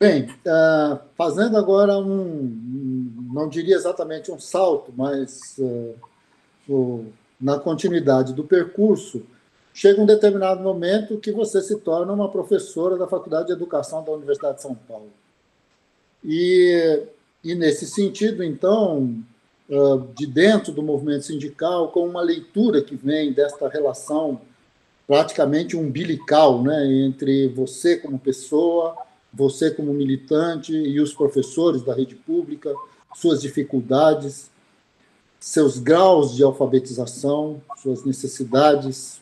Bem, 0.00 0.24
uh, 0.24 0.98
fazendo 1.16 1.56
agora 1.56 1.96
um, 1.98 3.12
não 3.32 3.48
diria 3.48 3.76
exatamente 3.76 4.32
um 4.32 4.40
salto, 4.40 4.92
mas 4.96 5.56
o, 6.68 7.06
na 7.40 7.58
continuidade 7.58 8.32
do 8.32 8.42
percurso, 8.42 9.22
chega 9.74 10.00
um 10.00 10.06
determinado 10.06 10.62
momento 10.62 11.18
que 11.18 11.32
você 11.32 11.62
se 11.62 11.78
torna 11.78 12.12
uma 12.12 12.28
professora 12.28 12.96
da 12.96 13.06
Faculdade 13.06 13.46
de 13.46 13.52
Educação 13.52 14.04
da 14.04 14.12
Universidade 14.12 14.56
de 14.56 14.62
São 14.62 14.74
Paulo. 14.74 15.10
E, 16.24 17.02
e 17.42 17.54
nesse 17.54 17.86
sentido, 17.86 18.44
então, 18.44 19.16
uh, 19.68 20.08
de 20.14 20.26
dentro 20.26 20.72
do 20.72 20.82
movimento 20.82 21.24
sindical, 21.24 21.88
com 21.88 22.06
uma 22.06 22.20
leitura 22.20 22.82
que 22.82 22.94
vem 22.94 23.32
desta 23.32 23.68
relação 23.68 24.40
praticamente 25.06 25.76
umbilical 25.76 26.62
né, 26.62 26.86
entre 26.86 27.48
você 27.48 27.96
como 27.96 28.18
pessoa 28.18 28.96
você 29.32 29.70
como 29.70 29.94
militante 29.94 30.72
e 30.72 31.00
os 31.00 31.14
professores 31.14 31.82
da 31.82 31.94
rede 31.94 32.14
pública, 32.14 32.74
suas 33.14 33.40
dificuldades, 33.40 34.50
seus 35.40 35.78
graus 35.78 36.36
de 36.36 36.42
alfabetização, 36.42 37.60
suas 37.78 38.04
necessidades. 38.04 39.21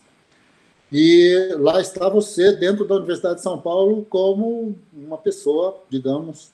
E 0.92 1.54
lá 1.58 1.80
está 1.80 2.08
você, 2.08 2.52
dentro 2.52 2.84
da 2.84 2.96
Universidade 2.96 3.36
de 3.36 3.42
São 3.42 3.60
Paulo, 3.60 4.04
como 4.10 4.74
uma 4.92 5.16
pessoa, 5.16 5.80
digamos, 5.88 6.50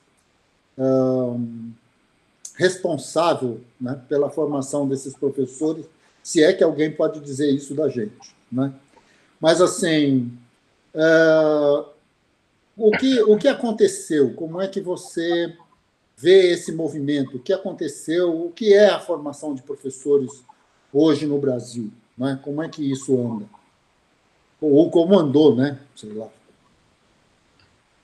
responsável 2.54 3.60
né, 3.80 4.00
pela 4.08 4.28
formação 4.28 4.86
desses 4.86 5.14
professores, 5.14 5.86
se 6.22 6.42
é 6.42 6.52
que 6.52 6.64
alguém 6.64 6.90
pode 6.90 7.20
dizer 7.20 7.50
isso 7.50 7.74
da 7.74 7.88
gente. 7.88 8.34
Né? 8.52 8.72
Mas, 9.40 9.60
assim, 9.60 10.30
o 12.76 12.90
que, 12.90 13.22
o 13.22 13.38
que 13.38 13.48
aconteceu? 13.48 14.34
Como 14.34 14.60
é 14.60 14.68
que 14.68 14.80
você 14.80 15.56
vê 16.16 16.52
esse 16.52 16.72
movimento? 16.72 17.36
O 17.36 17.40
que 17.40 17.52
aconteceu? 17.52 18.46
O 18.46 18.50
que 18.50 18.74
é 18.74 18.90
a 18.90 19.00
formação 19.00 19.54
de 19.54 19.62
professores 19.62 20.42
hoje 20.92 21.26
no 21.26 21.38
Brasil? 21.38 21.90
Né? 22.18 22.38
Como 22.42 22.62
é 22.62 22.68
que 22.68 22.82
isso 22.82 23.18
anda? 23.18 23.55
Ou 24.60 24.90
como 24.90 25.18
andou, 25.18 25.54
né? 25.54 25.78
Sei 25.94 26.12
lá. 26.12 26.28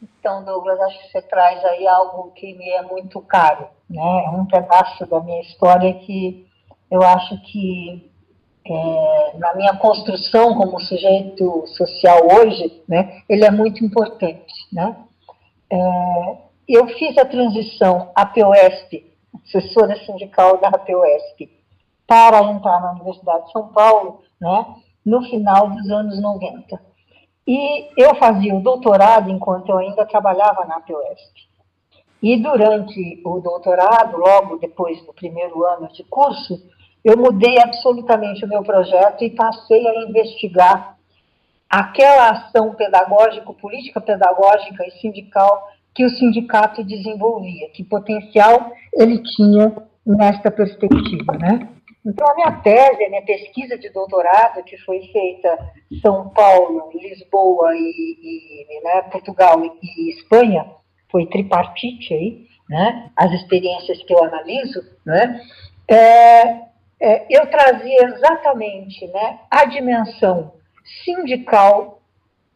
Então, 0.02 0.44
Douglas, 0.44 0.80
acho 0.80 0.98
que 1.00 1.12
você 1.12 1.22
traz 1.22 1.64
aí 1.64 1.86
algo 1.86 2.30
que 2.32 2.54
me 2.54 2.68
é 2.70 2.82
muito 2.82 3.20
caro, 3.20 3.68
né? 3.88 4.24
É 4.24 4.30
um 4.30 4.46
pedaço 4.46 5.06
da 5.06 5.20
minha 5.20 5.40
história 5.42 5.94
que 5.94 6.46
eu 6.90 7.02
acho 7.02 7.40
que 7.42 8.12
é, 8.64 9.38
na 9.38 9.54
minha 9.54 9.76
construção 9.76 10.54
como 10.54 10.80
sujeito 10.80 11.66
social 11.68 12.20
hoje, 12.26 12.82
né, 12.88 13.22
ele 13.28 13.44
é 13.44 13.50
muito 13.50 13.84
importante. 13.84 14.52
Né? 14.72 14.96
É, 15.70 16.36
eu 16.68 16.86
fiz 16.88 17.16
a 17.18 17.24
transição 17.24 18.10
APOESP, 18.14 19.10
assessora 19.44 19.96
sindical 20.04 20.58
da 20.58 20.68
APOESP, 20.68 21.50
para 22.06 22.42
entrar 22.44 22.80
na 22.80 22.92
Universidade 22.92 23.46
de 23.46 23.52
São 23.52 23.68
Paulo 23.68 24.20
né, 24.40 24.66
no 25.04 25.22
final 25.22 25.70
dos 25.70 25.90
anos 25.90 26.20
90. 26.20 26.80
E 27.46 27.88
eu 27.96 28.14
fazia 28.16 28.54
o 28.54 28.62
doutorado 28.62 29.30
enquanto 29.30 29.70
eu 29.70 29.78
ainda 29.78 30.06
trabalhava 30.06 30.64
na 30.64 30.76
APOESP. 30.76 31.52
E 32.22 32.36
durante 32.36 33.20
o 33.24 33.40
doutorado, 33.40 34.16
logo 34.16 34.58
depois 34.58 35.04
do 35.04 35.12
primeiro 35.12 35.64
ano 35.66 35.88
de 35.92 36.04
curso, 36.04 36.62
eu 37.04 37.16
mudei 37.16 37.58
absolutamente 37.60 38.44
o 38.44 38.48
meu 38.48 38.62
projeto 38.62 39.24
e 39.24 39.30
passei 39.30 39.84
a 39.88 40.08
investigar 40.08 40.96
aquela 41.68 42.30
ação 42.30 42.74
pedagógica, 42.74 43.52
política 43.54 44.00
pedagógica 44.00 44.86
e 44.86 45.00
sindical 45.00 45.68
que 45.94 46.04
o 46.04 46.10
sindicato 46.10 46.84
desenvolvia, 46.84 47.70
que 47.70 47.82
potencial 47.82 48.70
ele 48.94 49.20
tinha 49.22 49.74
nesta 50.06 50.50
perspectiva, 50.50 51.32
né? 51.38 51.68
Então, 52.04 52.26
a 52.28 52.34
minha 52.34 52.52
tese, 52.62 53.04
a 53.04 53.08
minha 53.08 53.22
pesquisa 53.22 53.78
de 53.78 53.88
doutorado, 53.90 54.64
que 54.64 54.76
foi 54.78 55.00
feita 55.12 55.72
São 56.00 56.30
Paulo, 56.30 56.90
Lisboa 56.94 57.74
e, 57.76 58.66
e 58.68 58.80
né, 58.82 59.02
Portugal 59.02 59.64
e, 59.64 59.70
e 59.82 60.10
Espanha, 60.10 60.66
foi 61.10 61.26
tripartite 61.26 62.12
aí, 62.12 62.46
né? 62.68 63.10
As 63.14 63.30
experiências 63.32 64.02
que 64.02 64.12
eu 64.12 64.24
analiso, 64.24 64.82
né? 65.06 65.40
É, 65.86 66.72
é, 66.98 67.26
eu 67.28 67.46
trazia 67.50 68.04
exatamente 68.04 69.06
né, 69.08 69.40
a 69.50 69.64
dimensão 69.64 70.52
sindical, 71.04 72.00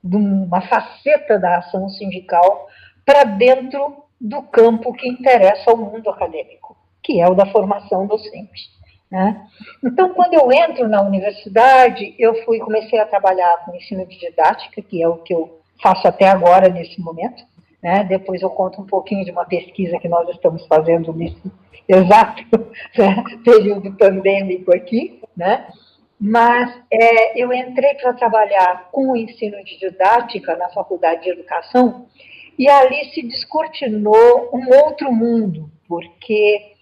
de 0.02 0.16
uma 0.16 0.60
faceta 0.62 1.38
da 1.38 1.58
ação 1.58 1.88
sindical, 1.88 2.68
para 3.04 3.24
dentro 3.24 4.04
do 4.20 4.42
campo 4.42 4.92
que 4.92 5.08
interessa 5.08 5.70
ao 5.70 5.76
mundo 5.76 6.08
acadêmico, 6.08 6.76
que 7.02 7.20
é 7.20 7.28
o 7.28 7.34
da 7.34 7.46
formação 7.46 8.06
docente. 8.06 8.75
Né? 9.10 9.46
Então, 9.84 10.12
quando 10.14 10.34
eu 10.34 10.50
entro 10.50 10.88
na 10.88 11.02
universidade, 11.02 12.14
eu 12.18 12.44
fui 12.44 12.58
comecei 12.58 12.98
a 12.98 13.06
trabalhar 13.06 13.64
com 13.64 13.74
ensino 13.74 14.04
de 14.06 14.18
didática, 14.18 14.82
que 14.82 15.02
é 15.02 15.08
o 15.08 15.18
que 15.18 15.32
eu 15.32 15.60
faço 15.80 16.06
até 16.08 16.28
agora 16.28 16.68
nesse 16.68 17.00
momento. 17.00 17.44
Né? 17.82 18.04
Depois 18.04 18.42
eu 18.42 18.50
conto 18.50 18.80
um 18.80 18.86
pouquinho 18.86 19.24
de 19.24 19.30
uma 19.30 19.44
pesquisa 19.44 19.98
que 19.98 20.08
nós 20.08 20.28
estamos 20.30 20.66
fazendo 20.66 21.12
nesse 21.12 21.40
exato 21.88 22.42
né, 22.98 23.24
período 23.44 23.92
pandêmico 23.96 24.74
aqui, 24.74 25.20
né? 25.36 25.68
mas 26.18 26.74
é, 26.90 27.40
eu 27.40 27.52
entrei 27.52 27.94
para 27.94 28.14
trabalhar 28.14 28.88
com 28.90 29.12
o 29.12 29.16
ensino 29.16 29.62
de 29.62 29.78
didática 29.78 30.56
na 30.56 30.68
Faculdade 30.70 31.22
de 31.22 31.30
Educação 31.30 32.06
e 32.58 32.68
ali 32.68 33.04
se 33.12 33.22
descortinou 33.22 34.50
um 34.52 34.74
outro 34.82 35.12
mundo, 35.12 35.70
porque 35.86 36.72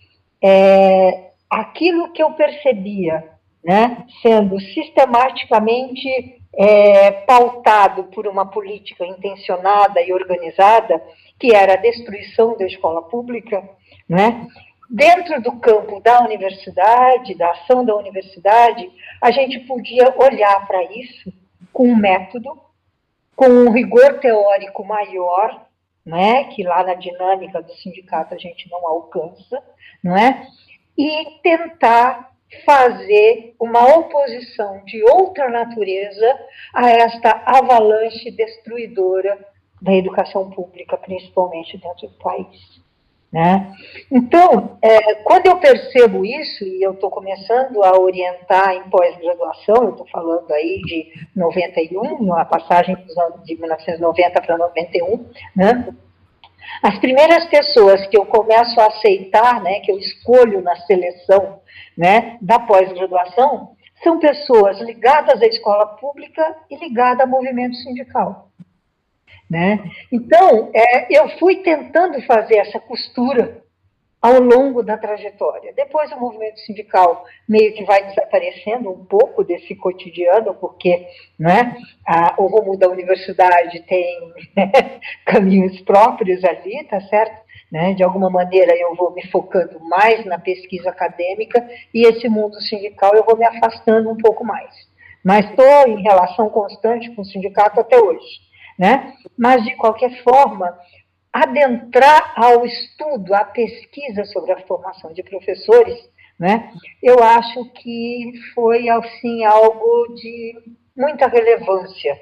é, 0.43 1.33
aquilo 1.61 2.13
que 2.13 2.23
eu 2.23 2.33
percebia, 2.33 3.33
né, 3.65 4.05
sendo 4.21 4.61
sistematicamente 4.61 6.41
é, 6.57 7.11
pautado 7.11 8.05
por 8.05 8.27
uma 8.27 8.47
política 8.47 9.07
intencionada 9.07 10.01
e 10.03 10.13
organizada, 10.13 11.03
que 11.39 11.55
era 11.55 11.75
a 11.75 11.77
destruição 11.77 12.57
da 12.57 12.67
escola 12.67 13.03
pública, 13.03 13.63
né, 14.09 14.47
dentro 14.91 15.41
do 15.41 15.53
campo 15.59 16.01
da 16.01 16.21
universidade, 16.21 17.35
da 17.35 17.51
ação 17.51 17.85
da 17.85 17.95
universidade, 17.97 18.91
a 19.21 19.31
gente 19.31 19.61
podia 19.61 20.15
olhar 20.17 20.67
para 20.67 20.83
isso 20.93 21.33
com 21.73 21.89
um 21.89 21.97
método, 21.97 22.51
com 23.35 23.49
um 23.49 23.73
rigor 23.73 24.21
teórico 24.21 24.85
maior, 24.85 25.67
né, 26.05 26.45
que 26.45 26.63
lá 26.63 26.85
na 26.85 26.95
dinâmica 26.95 27.63
do 27.63 27.73
sindicato 27.77 28.35
a 28.35 28.39
gente 28.39 28.71
não 28.71 28.87
alcança, 28.87 29.63
não 30.03 30.17
é? 30.17 30.47
E 30.97 31.41
tentar 31.43 32.35
fazer 32.65 33.55
uma 33.61 33.97
oposição 33.97 34.83
de 34.85 35.03
outra 35.03 35.49
natureza 35.49 36.39
a 36.73 36.91
esta 36.91 37.43
avalanche 37.45 38.31
destruidora 38.31 39.39
da 39.83 39.93
educação 39.93 40.51
pública, 40.51 40.97
principalmente 40.97 41.77
dentro 41.79 42.09
do 42.09 42.15
país. 42.19 42.85
Né? 43.35 43.75
Então, 44.13 44.79
é, 44.81 45.17
quando 45.17 45.47
eu 45.47 45.59
percebo 45.59 46.25
isso, 46.25 46.65
e 46.65 46.81
eu 46.81 46.93
estou 46.93 47.11
começando 47.11 47.83
a 47.83 47.99
orientar 47.99 48.77
em 48.77 48.89
pós-graduação, 48.89 49.83
eu 49.83 49.91
estou 49.91 50.07
falando 50.07 50.49
aí 50.53 50.81
de 50.83 51.09
91, 51.35 52.33
a 52.33 52.45
passagem 52.45 52.97
de 53.45 53.57
1990 53.57 54.41
para 54.41 54.57
91, 54.57 55.27
né? 55.57 55.95
As 56.83 56.99
primeiras 56.99 57.47
pessoas 57.47 58.07
que 58.07 58.17
eu 58.17 58.27
começo 58.27 58.79
a 58.81 58.87
aceitar, 58.87 59.62
né, 59.62 59.81
que 59.81 59.91
eu 59.91 59.99
escolho 59.99 60.62
na 60.62 60.77
seleção 60.77 61.61
né, 61.97 62.39
da 62.41 62.59
pós-graduação, 62.59 63.75
são 64.03 64.19
pessoas 64.19 64.79
ligadas 64.81 65.41
à 65.41 65.47
escola 65.47 65.87
pública 65.97 66.57
e 66.71 66.77
ligadas 66.77 67.21
ao 67.21 67.29
movimento 67.29 67.75
sindical. 67.77 68.51
Né? 69.49 69.79
Então, 70.12 70.71
é, 70.75 71.07
eu 71.17 71.29
fui 71.39 71.57
tentando 71.57 72.21
fazer 72.23 72.57
essa 72.57 72.81
costura 72.81 73.64
ao 74.25 74.41
longo 74.41 74.83
da 74.83 74.97
trajetória. 74.97 75.75
Depois 75.77 76.11
o 76.11 76.18
movimento 76.18 76.59
sindical 76.61 77.27
meio 77.47 77.75
que 77.75 77.85
vai 77.85 78.07
desaparecendo 78.07 78.91
um 78.91 79.05
pouco 79.05 79.45
desse 79.45 79.77
cotidiano, 79.77 80.55
porque 80.55 81.07
né, 81.39 81.77
a, 82.07 82.35
o 82.39 82.47
rumo 82.47 82.75
da 82.75 82.89
universidade 82.89 83.83
tem 83.83 84.33
caminhos 85.27 85.79
próprios 85.83 86.43
ali, 86.43 86.85
tá 86.85 87.03
certo? 87.03 87.37
Né? 87.70 87.93
De 87.93 88.03
alguma 88.03 88.31
maneira 88.31 88.75
eu 88.75 88.95
vou 88.95 89.12
me 89.12 89.27
focando 89.27 89.79
mais 89.81 90.25
na 90.25 90.39
pesquisa 90.39 90.89
acadêmica 90.89 91.62
e 91.93 92.07
esse 92.07 92.27
mundo 92.27 92.59
sindical 92.62 93.12
eu 93.14 93.27
vou 93.27 93.37
me 93.37 93.45
afastando 93.45 94.11
um 94.11 94.16
pouco 94.16 94.43
mais. 94.43 94.75
Mas 95.22 95.51
estou 95.51 95.87
em 95.87 96.03
relação 96.03 96.49
constante 96.49 97.14
com 97.14 97.20
o 97.20 97.27
sindicato 97.27 97.79
até 97.79 98.01
hoje. 98.01 98.41
Né? 98.79 99.12
Mas, 99.39 99.62
de 99.64 99.77
qualquer 99.77 100.22
forma, 100.22 100.77
adentrar 101.35 102.32
ao 102.37 102.64
estudo, 102.64 103.35
à 103.35 103.45
pesquisa 103.45 104.24
sobre 104.26 104.53
a 104.53 104.61
formação 104.61 105.12
de 105.12 105.20
professores, 105.24 105.99
né, 106.39 106.72
eu 107.03 107.20
acho 107.22 107.64
que 107.72 108.32
foi, 108.55 108.89
assim, 108.89 109.45
algo 109.45 110.14
de 110.14 110.62
muita 110.97 111.26
relevância, 111.26 112.16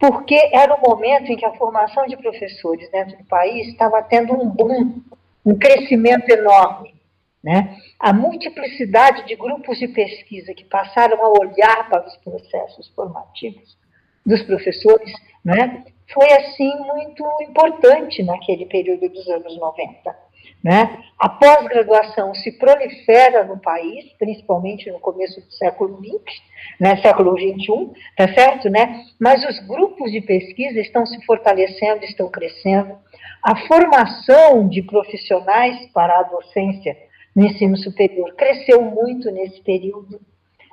porque 0.00 0.50
era 0.52 0.74
o 0.74 0.80
momento 0.80 1.30
em 1.30 1.36
que 1.36 1.44
a 1.44 1.54
formação 1.54 2.06
de 2.06 2.16
professores 2.16 2.90
dentro 2.90 3.18
do 3.18 3.24
país 3.24 3.68
estava 3.68 4.02
tendo 4.02 4.32
um 4.32 4.48
boom, 4.48 5.00
um 5.46 5.56
crescimento 5.56 6.28
enorme. 6.28 6.94
Né? 7.42 7.76
A 7.98 8.12
multiplicidade 8.12 9.26
de 9.26 9.36
grupos 9.36 9.78
de 9.78 9.88
pesquisa 9.88 10.52
que 10.52 10.64
passaram 10.64 11.24
a 11.24 11.28
olhar 11.40 11.88
para 11.88 12.06
os 12.06 12.16
processos 12.18 12.88
formativos 12.88 13.79
dos 14.24 14.42
professores, 14.42 15.12
né, 15.44 15.84
foi 16.12 16.30
assim 16.32 16.72
muito 16.78 17.24
importante 17.42 18.22
naquele 18.22 18.66
período 18.66 19.08
dos 19.08 19.28
anos 19.28 19.56
90. 19.58 20.30
Né? 20.62 20.98
A 21.18 21.28
pós-graduação 21.28 22.34
se 22.34 22.52
prolifera 22.58 23.44
no 23.44 23.58
país, 23.58 24.12
principalmente 24.18 24.90
no 24.90 25.00
começo 25.00 25.40
do 25.40 25.50
século 25.52 25.98
XX, 25.98 26.42
né, 26.78 26.96
século 27.00 27.34
XXI, 27.38 27.90
tá 28.14 28.28
certo, 28.34 28.68
né? 28.68 29.04
Mas 29.18 29.42
os 29.48 29.58
grupos 29.66 30.12
de 30.12 30.20
pesquisa 30.20 30.78
estão 30.80 31.06
se 31.06 31.24
fortalecendo, 31.24 32.04
estão 32.04 32.28
crescendo. 32.28 32.98
A 33.42 33.56
formação 33.66 34.68
de 34.68 34.82
profissionais 34.82 35.86
para 35.94 36.18
a 36.18 36.24
docência 36.24 36.94
no 37.34 37.46
ensino 37.46 37.76
superior 37.78 38.34
cresceu 38.34 38.82
muito 38.82 39.30
nesse 39.30 39.62
período, 39.62 40.20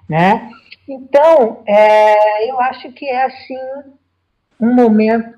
né? 0.10 0.50
Então, 0.88 1.64
é, 1.68 2.50
eu 2.50 2.60
acho 2.62 2.92
que 2.94 3.06
é 3.06 3.26
assim 3.26 3.58
um 4.60 4.74
momento 4.74 5.38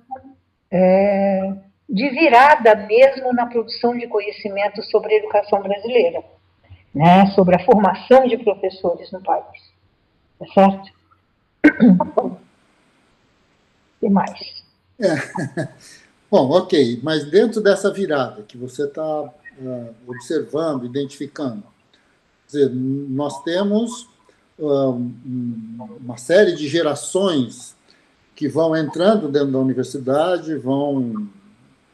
é, 0.71 1.53
de 1.89 2.09
virada 2.09 2.75
mesmo 2.75 3.33
na 3.33 3.47
produção 3.47 3.97
de 3.97 4.07
conhecimento 4.07 4.83
sobre 4.83 5.15
a 5.15 5.17
educação 5.17 5.61
brasileira, 5.61 6.23
né, 6.93 7.25
sobre 7.31 7.55
a 7.55 7.65
formação 7.65 8.27
de 8.27 8.37
professores 8.37 9.11
no 9.11 9.21
país. 9.23 9.69
Tá 10.37 10.45
certo? 10.53 10.99
E 14.01 14.09
mais? 14.09 14.63
É. 14.99 15.15
Bom, 16.31 16.51
ok, 16.51 16.99
mas 17.01 17.29
dentro 17.29 17.59
dessa 17.59 17.91
virada 17.91 18.43
que 18.43 18.55
você 18.55 18.83
está 18.83 19.21
uh, 19.21 19.33
é, 19.61 19.89
observando, 20.07 20.85
identificando, 20.85 21.63
dizer, 22.45 22.69
nós 22.69 23.41
temos 23.43 24.07
uma 24.59 26.17
série 26.17 26.53
de 26.53 26.67
gerações 26.67 27.75
que 28.35 28.47
vão 28.47 28.75
entrando 28.75 29.27
dentro 29.27 29.51
da 29.51 29.59
universidade, 29.59 30.55
vão 30.55 31.27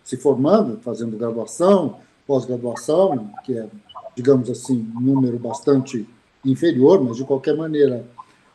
se 0.03 0.17
formando, 0.17 0.79
fazendo 0.81 1.17
graduação, 1.17 1.97
pós-graduação, 2.27 3.29
que 3.43 3.57
é, 3.57 3.67
digamos 4.15 4.49
assim, 4.49 4.87
um 4.95 5.01
número 5.01 5.39
bastante 5.39 6.07
inferior, 6.43 7.03
mas 7.03 7.17
de 7.17 7.23
qualquer 7.23 7.55
maneira, 7.55 8.05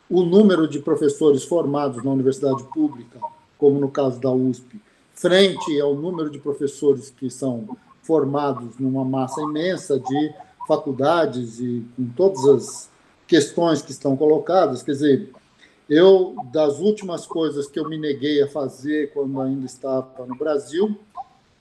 o 0.09 0.23
número 0.23 0.67
de 0.67 0.79
professores 0.79 1.43
formados 1.43 2.03
na 2.03 2.11
universidade 2.11 2.63
pública, 2.65 3.19
como 3.57 3.79
no 3.79 3.89
caso 3.89 4.19
da 4.19 4.31
USP, 4.31 4.81
frente 5.13 5.79
ao 5.79 5.93
número 5.95 6.29
de 6.29 6.39
professores 6.39 7.09
que 7.09 7.29
são 7.29 7.77
formados 8.01 8.77
numa 8.79 9.05
massa 9.05 9.41
imensa 9.41 9.99
de 9.99 10.33
faculdades 10.67 11.59
e 11.59 11.85
com 11.95 12.05
todas 12.15 12.45
as 12.45 12.90
questões 13.31 13.81
que 13.81 13.91
estão 13.91 14.17
colocadas, 14.17 14.83
quer 14.83 14.91
dizer, 14.91 15.29
eu, 15.89 16.35
das 16.51 16.79
últimas 16.79 17.25
coisas 17.25 17.65
que 17.65 17.79
eu 17.79 17.87
me 17.87 17.97
neguei 17.97 18.43
a 18.43 18.47
fazer 18.49 19.13
quando 19.13 19.39
ainda 19.39 19.65
estava 19.65 20.25
no 20.27 20.35
Brasil, 20.35 20.97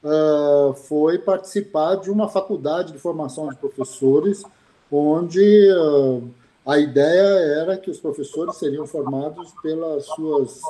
uh, 0.03 0.75
foi 0.75 1.17
participar 1.19 1.95
de 1.95 2.11
uma 2.11 2.29
faculdade 2.29 2.93
de 2.93 2.99
formação 2.99 3.49
de 3.49 3.55
professores, 3.55 4.43
onde 4.91 5.71
uh, 5.71 6.29
a 6.67 6.77
ideia 6.77 7.61
era 7.61 7.77
que 7.77 7.89
os 7.89 8.01
professores 8.01 8.57
seriam 8.57 8.85
formados 8.85 9.53
pelas 9.63 10.07
suas, 10.07 10.61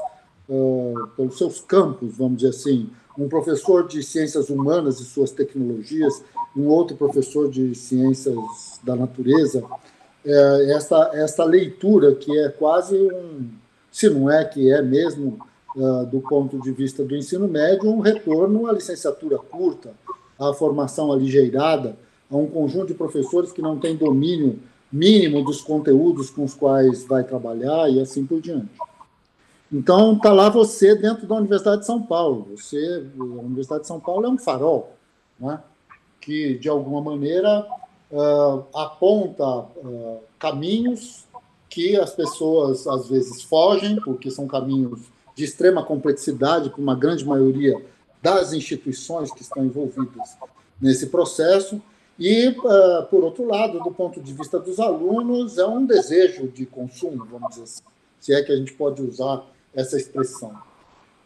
uh, 0.50 1.06
pelos 1.16 1.38
seus 1.38 1.62
campos, 1.62 2.18
vamos 2.18 2.42
dizer 2.42 2.50
assim. 2.50 2.90
Um 3.18 3.26
professor 3.26 3.88
de 3.88 4.02
ciências 4.02 4.50
humanas 4.50 5.00
e 5.00 5.04
suas 5.06 5.30
tecnologias, 5.30 6.22
um 6.54 6.68
outro 6.68 6.94
professor 6.94 7.50
de 7.50 7.74
ciências 7.74 8.36
da 8.82 8.94
natureza, 8.94 9.64
é, 10.24 10.72
essa, 10.72 11.10
essa 11.14 11.44
leitura 11.44 12.14
que 12.14 12.36
é 12.38 12.48
quase 12.48 12.96
um, 12.96 13.48
se 13.90 14.08
não 14.08 14.30
é 14.30 14.44
que 14.44 14.70
é 14.72 14.82
mesmo, 14.82 15.38
uh, 15.76 16.06
do 16.06 16.20
ponto 16.20 16.60
de 16.60 16.70
vista 16.70 17.04
do 17.04 17.16
ensino 17.16 17.48
médio, 17.48 17.90
um 17.90 18.00
retorno 18.00 18.66
à 18.66 18.72
licenciatura 18.72 19.38
curta, 19.38 19.92
à 20.38 20.52
formação 20.52 21.12
aligeirada, 21.12 21.96
a 22.30 22.36
um 22.36 22.46
conjunto 22.46 22.88
de 22.88 22.94
professores 22.94 23.52
que 23.52 23.60
não 23.60 23.78
tem 23.78 23.96
domínio 23.96 24.58
mínimo 24.92 25.44
dos 25.44 25.60
conteúdos 25.60 26.30
com 26.30 26.44
os 26.44 26.54
quais 26.54 27.04
vai 27.04 27.24
trabalhar 27.24 27.88
e 27.90 28.00
assim 28.00 28.24
por 28.24 28.40
diante. 28.40 28.70
Então, 29.72 30.14
está 30.14 30.32
lá 30.32 30.48
você 30.48 30.96
dentro 30.96 31.26
da 31.26 31.36
Universidade 31.36 31.80
de 31.80 31.86
São 31.86 32.02
Paulo. 32.02 32.48
Você, 32.56 33.04
a 33.18 33.22
Universidade 33.22 33.82
de 33.82 33.86
São 33.86 34.00
Paulo 34.00 34.26
é 34.26 34.28
um 34.28 34.38
farol, 34.38 34.96
né? 35.38 35.60
que, 36.20 36.58
de 36.58 36.68
alguma 36.68 37.00
maneira, 37.00 37.64
uh, 38.12 38.64
aponta 38.74 39.46
uh, 39.46 40.20
caminhos 40.38 41.24
que 41.68 41.96
as 41.96 42.14
pessoas 42.14 42.86
às 42.86 43.08
vezes 43.08 43.42
fogem, 43.42 43.96
porque 43.96 44.30
são 44.30 44.46
caminhos 44.46 45.00
de 45.34 45.44
extrema 45.44 45.84
complexidade 45.84 46.70
para 46.70 46.80
uma 46.80 46.94
grande 46.94 47.24
maioria 47.24 47.80
das 48.20 48.52
instituições 48.52 49.32
que 49.32 49.42
estão 49.42 49.64
envolvidas 49.64 50.36
nesse 50.80 51.06
processo, 51.06 51.80
E, 52.20 52.48
uh, 52.48 53.06
por 53.08 53.24
outro 53.24 53.46
lado, 53.46 53.78
do 53.80 53.90
ponto 53.90 54.20
de 54.20 54.34
vista 54.34 54.58
dos 54.58 54.78
alunos, 54.78 55.56
é 55.56 55.64
um 55.64 55.86
desejo 55.86 56.48
de 56.48 56.66
consumo, 56.66 57.24
vamos 57.24 57.48
dizer 57.48 57.62
assim, 57.62 57.82
se 58.20 58.34
é 58.34 58.42
que 58.42 58.52
a 58.52 58.56
gente 58.56 58.74
pode 58.74 59.00
usar 59.00 59.42
essa 59.74 59.96
expressão. 59.96 60.52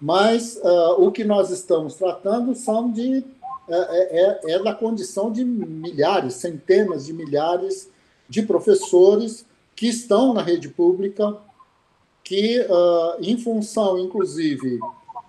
Mas 0.01 0.57
uh, 0.63 1.05
o 1.05 1.11
que 1.11 1.25
nós 1.25 1.51
estamos 1.51 1.97
tratando 1.97 2.55
são 2.55 2.93
de 2.93 3.25
é, 3.69 3.77
é, 3.77 4.53
é, 4.53 4.69
é, 4.69 4.75
condição 4.75 5.31
de 5.31 5.45
milhares, 5.45 6.35
centenas 6.35 7.07
de 7.07 7.13
milhares 7.13 7.91
de 8.29 8.43
professores 8.43 9.47
que 9.75 9.87
estão 9.87 10.35
na 10.35 10.43
rede 10.43 10.69
pública, 10.69 11.37
que, 12.23 12.61
uh, 12.61 13.21
em 13.21 13.37
função, 13.37 13.99
inclusive, 13.99 14.79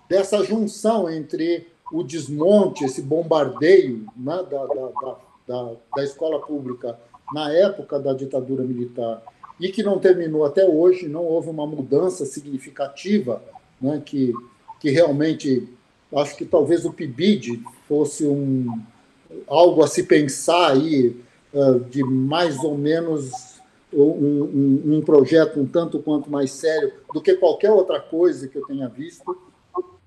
dessa 0.08 0.42
junção 0.44 1.10
entre 1.10 1.66
o 1.92 2.02
desmonte, 2.02 2.84
esse 2.84 3.02
bombardeio 3.02 4.06
né, 4.16 4.44
da, 4.50 4.66
da, 4.66 5.16
da, 5.46 5.72
da 5.94 6.04
escola 6.04 6.40
pública 6.40 6.98
na 7.32 7.52
época 7.52 7.98
da 7.98 8.12
ditadura 8.12 8.62
militar 8.64 9.22
e 9.58 9.70
que 9.70 9.82
não 9.82 9.98
terminou 9.98 10.44
até 10.44 10.66
hoje, 10.66 11.08
não 11.08 11.24
houve 11.24 11.48
uma 11.48 11.66
mudança 11.66 12.24
significativa, 12.26 13.42
né, 13.80 14.02
que, 14.04 14.32
que 14.80 14.90
realmente, 14.90 15.68
acho 16.14 16.36
que 16.36 16.44
talvez 16.44 16.84
o 16.84 16.92
PIBID 16.92 17.62
fosse 17.88 18.26
um, 18.26 18.66
algo 19.46 19.82
a 19.82 19.86
se 19.86 20.02
pensar 20.04 20.72
aí, 20.72 21.16
uh, 21.52 21.80
de 21.80 22.02
mais 22.04 22.58
ou 22.58 22.76
menos 22.76 23.60
um, 23.92 24.02
um, 24.02 24.82
um, 24.96 25.00
projeto 25.02 25.60
um 25.60 25.66
tanto 25.66 25.98
quanto 26.00 26.30
mais 26.30 26.50
sério 26.52 26.92
do 27.12 27.20
que 27.20 27.34
qualquer 27.34 27.70
outra 27.70 28.00
coisa 28.00 28.48
que 28.48 28.56
eu 28.56 28.66
tenha 28.66 28.88
visto. 28.88 29.36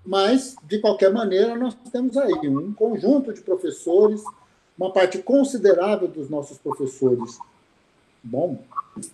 Mas, 0.05 0.55
de 0.63 0.79
qualquer 0.79 1.11
maneira, 1.11 1.55
nós 1.55 1.75
temos 1.91 2.17
aí 2.17 2.47
um 2.47 2.73
conjunto 2.73 3.33
de 3.33 3.41
professores, 3.41 4.23
uma 4.77 4.91
parte 4.91 5.19
considerável 5.19 6.07
dos 6.07 6.29
nossos 6.29 6.57
professores, 6.57 7.37
bom, 8.23 8.59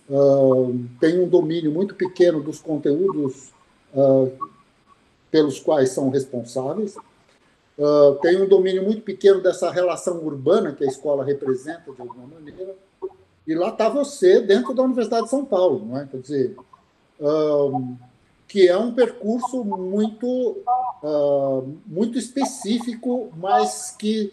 uh, 0.08 0.78
tem 1.00 1.20
um 1.20 1.28
domínio 1.28 1.70
muito 1.70 1.94
pequeno 1.94 2.40
dos 2.40 2.60
conteúdos 2.60 3.50
uh, 3.92 4.32
pelos 5.36 5.60
quais 5.60 5.90
são 5.90 6.08
responsáveis, 6.08 6.96
uh, 7.76 8.14
tem 8.22 8.40
um 8.40 8.48
domínio 8.48 8.82
muito 8.82 9.02
pequeno 9.02 9.42
dessa 9.42 9.70
relação 9.70 10.24
urbana 10.24 10.72
que 10.72 10.82
a 10.82 10.86
escola 10.86 11.22
representa, 11.22 11.92
de 11.92 12.00
alguma 12.00 12.26
maneira, 12.26 12.74
e 13.46 13.54
lá 13.54 13.68
está 13.68 13.86
você 13.90 14.40
dentro 14.40 14.72
da 14.72 14.82
Universidade 14.82 15.24
de 15.24 15.30
São 15.30 15.44
Paulo, 15.44 15.84
não 15.84 15.98
é? 15.98 16.06
Quer 16.06 16.20
dizer, 16.22 16.56
uh, 17.20 17.96
que 18.48 18.66
é 18.66 18.78
um 18.78 18.94
percurso 18.94 19.62
muito, 19.62 20.26
uh, 21.02 21.76
muito 21.86 22.16
específico, 22.16 23.30
mas 23.36 23.94
que, 23.98 24.32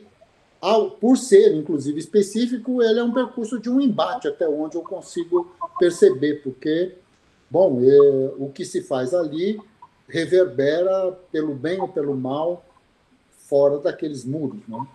ao, 0.61 0.91
por 0.91 1.17
ser, 1.17 1.53
inclusive, 1.53 1.99
específico, 1.99 2.81
ele 2.81 3.01
é 3.01 3.03
um 3.03 3.11
percurso 3.11 3.59
de 3.59 3.69
um 3.69 3.81
embate, 3.81 4.29
até 4.29 4.47
onde 4.47 4.77
eu 4.77 4.81
consigo 4.81 5.53
perceber, 5.77 6.35
porque, 6.43 6.93
bom, 7.51 7.81
é, 7.83 8.31
o 8.37 8.49
que 8.53 8.63
se 8.63 8.81
faz 8.81 9.13
ali 9.13 9.59
reverbera, 10.13 11.17
pelo 11.31 11.55
bem 11.55 11.81
ou 11.81 11.87
pelo 11.87 12.15
mal, 12.15 12.63
fora 13.49 13.79
daqueles 13.79 14.23
muros. 14.23 14.61
Né? 14.67 14.85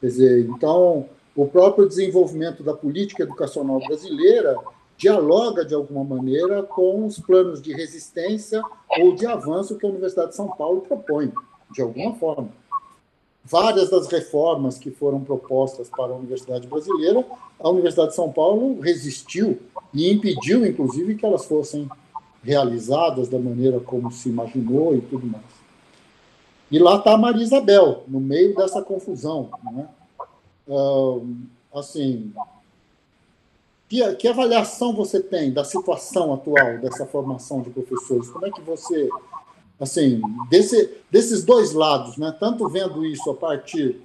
Quer 0.00 0.06
dizer, 0.06 0.46
então, 0.48 1.08
o 1.34 1.44
próprio 1.44 1.88
desenvolvimento 1.88 2.62
da 2.62 2.72
política 2.72 3.24
educacional 3.24 3.80
brasileira 3.80 4.56
dialoga, 4.96 5.64
de 5.64 5.74
alguma 5.74 6.04
maneira, 6.04 6.62
com 6.62 7.04
os 7.04 7.18
planos 7.18 7.60
de 7.60 7.72
resistência 7.72 8.62
ou 9.00 9.16
de 9.16 9.26
avanço 9.26 9.76
que 9.76 9.84
a 9.84 9.88
Universidade 9.88 10.30
de 10.30 10.36
São 10.36 10.46
Paulo 10.46 10.82
propõe, 10.82 11.32
de 11.72 11.82
alguma 11.82 12.14
forma. 12.14 12.48
Várias 13.44 13.90
das 13.90 14.06
reformas 14.06 14.78
que 14.78 14.92
foram 14.92 15.20
propostas 15.20 15.90
para 15.90 16.12
a 16.12 16.16
Universidade 16.16 16.68
Brasileira, 16.68 17.26
a 17.58 17.68
Universidade 17.68 18.10
de 18.10 18.14
São 18.14 18.30
Paulo 18.30 18.80
resistiu 18.80 19.58
e 19.92 20.12
impediu, 20.12 20.64
inclusive, 20.64 21.16
que 21.16 21.26
elas 21.26 21.44
fossem 21.44 21.88
realizadas 22.44 23.28
da 23.28 23.38
maneira 23.38 23.80
como 23.80 24.12
se 24.12 24.28
imaginou 24.28 24.94
e 24.94 25.00
tudo 25.00 25.26
mais. 25.26 25.44
E 26.70 26.78
lá 26.78 26.96
está 26.96 27.14
a 27.14 27.18
Maria 27.18 27.42
Isabel, 27.42 28.04
no 28.06 28.20
meio 28.20 28.54
dessa 28.54 28.82
confusão. 28.82 29.50
Né? 29.72 29.88
assim, 31.74 32.32
que, 33.88 34.14
que, 34.14 34.28
avaliação 34.28 34.94
você 34.94 35.20
tem 35.20 35.52
da 35.52 35.64
situação 35.64 36.32
atual 36.32 36.78
dessa 36.78 37.06
formação 37.06 37.60
de 37.60 37.70
professores? 37.70 38.28
Como 38.30 38.46
é 38.46 38.50
que 38.50 38.62
você, 38.62 39.08
assim, 39.78 40.20
desse, 40.48 40.90
desses 41.10 41.44
dois 41.44 41.72
lados, 41.72 42.16
né? 42.16 42.34
tanto 42.38 42.68
vendo 42.68 43.04
isso 43.04 43.30
a 43.30 43.34
partir 43.34 44.00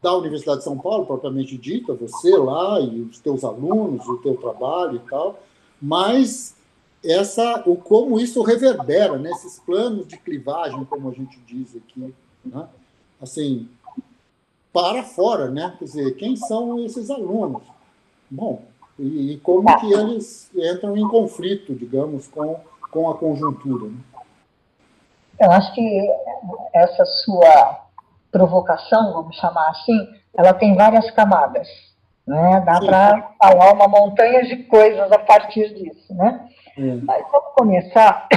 da 0.00 0.16
Universidade 0.16 0.58
de 0.58 0.64
São 0.64 0.78
Paulo, 0.78 1.06
propriamente 1.06 1.56
dita, 1.56 1.94
você 1.94 2.36
lá 2.36 2.78
e 2.80 3.00
os 3.00 3.18
teus 3.18 3.42
alunos, 3.42 4.06
o 4.06 4.18
teu 4.18 4.36
trabalho 4.36 4.96
e 4.96 5.10
tal, 5.10 5.40
mas 5.80 6.54
essa, 7.04 7.62
o 7.66 7.76
como 7.76 8.18
isso 8.18 8.42
reverbera 8.42 9.18
nesses 9.18 9.58
né? 9.58 9.62
planos 9.66 10.06
de 10.06 10.16
clivagem, 10.16 10.84
como 10.84 11.10
a 11.10 11.12
gente 11.12 11.38
diz 11.40 11.76
aqui, 11.76 12.14
né? 12.44 12.66
assim, 13.20 13.68
para 14.72 15.02
fora, 15.02 15.50
né? 15.50 15.74
Quer 15.78 15.84
dizer, 15.84 16.16
quem 16.16 16.34
são 16.36 16.78
esses 16.84 17.10
alunos? 17.10 17.62
Bom, 18.30 18.62
e, 18.98 19.32
e 19.32 19.36
como 19.38 19.78
que 19.78 19.92
eles 19.92 20.50
entram 20.54 20.96
em 20.96 21.08
conflito, 21.08 21.74
digamos, 21.74 22.26
com, 22.28 22.58
com 22.90 23.10
a 23.10 23.16
conjuntura. 23.16 23.86
Né? 23.86 23.98
Eu 25.40 25.50
acho 25.50 25.74
que 25.74 26.10
essa 26.72 27.04
sua 27.04 27.84
provocação, 28.32 29.12
vamos 29.12 29.36
chamar 29.36 29.68
assim, 29.70 30.08
ela 30.36 30.52
tem 30.54 30.74
várias 30.74 31.10
camadas. 31.12 31.68
Né? 32.26 32.62
Dá 32.64 32.80
para 32.80 33.34
falar 33.38 33.72
uma 33.74 33.86
montanha 33.86 34.42
de 34.44 34.64
coisas 34.64 35.12
a 35.12 35.18
partir 35.18 35.74
disso. 35.74 36.14
Né? 36.14 36.48
É. 36.76 36.94
Mas 37.02 37.24
vamos 37.30 37.52
começar 37.54 38.28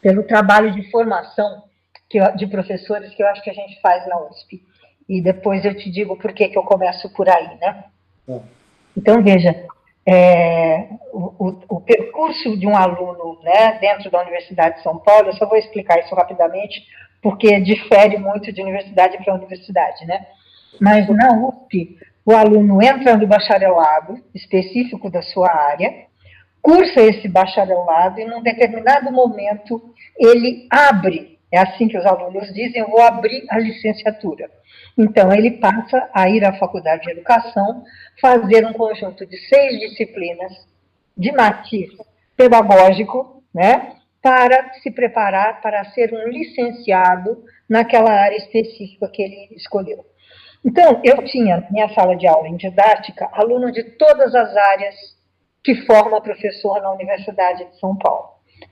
pelo 0.00 0.22
trabalho 0.24 0.72
de 0.72 0.90
formação 0.90 1.64
que, 2.08 2.20
de 2.36 2.46
professores 2.46 3.14
que 3.14 3.22
eu 3.22 3.28
acho 3.28 3.42
que 3.42 3.50
a 3.50 3.54
gente 3.54 3.80
faz 3.80 4.06
na 4.08 4.20
USP. 4.22 4.62
E 5.08 5.20
depois 5.20 5.64
eu 5.64 5.76
te 5.76 5.90
digo 5.90 6.16
por 6.16 6.32
que, 6.32 6.48
que 6.48 6.58
eu 6.58 6.64
começo 6.64 7.12
por 7.14 7.28
aí, 7.28 7.56
né? 7.58 7.84
É. 8.28 8.40
Então, 8.96 9.22
veja, 9.22 9.66
é, 10.06 10.88
o, 11.12 11.34
o, 11.38 11.62
o, 11.68 11.80
percurso 11.80 12.56
de 12.56 12.66
um 12.66 12.76
aluno 12.76 13.40
né, 13.42 13.78
dentro 13.80 14.10
da 14.10 14.22
Universidade 14.22 14.76
de 14.76 14.82
São 14.82 14.98
Paulo, 14.98 15.28
eu 15.28 15.34
só 15.34 15.46
vou 15.46 15.58
explicar 15.58 15.98
isso 15.98 16.14
rapidamente, 16.14 16.86
porque 17.20 17.60
difere 17.60 18.16
muito 18.16 18.52
de 18.52 18.62
universidade 18.62 19.18
para 19.18 19.34
universidade, 19.34 20.06
né? 20.06 20.26
Mas 20.80 21.08
na 21.08 21.32
USP, 21.32 21.98
o 22.26 22.32
aluno 22.32 22.82
entra 22.82 23.16
no 23.16 23.24
bacharelado 23.24 24.20
específico 24.34 25.08
da 25.08 25.22
sua 25.22 25.48
área, 25.48 26.06
cursa 26.60 27.00
esse 27.00 27.28
bacharelado 27.28 28.18
e, 28.18 28.24
num 28.24 28.42
determinado 28.42 29.12
momento, 29.12 29.80
ele 30.18 30.66
abre, 30.68 31.38
é 31.52 31.58
assim 31.58 31.86
que 31.86 31.96
os 31.96 32.04
alunos 32.04 32.52
dizem, 32.52 32.82
eu 32.82 32.88
vou 32.88 33.00
abrir 33.00 33.46
a 33.48 33.60
licenciatura. 33.60 34.50
Então, 34.98 35.32
ele 35.32 35.52
passa 35.52 36.10
a 36.12 36.28
ir 36.28 36.44
à 36.44 36.52
faculdade 36.54 37.04
de 37.04 37.12
educação, 37.12 37.84
fazer 38.20 38.66
um 38.66 38.72
conjunto 38.72 39.24
de 39.24 39.36
seis 39.48 39.78
disciplinas 39.78 40.52
de 41.16 41.30
matiz 41.30 41.90
pedagógico, 42.36 43.40
né, 43.54 43.92
para 44.20 44.74
se 44.82 44.90
preparar 44.90 45.60
para 45.60 45.84
ser 45.92 46.12
um 46.12 46.28
licenciado 46.28 47.44
naquela 47.68 48.10
área 48.10 48.36
específica 48.36 49.08
que 49.08 49.22
ele 49.22 49.54
escolheu. 49.54 50.04
Então, 50.66 51.00
eu 51.04 51.24
tinha, 51.24 51.64
minha 51.70 51.88
sala 51.94 52.16
de 52.16 52.26
aula 52.26 52.48
em 52.48 52.56
didática, 52.56 53.28
aluno 53.30 53.70
de 53.70 53.84
todas 53.84 54.34
as 54.34 54.56
áreas 54.56 54.96
que 55.62 55.76
forma 55.86 56.20
professor 56.20 56.82
na 56.82 56.90
Universidade 56.90 57.64
de 57.66 57.78
São 57.78 57.96
Paulo. 57.96 58.30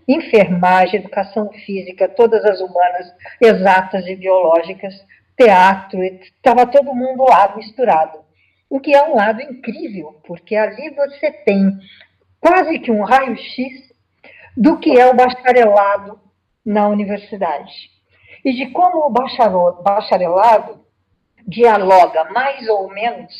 Enfermagem, 0.08 0.98
educação 0.98 1.48
física, 1.64 2.08
todas 2.08 2.44
as 2.44 2.60
humanas, 2.60 3.14
exatas 3.40 4.04
e 4.08 4.16
biológicas, 4.16 4.92
teatro, 5.36 6.02
estava 6.02 6.66
todo 6.66 6.92
mundo 6.94 7.22
lá 7.22 7.54
misturado. 7.54 8.18
O 8.68 8.80
que 8.80 8.92
é 8.92 9.04
um 9.04 9.14
lado 9.14 9.40
incrível, 9.40 10.20
porque 10.26 10.56
ali 10.56 10.90
você 10.96 11.30
tem 11.30 11.78
quase 12.40 12.80
que 12.80 12.90
um 12.90 13.04
raio-x 13.04 13.94
do 14.56 14.80
que 14.80 14.98
é 14.98 15.06
o 15.06 15.14
bacharelado 15.14 16.20
na 16.66 16.88
universidade. 16.88 17.72
E 18.44 18.52
de 18.52 18.72
como 18.72 19.06
o 19.06 19.10
bacharelado 19.10 20.83
dialoga 21.46 22.24
mais 22.32 22.68
ou 22.68 22.90
menos 22.90 23.32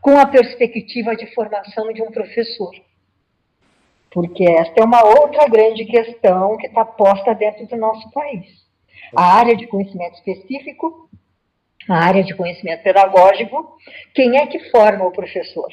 com 0.00 0.18
a 0.18 0.26
perspectiva 0.26 1.16
de 1.16 1.26
formação 1.34 1.92
de 1.92 2.02
um 2.02 2.10
professor. 2.10 2.72
Porque 4.10 4.44
esta 4.44 4.80
é 4.80 4.84
uma 4.84 5.04
outra 5.04 5.48
grande 5.48 5.84
questão 5.84 6.56
que 6.56 6.66
está 6.66 6.84
posta 6.84 7.34
dentro 7.34 7.66
do 7.66 7.76
nosso 7.76 8.10
país. 8.12 8.46
A 9.14 9.34
área 9.34 9.56
de 9.56 9.66
conhecimento 9.66 10.14
específico, 10.14 11.08
a 11.88 11.96
área 11.96 12.24
de 12.24 12.34
conhecimento 12.34 12.82
pedagógico, 12.82 13.76
quem 14.14 14.38
é 14.38 14.46
que 14.46 14.70
forma 14.70 15.04
o 15.04 15.12
professor? 15.12 15.68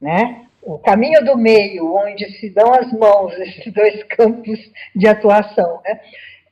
Né? 0.00 0.46
O 0.62 0.78
caminho 0.78 1.24
do 1.24 1.36
meio, 1.36 1.94
onde 1.94 2.28
se 2.38 2.50
dão 2.50 2.72
as 2.72 2.92
mãos 2.92 3.32
esses 3.38 3.72
dois 3.72 4.02
campos 4.04 4.58
de 4.94 5.08
atuação, 5.08 5.80
né? 5.84 6.00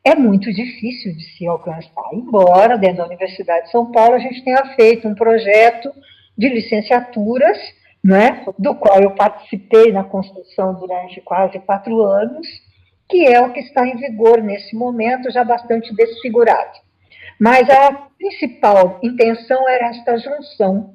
É 0.07 0.14
muito 0.14 0.52
difícil 0.52 1.16
de 1.16 1.24
se 1.36 1.44
alcançar. 1.48 2.11
Embora, 2.12 2.78
dentro 2.78 2.98
da 2.98 3.07
Universidade 3.07 3.64
de 3.64 3.72
São 3.72 3.90
Paulo, 3.90 4.14
a 4.14 4.20
gente 4.20 4.44
tenha 4.44 4.64
feito 4.76 5.09
um 5.09 5.16
projeto 5.16 5.92
de 6.38 6.48
licenciaturas, 6.48 7.59
né, 8.04 8.44
do 8.57 8.76
qual 8.76 9.00
eu 9.00 9.11
participei 9.16 9.90
na 9.90 10.04
construção 10.04 10.74
durante 10.74 11.20
quase 11.22 11.59
quatro 11.59 12.00
anos, 12.02 12.46
que 13.09 13.26
é 13.26 13.40
o 13.40 13.52
que 13.52 13.59
está 13.59 13.84
em 13.84 13.96
vigor 13.96 14.40
nesse 14.40 14.76
momento, 14.76 15.28
já 15.32 15.42
bastante 15.42 15.92
desfigurado. 15.92 16.78
Mas 17.40 17.68
a 17.68 17.92
principal 18.16 19.00
intenção 19.02 19.68
era 19.68 19.88
esta 19.88 20.16
junção 20.18 20.94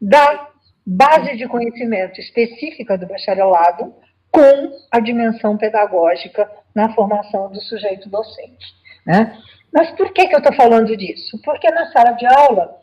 da 0.00 0.48
base 0.86 1.36
de 1.36 1.46
conhecimento 1.46 2.18
específica 2.20 2.96
do 2.96 3.06
bacharelado 3.06 3.92
com 4.36 4.76
a 4.90 5.00
dimensão 5.00 5.56
pedagógica 5.56 6.46
na 6.74 6.92
formação 6.92 7.50
do 7.50 7.58
sujeito 7.62 8.06
docente. 8.10 8.66
Né? 9.06 9.34
Mas 9.72 9.90
por 9.92 10.12
que, 10.12 10.26
que 10.28 10.34
eu 10.34 10.40
estou 10.40 10.54
falando 10.54 10.94
disso? 10.94 11.40
Porque 11.42 11.70
na 11.70 11.90
sala 11.90 12.10
de 12.10 12.26
aula 12.26 12.76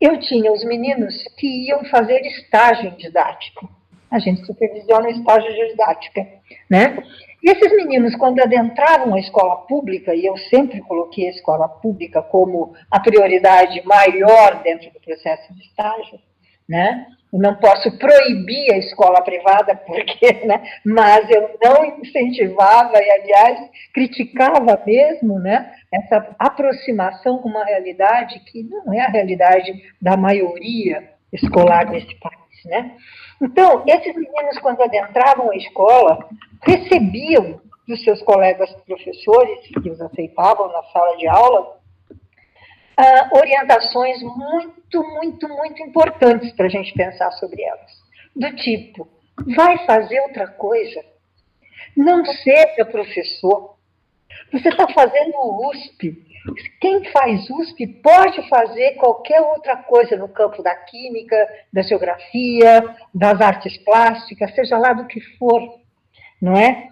eu 0.00 0.20
tinha 0.20 0.52
os 0.52 0.64
meninos 0.64 1.12
que 1.36 1.66
iam 1.66 1.84
fazer 1.86 2.20
estágio 2.20 2.92
didático. 2.92 3.68
A 4.12 4.20
gente 4.20 4.46
supervisiona 4.46 5.08
o 5.08 5.10
estágio 5.10 5.52
didática. 5.52 6.24
Né? 6.70 6.96
E 7.42 7.50
esses 7.50 7.74
meninos, 7.74 8.14
quando 8.14 8.40
adentravam 8.40 9.14
a 9.14 9.18
escola 9.18 9.56
pública, 9.66 10.14
e 10.14 10.24
eu 10.24 10.36
sempre 10.36 10.80
coloquei 10.82 11.26
a 11.26 11.30
escola 11.30 11.68
pública 11.68 12.22
como 12.22 12.74
a 12.88 13.00
prioridade 13.00 13.82
maior 13.84 14.62
dentro 14.62 14.88
do 14.92 15.00
processo 15.00 15.52
de 15.52 15.62
estágio, 15.62 16.20
né? 16.68 17.06
Não 17.38 17.54
posso 17.54 17.96
proibir 17.98 18.72
a 18.72 18.78
escola 18.78 19.22
privada, 19.22 19.74
porque, 19.86 20.32
né? 20.44 20.62
mas 20.84 21.28
eu 21.30 21.58
não 21.62 21.84
incentivava 21.98 22.98
e, 22.98 23.10
aliás, 23.10 23.70
criticava 23.94 24.80
mesmo 24.84 25.38
né? 25.38 25.72
essa 25.90 26.34
aproximação 26.38 27.38
com 27.38 27.48
uma 27.48 27.64
realidade 27.64 28.38
que 28.40 28.62
não 28.64 28.92
é 28.92 29.00
a 29.00 29.08
realidade 29.08 29.72
da 30.00 30.16
maioria 30.16 31.10
escolar 31.32 31.90
nesse 31.90 32.14
país. 32.16 32.64
Né? 32.66 32.92
Então, 33.40 33.82
esses 33.86 34.14
meninos, 34.14 34.58
quando 34.60 34.82
adentravam 34.82 35.50
a 35.50 35.56
escola, 35.56 36.28
recebiam 36.62 37.60
dos 37.88 38.02
seus 38.04 38.22
colegas 38.22 38.70
professores, 38.86 39.58
que 39.82 39.90
os 39.90 40.00
aceitavam 40.00 40.68
na 40.68 40.82
sala 40.84 41.16
de 41.16 41.26
aula, 41.26 41.81
uh, 42.98 43.38
orientações 43.38 44.22
muito, 44.22 45.02
muito, 45.02 45.48
muito 45.48 45.82
importantes 45.82 46.52
para 46.52 46.66
a 46.66 46.68
gente 46.70 46.92
pensar 46.94 47.30
sobre 47.32 47.62
elas. 47.62 47.90
Do 48.34 48.54
tipo, 48.56 49.08
vai 49.54 49.84
fazer 49.86 50.20
outra 50.20 50.48
coisa. 50.48 51.04
Não 51.96 52.24
seja 52.24 52.84
professor. 52.84 53.76
Você 54.52 54.68
está 54.68 54.88
fazendo 54.88 55.68
USP. 55.68 56.26
Quem 56.80 57.04
faz 57.12 57.48
USP 57.50 57.86
pode 57.86 58.48
fazer 58.48 58.96
qualquer 58.96 59.40
outra 59.40 59.76
coisa 59.76 60.16
no 60.16 60.28
campo 60.28 60.62
da 60.62 60.74
química, 60.74 61.36
da 61.72 61.82
geografia, 61.82 62.96
das 63.14 63.40
artes 63.40 63.78
plásticas, 63.78 64.54
seja 64.54 64.76
lá 64.76 64.92
do 64.92 65.06
que 65.06 65.20
for, 65.38 65.78
não 66.40 66.56
é? 66.56 66.88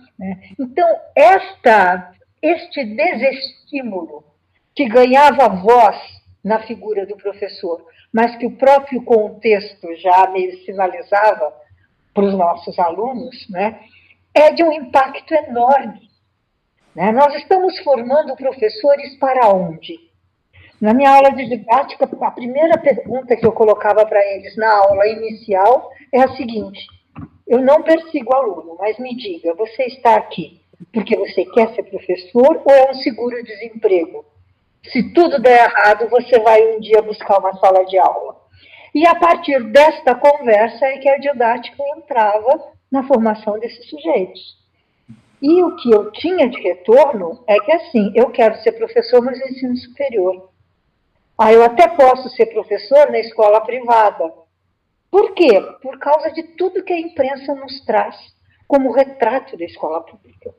Então, 0.58 0.88
esta, 1.16 2.12
este 2.40 2.84
desestímulo 2.84 4.29
que 4.74 4.88
ganhava 4.88 5.48
voz 5.48 5.96
na 6.42 6.60
figura 6.60 7.06
do 7.06 7.16
professor, 7.16 7.84
mas 8.12 8.36
que 8.36 8.46
o 8.46 8.56
próprio 8.56 9.02
contexto 9.04 9.94
já 9.96 10.32
sinalizava 10.64 11.54
para 12.14 12.24
os 12.24 12.34
nossos 12.34 12.78
alunos, 12.78 13.48
né, 13.50 13.80
é 14.34 14.50
de 14.52 14.62
um 14.62 14.72
impacto 14.72 15.32
enorme. 15.34 16.08
Né? 16.94 17.12
Nós 17.12 17.34
estamos 17.36 17.78
formando 17.80 18.34
professores 18.36 19.16
para 19.18 19.48
onde? 19.48 19.98
Na 20.80 20.94
minha 20.94 21.14
aula 21.14 21.30
de 21.30 21.46
didática, 21.46 22.08
a 22.20 22.30
primeira 22.30 22.78
pergunta 22.78 23.36
que 23.36 23.46
eu 23.46 23.52
colocava 23.52 24.04
para 24.06 24.24
eles 24.34 24.56
na 24.56 24.72
aula 24.72 25.06
inicial 25.06 25.90
é 26.12 26.22
a 26.22 26.34
seguinte: 26.36 26.80
eu 27.46 27.60
não 27.60 27.82
persigo 27.82 28.34
aluno, 28.34 28.76
mas 28.78 28.98
me 28.98 29.14
diga, 29.14 29.54
você 29.54 29.84
está 29.84 30.16
aqui 30.16 30.60
porque 30.92 31.16
você 31.16 31.44
quer 31.44 31.74
ser 31.74 31.82
professor 31.84 32.62
ou 32.64 32.74
é 32.74 32.90
um 32.90 32.94
seguro-desemprego? 32.94 34.24
Se 34.84 35.12
tudo 35.12 35.40
der 35.40 35.64
errado, 35.64 36.08
você 36.08 36.38
vai 36.40 36.74
um 36.74 36.80
dia 36.80 37.02
buscar 37.02 37.38
uma 37.38 37.56
sala 37.58 37.84
de 37.84 37.98
aula. 37.98 38.36
E 38.94 39.06
a 39.06 39.14
partir 39.14 39.62
desta 39.70 40.14
conversa 40.14 40.86
é 40.86 40.98
que 40.98 41.08
a 41.08 41.18
didática 41.18 41.82
entrava 41.96 42.72
na 42.90 43.06
formação 43.06 43.58
desses 43.58 43.88
sujeitos. 43.88 44.58
E 45.40 45.62
o 45.62 45.76
que 45.76 45.90
eu 45.90 46.10
tinha 46.12 46.48
de 46.48 46.60
retorno 46.60 47.42
é 47.46 47.58
que, 47.60 47.72
assim, 47.72 48.12
eu 48.14 48.30
quero 48.30 48.56
ser 48.62 48.72
professor 48.72 49.22
no 49.22 49.30
ensino 49.30 49.76
superior. 49.76 50.50
Ah, 51.38 51.52
eu 51.52 51.62
até 51.62 51.88
posso 51.88 52.28
ser 52.30 52.46
professor 52.46 53.10
na 53.10 53.18
escola 53.18 53.60
privada. 53.62 54.32
Por 55.10 55.32
quê? 55.32 55.60
Por 55.80 55.98
causa 55.98 56.30
de 56.32 56.42
tudo 56.42 56.82
que 56.84 56.92
a 56.92 57.00
imprensa 57.00 57.54
nos 57.54 57.80
traz 57.84 58.16
como 58.68 58.92
retrato 58.92 59.56
da 59.56 59.64
escola 59.64 60.02
pública. 60.02 60.54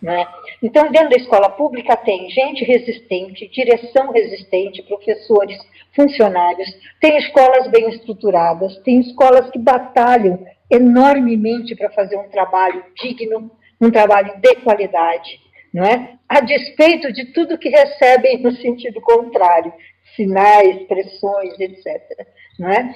Né? 0.00 0.26
Então, 0.62 0.90
dentro 0.90 1.10
da 1.10 1.16
escola 1.16 1.48
pública 1.50 1.96
tem 1.96 2.28
gente 2.30 2.64
resistente, 2.64 3.48
direção 3.48 4.12
resistente, 4.12 4.82
professores, 4.82 5.58
funcionários, 5.94 6.68
tem 7.00 7.16
escolas 7.16 7.68
bem 7.68 7.88
estruturadas, 7.88 8.76
tem 8.82 9.00
escolas 9.00 9.50
que 9.50 9.58
batalham 9.58 10.44
enormemente 10.70 11.74
para 11.74 11.90
fazer 11.90 12.16
um 12.16 12.28
trabalho 12.28 12.84
digno, 13.00 13.50
um 13.80 13.90
trabalho 13.90 14.38
de 14.40 14.56
qualidade, 14.56 15.40
não 15.72 15.84
é? 15.84 16.16
A 16.28 16.40
despeito 16.40 17.12
de 17.12 17.26
tudo 17.32 17.58
que 17.58 17.68
recebem 17.68 18.42
no 18.42 18.52
sentido 18.52 19.00
contrário, 19.00 19.72
sinais, 20.14 20.82
pressões, 20.86 21.58
etc. 21.58 22.26
Não 22.58 22.68
é? 22.68 22.94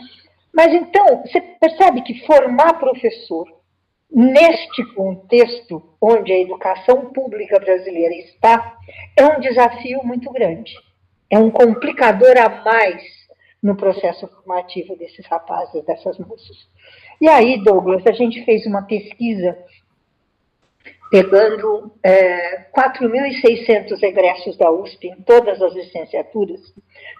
Mas 0.52 0.74
então, 0.74 1.22
você 1.22 1.40
percebe 1.40 2.02
que 2.02 2.26
formar 2.26 2.74
professor 2.74 3.46
neste 4.10 4.84
contexto 4.94 5.82
onde 6.00 6.32
a 6.32 6.40
educação 6.40 7.12
pública 7.12 7.58
brasileira 7.58 8.14
está, 8.14 8.76
é 9.16 9.24
um 9.24 9.40
desafio 9.40 10.00
muito 10.04 10.30
grande. 10.32 10.72
É 11.30 11.38
um 11.38 11.50
complicador 11.50 12.36
a 12.38 12.48
mais 12.64 13.02
no 13.62 13.76
processo 13.76 14.26
formativo 14.26 14.96
desses 14.96 15.24
rapazes, 15.26 15.84
dessas 15.84 16.18
moças. 16.18 16.56
E 17.20 17.28
aí, 17.28 17.62
Douglas, 17.62 18.06
a 18.06 18.12
gente 18.12 18.44
fez 18.44 18.66
uma 18.66 18.82
pesquisa 18.82 19.56
pegando 21.10 21.92
é, 22.02 22.70
4.600 22.72 24.02
egressos 24.02 24.56
da 24.56 24.70
USP 24.70 25.08
em 25.08 25.22
todas 25.22 25.60
as 25.60 25.74
licenciaturas, 25.74 26.60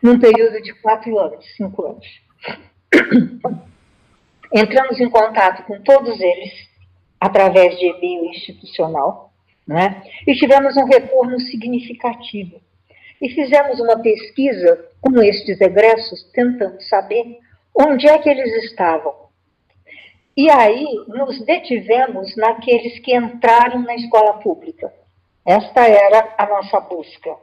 num 0.03 0.18
período 0.18 0.62
de 0.62 0.72
quatro 0.80 1.18
anos, 1.18 1.45
cinco 1.57 1.84
anos. 1.84 2.07
Entramos 4.55 4.99
em 5.01 5.11
contato 5.11 5.64
com 5.64 5.80
todos 5.82 6.20
eles, 6.20 6.69
através 7.20 7.78
de 7.78 7.86
e-mail 7.86 8.24
institucional, 8.30 9.30
né? 9.66 10.02
e 10.26 10.34
tivemos 10.34 10.76
um 10.76 10.86
retorno 10.86 11.38
significativo. 11.38 12.60
E 13.20 13.28
fizemos 13.28 13.78
uma 13.78 14.00
pesquisa 14.00 14.82
com 15.00 15.22
estes 15.22 15.60
egressos, 15.60 16.22
tentando 16.32 16.80
saber 16.82 17.38
onde 17.78 18.08
é 18.08 18.18
que 18.18 18.30
eles 18.30 18.64
estavam. 18.64 19.14
E 20.36 20.48
aí 20.50 20.86
nos 21.06 21.44
detivemos 21.44 22.34
naqueles 22.36 22.98
que 23.00 23.14
entraram 23.14 23.82
na 23.82 23.94
escola 23.94 24.34
pública. 24.38 24.92
Esta 25.44 25.86
era 25.86 26.34
a 26.38 26.46
nossa 26.46 26.80
busca. 26.80 27.36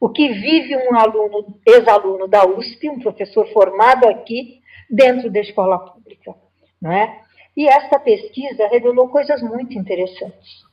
O 0.00 0.08
que 0.10 0.28
vive 0.28 0.76
um 0.76 0.94
aluno, 0.96 1.58
ex-aluno 1.66 2.28
da 2.28 2.46
USP, 2.46 2.90
um 2.90 3.00
professor 3.00 3.46
formado 3.52 4.06
aqui, 4.08 4.60
dentro 4.90 5.30
da 5.30 5.40
escola 5.40 5.78
pública. 5.78 6.34
Não 6.80 6.92
é? 6.92 7.23
E 7.56 7.68
esta 7.68 7.98
pesquisa 7.98 8.68
revelou 8.68 9.08
coisas 9.08 9.40
muito 9.42 9.78
interessantes. 9.78 10.64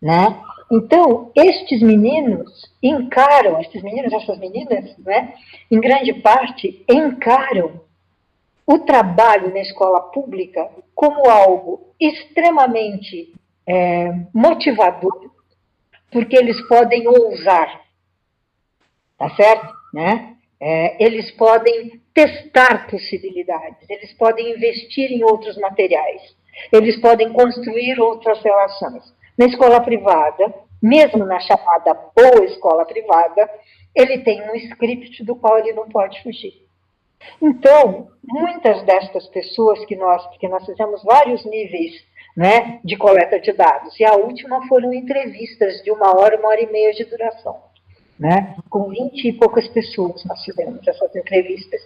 Né? 0.00 0.40
Então, 0.70 1.30
estes 1.34 1.80
meninos 1.80 2.50
encaram, 2.82 3.60
estes 3.60 3.82
meninos, 3.82 4.12
essas 4.12 4.38
meninas, 4.38 4.96
né, 4.98 5.34
em 5.70 5.80
grande 5.80 6.12
parte, 6.14 6.84
encaram 6.88 7.80
o 8.66 8.80
trabalho 8.80 9.52
na 9.52 9.60
escola 9.60 10.00
pública 10.00 10.68
como 10.94 11.30
algo 11.30 11.94
extremamente 12.00 13.32
é, 13.66 14.12
motivador, 14.34 15.30
porque 16.10 16.36
eles 16.36 16.60
podem 16.68 17.06
ousar, 17.06 17.82
tá 19.16 19.30
certo? 19.36 19.72
Né? 19.94 20.36
É, 20.60 21.04
eles 21.04 21.30
podem 21.32 22.00
testar 22.16 22.88
possibilidades, 22.88 23.88
eles 23.90 24.10
podem 24.14 24.52
investir 24.52 25.12
em 25.12 25.22
outros 25.22 25.54
materiais, 25.58 26.22
eles 26.72 26.98
podem 26.98 27.30
construir 27.30 28.00
outras 28.00 28.42
relações. 28.42 29.14
Na 29.38 29.44
escola 29.44 29.82
privada, 29.82 30.54
mesmo 30.82 31.26
na 31.26 31.38
chamada 31.40 31.92
boa 32.16 32.42
escola 32.46 32.86
privada, 32.86 33.50
ele 33.94 34.20
tem 34.20 34.40
um 34.50 34.54
script 34.54 35.22
do 35.24 35.36
qual 35.36 35.58
ele 35.58 35.74
não 35.74 35.90
pode 35.90 36.22
fugir. 36.22 36.54
Então, 37.40 38.08
muitas 38.24 38.82
destas 38.84 39.26
pessoas 39.28 39.84
que 39.84 39.94
nós, 39.94 40.26
que 40.38 40.48
nós 40.48 40.64
fizemos 40.64 41.04
vários 41.04 41.44
níveis 41.44 42.02
né, 42.34 42.80
de 42.82 42.96
coleta 42.96 43.38
de 43.38 43.52
dados. 43.52 43.98
E 44.00 44.04
a 44.06 44.14
última 44.14 44.66
foram 44.68 44.92
entrevistas 44.94 45.82
de 45.82 45.90
uma 45.90 46.16
hora, 46.18 46.38
uma 46.38 46.48
hora 46.48 46.62
e 46.62 46.72
meia 46.72 46.92
de 46.94 47.04
duração. 47.04 47.65
Né? 48.18 48.56
Com 48.70 48.88
20 48.88 49.28
e 49.28 49.32
poucas 49.34 49.68
pessoas 49.68 50.24
nós 50.24 50.42
fizemos 50.42 50.86
essas 50.86 51.14
entrevistas. 51.14 51.80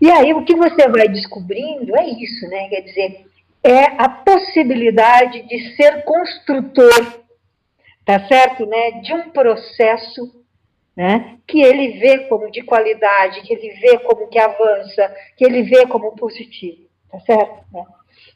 E 0.00 0.10
aí 0.10 0.34
o 0.34 0.44
que 0.44 0.56
você 0.56 0.88
vai 0.88 1.08
descobrindo 1.08 1.96
é 1.96 2.04
isso, 2.08 2.48
né? 2.48 2.68
Quer 2.68 2.80
dizer, 2.80 3.26
é 3.62 3.84
a 3.96 4.08
possibilidade 4.08 5.42
de 5.42 5.76
ser 5.76 6.02
construtor, 6.02 7.20
tá 8.04 8.26
certo, 8.26 8.66
né? 8.66 8.90
De 9.02 9.14
um 9.14 9.30
processo 9.30 10.42
né, 10.96 11.38
que 11.46 11.60
ele 11.60 11.98
vê 11.98 12.26
como 12.28 12.50
de 12.50 12.62
qualidade, 12.62 13.40
que 13.42 13.54
ele 13.54 13.70
vê 13.80 13.98
como 14.00 14.28
que 14.28 14.38
avança, 14.38 15.14
que 15.36 15.44
ele 15.44 15.62
vê 15.62 15.86
como 15.86 16.12
positivo, 16.12 16.82
tá 17.10 17.18
certo? 17.20 17.64
Né? 17.72 17.84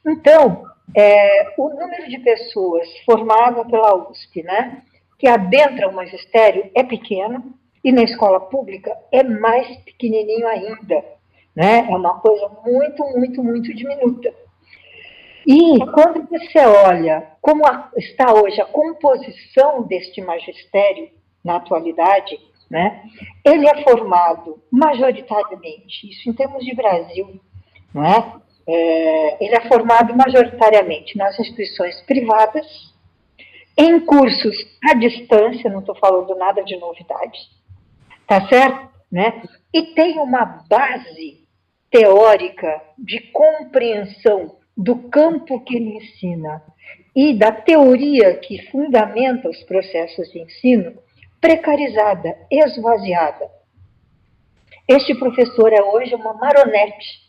Então, 0.07 0.65
é, 0.95 1.55
o 1.59 1.69
número 1.69 2.09
de 2.09 2.19
pessoas 2.19 2.89
formadas 3.05 3.67
pela 3.67 4.11
USP, 4.11 4.43
né, 4.43 4.83
que 5.19 5.27
adentra 5.27 5.89
o 5.89 5.95
magistério 5.95 6.71
é 6.75 6.83
pequeno 6.83 7.55
e 7.83 7.93
na 7.93 8.03
escola 8.03 8.41
pública 8.41 8.97
é 9.13 9.23
mais 9.23 9.77
pequenininho 9.79 10.47
ainda, 10.47 11.05
né? 11.55 11.87
É 11.89 11.97
uma 11.97 12.19
coisa 12.21 12.51
muito, 12.65 13.05
muito, 13.05 13.43
muito 13.43 13.75
diminuta. 13.75 14.35
E 15.47 15.79
quando 15.95 16.29
você 16.29 16.59
olha 16.59 17.29
como 17.41 17.63
está 17.97 18.35
hoje 18.35 18.61
a 18.61 18.67
composição 18.67 19.85
deste 19.85 20.21
magistério 20.21 21.09
na 21.45 21.57
atualidade, 21.57 22.37
né, 22.69 23.05
ele 23.45 23.69
é 23.69 23.85
formado 23.85 24.61
majoritariamente, 24.69 26.11
isso 26.11 26.29
em 26.29 26.33
termos 26.33 26.65
de 26.65 26.75
Brasil, 26.75 27.41
não 27.95 28.05
é? 28.05 28.33
é 28.67 29.45
ele 29.45 29.55
é 29.55 29.69
formado 29.69 30.17
majoritariamente 30.17 31.17
nas 31.17 31.39
instituições 31.39 32.03
privadas, 32.03 32.67
em 33.77 34.01
cursos 34.01 34.57
à 34.83 34.95
distância, 34.95 35.71
não 35.71 35.81
estou 35.81 35.95
falando 35.97 36.35
nada 36.37 36.63
de 36.65 36.77
novidade, 36.79 37.39
tá 38.27 38.49
certo? 38.49 38.89
Né? 39.11 39.43
E 39.73 39.95
tem 39.95 40.19
uma 40.19 40.45
base 40.69 41.47
teórica 41.91 42.83
de 42.99 43.21
compreensão 43.33 44.57
do 44.77 45.09
campo 45.09 45.61
que 45.61 45.77
ele 45.77 45.97
ensina 45.97 46.63
e 47.15 47.33
da 47.35 47.53
teoria 47.53 48.37
que 48.39 48.71
fundamenta 48.71 49.49
os 49.49 49.63
processos 49.65 50.31
de 50.31 50.41
ensino 50.41 50.95
precarizada, 51.41 52.37
esvaziada. 52.51 53.49
Este 54.89 55.15
professor 55.15 55.73
é 55.73 55.83
hoje 55.83 56.15
uma 56.15 56.35
maronete 56.35 57.27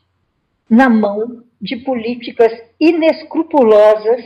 na 0.69 0.89
mão 0.89 1.43
de 1.61 1.77
políticas 1.77 2.51
inescrupulosas 2.79 4.23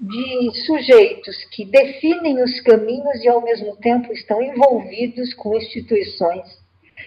de 0.00 0.64
sujeitos 0.64 1.44
que 1.50 1.64
definem 1.64 2.42
os 2.42 2.60
caminhos 2.60 3.22
e, 3.22 3.28
ao 3.28 3.42
mesmo 3.42 3.76
tempo, 3.76 4.12
estão 4.12 4.40
envolvidos 4.40 5.34
com 5.34 5.56
instituições 5.56 6.46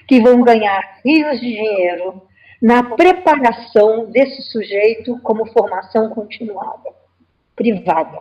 que 0.08 0.20
vão 0.20 0.42
ganhar 0.42 1.00
rios 1.06 1.40
de 1.40 1.48
dinheiro 1.48 2.22
na 2.62 2.84
preparação 2.96 4.12
desse 4.12 4.42
sujeito 4.44 5.20
como 5.22 5.52
formação 5.52 6.10
continuada, 6.10 6.92
privada. 7.56 8.20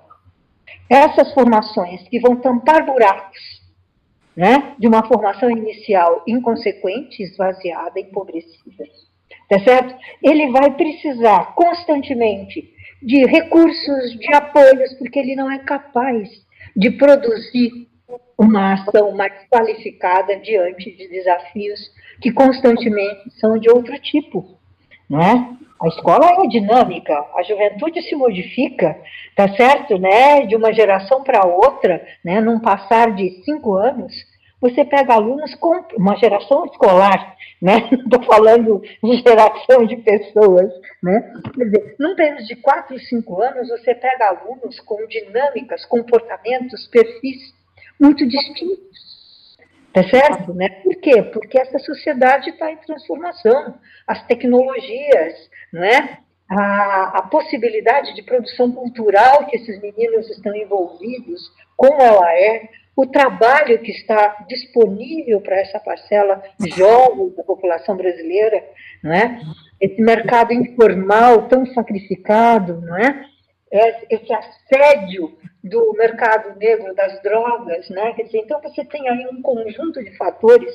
Essas 0.89 1.33
formações 1.35 2.07
que 2.09 2.21
vão 2.21 2.37
tampar 2.37 2.87
buracos 2.87 3.61
né, 4.37 4.75
de 4.79 4.87
uma 4.87 5.07
formação 5.07 5.51
inicial 5.51 6.23
inconsequente, 6.27 7.23
esvaziada, 7.23 8.01
empobrecida. 8.01 8.85
Tá 9.49 9.59
certo? 9.59 9.95
Ele 10.23 10.51
vai 10.51 10.71
precisar 10.75 11.55
constantemente 11.55 12.73
de 13.03 13.25
recursos, 13.27 14.19
de 14.19 14.35
apoios, 14.35 14.93
porque 14.95 15.19
ele 15.19 15.35
não 15.35 15.51
é 15.51 15.59
capaz 15.59 16.29
de 16.77 16.91
produzir 16.91 17.89
uma 18.39 18.75
ação 18.75 19.13
mais 19.13 19.33
qualificada 19.51 20.37
diante 20.37 20.91
de 20.93 21.09
desafios 21.09 21.79
que 22.21 22.33
constantemente 22.33 23.31
são 23.39 23.59
de 23.59 23.71
outro 23.71 23.99
tipo, 23.99 24.59
né? 25.09 25.57
A 25.81 25.89
escola 25.89 26.45
é 26.45 26.47
dinâmica, 26.47 27.15
a 27.35 27.43
juventude 27.43 28.03
se 28.03 28.15
modifica, 28.15 28.99
tá 29.35 29.49
certo, 29.57 29.99
né? 29.99 30.45
De 30.47 30.55
uma 30.55 30.73
geração 30.75 31.23
para 31.23 31.47
outra, 31.47 32.07
né? 32.23 32.41
Num 32.41 32.61
passar 32.61 33.15
de 33.15 33.43
cinco 33.45 33.75
anos, 33.75 34.13
você 34.61 34.85
pega 34.85 35.15
alunos 35.15 35.55
com 35.55 35.85
uma 35.97 36.17
geração 36.17 36.67
escolar, 36.67 37.35
né? 37.61 37.89
Estou 37.93 38.23
falando 38.25 38.83
de 39.03 39.17
geração 39.17 39.87
de 39.87 39.97
pessoas, 39.97 40.71
né? 41.03 41.33
Quer 41.55 41.65
dizer, 41.65 41.97
num 41.99 42.15
período 42.15 42.45
de 42.45 42.57
quatro, 42.57 42.99
cinco 42.99 43.41
anos, 43.43 43.69
você 43.69 43.95
pega 43.95 44.29
alunos 44.29 44.79
com 44.81 45.07
dinâmicas, 45.07 45.85
comportamentos, 45.87 46.87
perfis 46.89 47.59
muito 48.01 48.27
distintos. 48.27 48.91
Tá 49.93 50.09
certo? 50.09 50.55
Né? 50.55 50.69
Por 50.85 50.97
quê? 51.01 51.23
Porque 51.23 51.59
essa 51.59 51.79
sociedade 51.81 52.51
está 52.51 52.71
em 52.71 52.77
transformação. 52.77 53.75
As 54.07 54.25
tecnologias, 54.27 55.35
não 55.73 55.85
é? 55.85 56.19
A, 56.49 57.19
a, 57.19 57.23
possibilidade 57.23 58.15
de 58.15 58.23
produção 58.23 58.73
cultural 58.73 59.47
que 59.47 59.57
esses 59.57 59.81
meninos 59.81 60.29
estão 60.31 60.55
envolvidos, 60.55 61.41
como 61.77 62.01
ela 62.01 62.33
é, 62.35 62.69
o 62.97 63.07
trabalho 63.07 63.79
que 63.79 63.91
está 63.91 64.45
disponível 64.49 65.41
para 65.41 65.61
essa 65.61 65.79
parcela 65.81 66.43
jovem 66.77 67.31
da 67.37 67.43
população 67.43 67.97
brasileira, 67.97 68.63
não 69.03 69.13
é? 69.13 69.41
Esse 69.81 70.01
mercado 70.03 70.53
informal 70.53 71.49
tão 71.49 71.65
sacrificado, 71.67 72.81
não 72.81 72.97
é? 72.97 73.25
Esse 74.11 74.33
assédio 74.33 75.39
do 75.63 75.93
mercado 75.97 76.59
negro 76.59 76.95
das 76.95 77.23
drogas, 77.23 77.89
né? 77.89 78.13
Quer 78.15 78.25
dizer, 78.25 78.39
então 78.39 78.61
você 78.61 78.85
tem 78.85 79.09
aí 79.09 79.27
um 79.33 79.41
conjunto 79.41 80.03
de 80.03 80.17
fatores, 80.17 80.73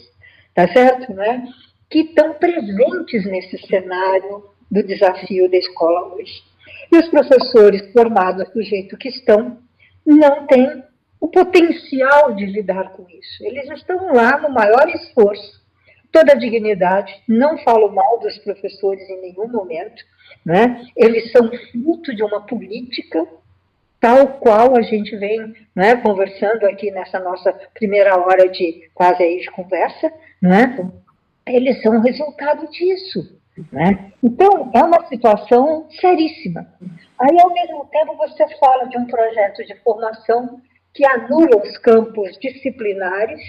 tá 0.54 0.68
certo, 0.68 1.14
né? 1.14 1.46
Que 1.90 2.00
estão 2.00 2.34
presentes 2.34 3.26
nesse 3.26 3.58
cenário 3.68 4.46
do 4.72 4.82
desafio 4.82 5.50
da 5.50 5.58
escola 5.58 6.14
hoje. 6.14 6.34
E 6.92 6.98
os 6.98 7.08
professores 7.10 7.92
formados 7.92 8.50
do 8.52 8.64
jeito 8.64 8.98
que 8.98 9.10
estão 9.10 9.60
não 10.06 10.48
têm 10.48 10.84
o 11.20 11.28
potencial 11.28 12.34
de 12.34 12.46
lidar 12.46 12.92
com 12.94 13.06
isso. 13.10 13.44
Eles 13.44 13.70
estão 13.72 14.14
lá 14.14 14.38
no 14.40 14.50
maior 14.50 14.88
esforço, 14.90 15.64
toda 16.12 16.34
a 16.34 16.38
dignidade, 16.38 17.14
não 17.28 17.58
falo 17.60 17.92
mal 17.92 18.20
dos 18.20 18.38
professores 18.40 19.10
em 19.10 19.22
nenhum 19.22 19.48
momento, 19.48 20.04
né? 20.46 20.86
eles 20.96 21.32
são 21.32 21.50
fruto 21.72 22.16
de 22.16 22.24
uma 22.24 22.42
política 22.46 23.26
tal 24.00 24.28
qual 24.40 24.78
a 24.78 24.82
gente 24.82 25.16
vem 25.18 25.54
né, 25.76 25.96
conversando 25.96 26.66
aqui 26.66 26.92
nessa 26.92 27.20
nossa 27.20 27.52
primeira 27.74 28.16
hora 28.18 28.48
de 28.50 28.88
quase 28.94 29.24
aí 29.24 29.40
de 29.40 29.50
conversa, 29.50 30.12
né? 30.42 30.78
eles 31.48 31.82
são 31.82 32.00
resultado 32.02 32.70
disso. 32.70 33.36
Né? 33.72 34.12
Então, 34.22 34.70
é 34.74 34.84
uma 34.84 35.08
situação 35.08 35.88
seríssima. 35.90 36.68
Aí, 37.18 37.40
ao 37.40 37.54
mesmo 37.54 37.86
tempo, 37.86 38.16
você 38.18 38.46
fala 38.60 38.86
de 38.86 38.98
um 38.98 39.06
projeto 39.06 39.66
de 39.66 39.76
formação 39.76 40.62
que 40.96 41.06
anula 41.06 41.62
os 41.62 41.78
campos 41.80 42.38
disciplinares 42.40 43.42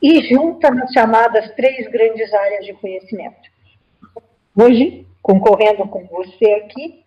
e 0.00 0.22
junta 0.28 0.70
nas 0.70 0.92
chamadas 0.92 1.52
três 1.56 1.88
grandes 1.88 2.32
áreas 2.32 2.64
de 2.64 2.72
conhecimento. 2.74 3.50
Hoje, 4.54 5.04
concorrendo 5.20 5.88
com 5.88 6.06
você 6.06 6.52
aqui, 6.52 7.02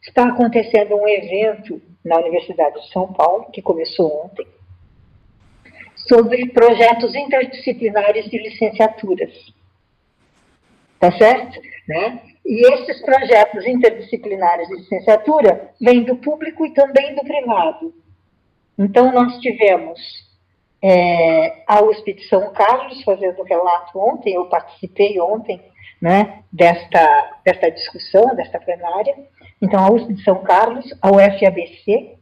está 0.00 0.28
acontecendo 0.28 0.94
um 0.94 1.08
evento 1.08 1.82
na 2.04 2.18
Universidade 2.18 2.80
de 2.80 2.92
São 2.92 3.12
Paulo, 3.12 3.50
que 3.50 3.60
começou 3.60 4.26
ontem, 4.26 4.46
sobre 6.06 6.50
projetos 6.50 7.14
interdisciplinares 7.16 8.26
de 8.26 8.38
licenciaturas. 8.38 9.32
Tá 11.00 11.10
certo? 11.18 11.60
Né? 11.88 12.22
E 12.46 12.72
esses 12.72 13.02
projetos 13.02 13.66
interdisciplinares 13.66 14.68
de 14.68 14.76
licenciatura 14.76 15.72
vêm 15.80 16.04
do 16.04 16.16
público 16.16 16.64
e 16.64 16.72
também 16.72 17.14
do 17.16 17.22
privado. 17.22 18.03
Então, 18.78 19.12
nós 19.12 19.38
tivemos 19.38 20.00
é, 20.82 21.62
a 21.66 21.82
USP 21.82 22.12
de 22.12 22.28
São 22.28 22.52
Carlos 22.52 23.02
fazendo 23.04 23.42
relato 23.42 23.98
ontem, 23.98 24.34
eu 24.34 24.46
participei 24.46 25.18
ontem 25.20 25.60
né, 26.00 26.42
desta, 26.52 27.38
desta 27.44 27.70
discussão, 27.70 28.34
desta 28.34 28.60
plenária. 28.60 29.16
Então, 29.62 29.82
a 29.82 29.90
USP 29.90 30.12
de 30.12 30.22
São 30.22 30.42
Carlos, 30.42 30.84
a 31.00 31.10
UFABC, 31.10 32.18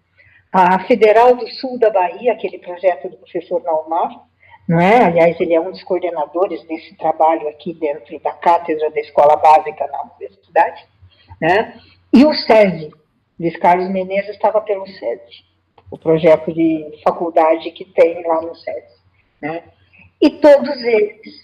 a 0.52 0.78
Federal 0.86 1.34
do 1.34 1.48
Sul 1.48 1.78
da 1.78 1.90
Bahia, 1.90 2.32
aquele 2.32 2.58
projeto 2.58 3.08
do 3.08 3.16
professor 3.16 3.62
Naumar, 3.64 4.10
não 4.68 4.78
é? 4.78 5.06
Aliás, 5.06 5.40
ele 5.40 5.54
é 5.54 5.60
um 5.60 5.72
dos 5.72 5.82
coordenadores 5.82 6.62
desse 6.68 6.94
trabalho 6.96 7.48
aqui 7.48 7.74
dentro 7.74 8.16
da 8.20 8.32
cátedra 8.32 8.90
da 8.90 9.00
Escola 9.00 9.34
Básica 9.36 9.88
na 9.88 10.02
Universidade, 10.02 10.86
né? 11.40 11.74
E 12.12 12.24
o 12.24 12.32
SESI, 12.32 12.92
Luiz 13.40 13.56
Carlos 13.56 13.88
Menezes 13.88 14.30
estava 14.30 14.60
pelo 14.60 14.86
SESI 14.86 15.51
o 15.92 15.98
projeto 15.98 16.50
de 16.54 16.90
faculdade 17.04 17.70
que 17.72 17.84
tem 17.84 18.26
lá 18.26 18.40
no 18.40 18.54
SESI. 18.54 18.96
Né? 19.42 19.62
E 20.18 20.30
todos 20.30 20.82
eles, 20.82 21.34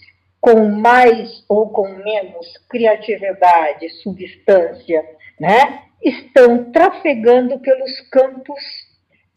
com 0.41 0.69
mais 0.69 1.45
ou 1.47 1.69
com 1.69 1.87
menos 1.87 2.57
criatividade, 2.67 3.87
substância, 4.01 5.05
né? 5.39 5.83
estão 6.01 6.71
trafegando 6.71 7.59
pelos 7.59 8.01
campos 8.09 8.59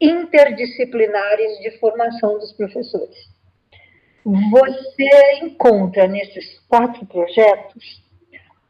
interdisciplinares 0.00 1.58
de 1.58 1.78
formação 1.78 2.38
dos 2.38 2.52
professores. 2.54 3.30
Você 4.24 5.34
encontra 5.42 6.08
nesses 6.08 6.58
quatro 6.68 7.04
projetos 7.04 8.02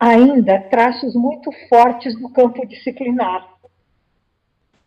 ainda 0.00 0.58
traços 0.62 1.14
muito 1.14 1.52
fortes 1.68 2.18
do 2.18 2.28
campo 2.30 2.66
disciplinar. 2.66 3.51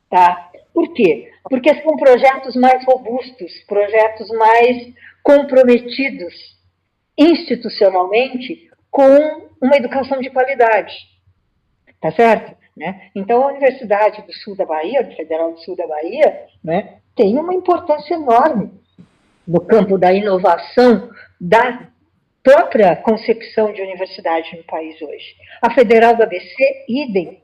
Tá? 0.10 0.51
Por 0.74 0.93
quê? 0.93 1.32
Porque 1.49 1.74
são 1.82 1.95
projetos 1.95 2.56
mais 2.56 2.84
robustos, 2.86 3.51
projetos 3.68 4.28
mais 4.30 4.93
comprometidos 5.24 6.34
institucionalmente 7.18 8.70
com 8.91 9.49
uma 9.62 9.78
educação 9.78 10.20
de 10.20 10.30
qualidade. 10.30 10.93
Tá 12.01 12.12
certo? 12.12 12.56
Né? 12.76 13.10
Então, 13.16 13.41
a 13.41 13.47
Universidade 13.47 14.22
do 14.24 14.34
Sul 14.34 14.56
da 14.56 14.66
Bahia, 14.66 15.06
Federal 15.16 15.53
do 15.53 15.60
Sul 15.60 15.76
da 15.76 15.88
Bahia, 15.88 16.45
né, 16.64 16.97
tem 17.16 17.38
uma 17.38 17.53
importância 17.53 18.16
enorme 18.16 18.72
no 19.47 19.62
campo 19.62 19.97
da 19.97 20.14
inovação, 20.14 21.10
da 21.39 21.88
própria 22.43 22.95
concepção 22.97 23.72
de 23.72 23.82
universidade 23.82 24.56
no 24.58 24.64
país 24.64 25.01
hoje. 25.01 25.36
A 25.62 25.74
Federal 25.74 26.16
do 26.16 26.24
ABC, 26.24 26.86
idem, 26.88 27.41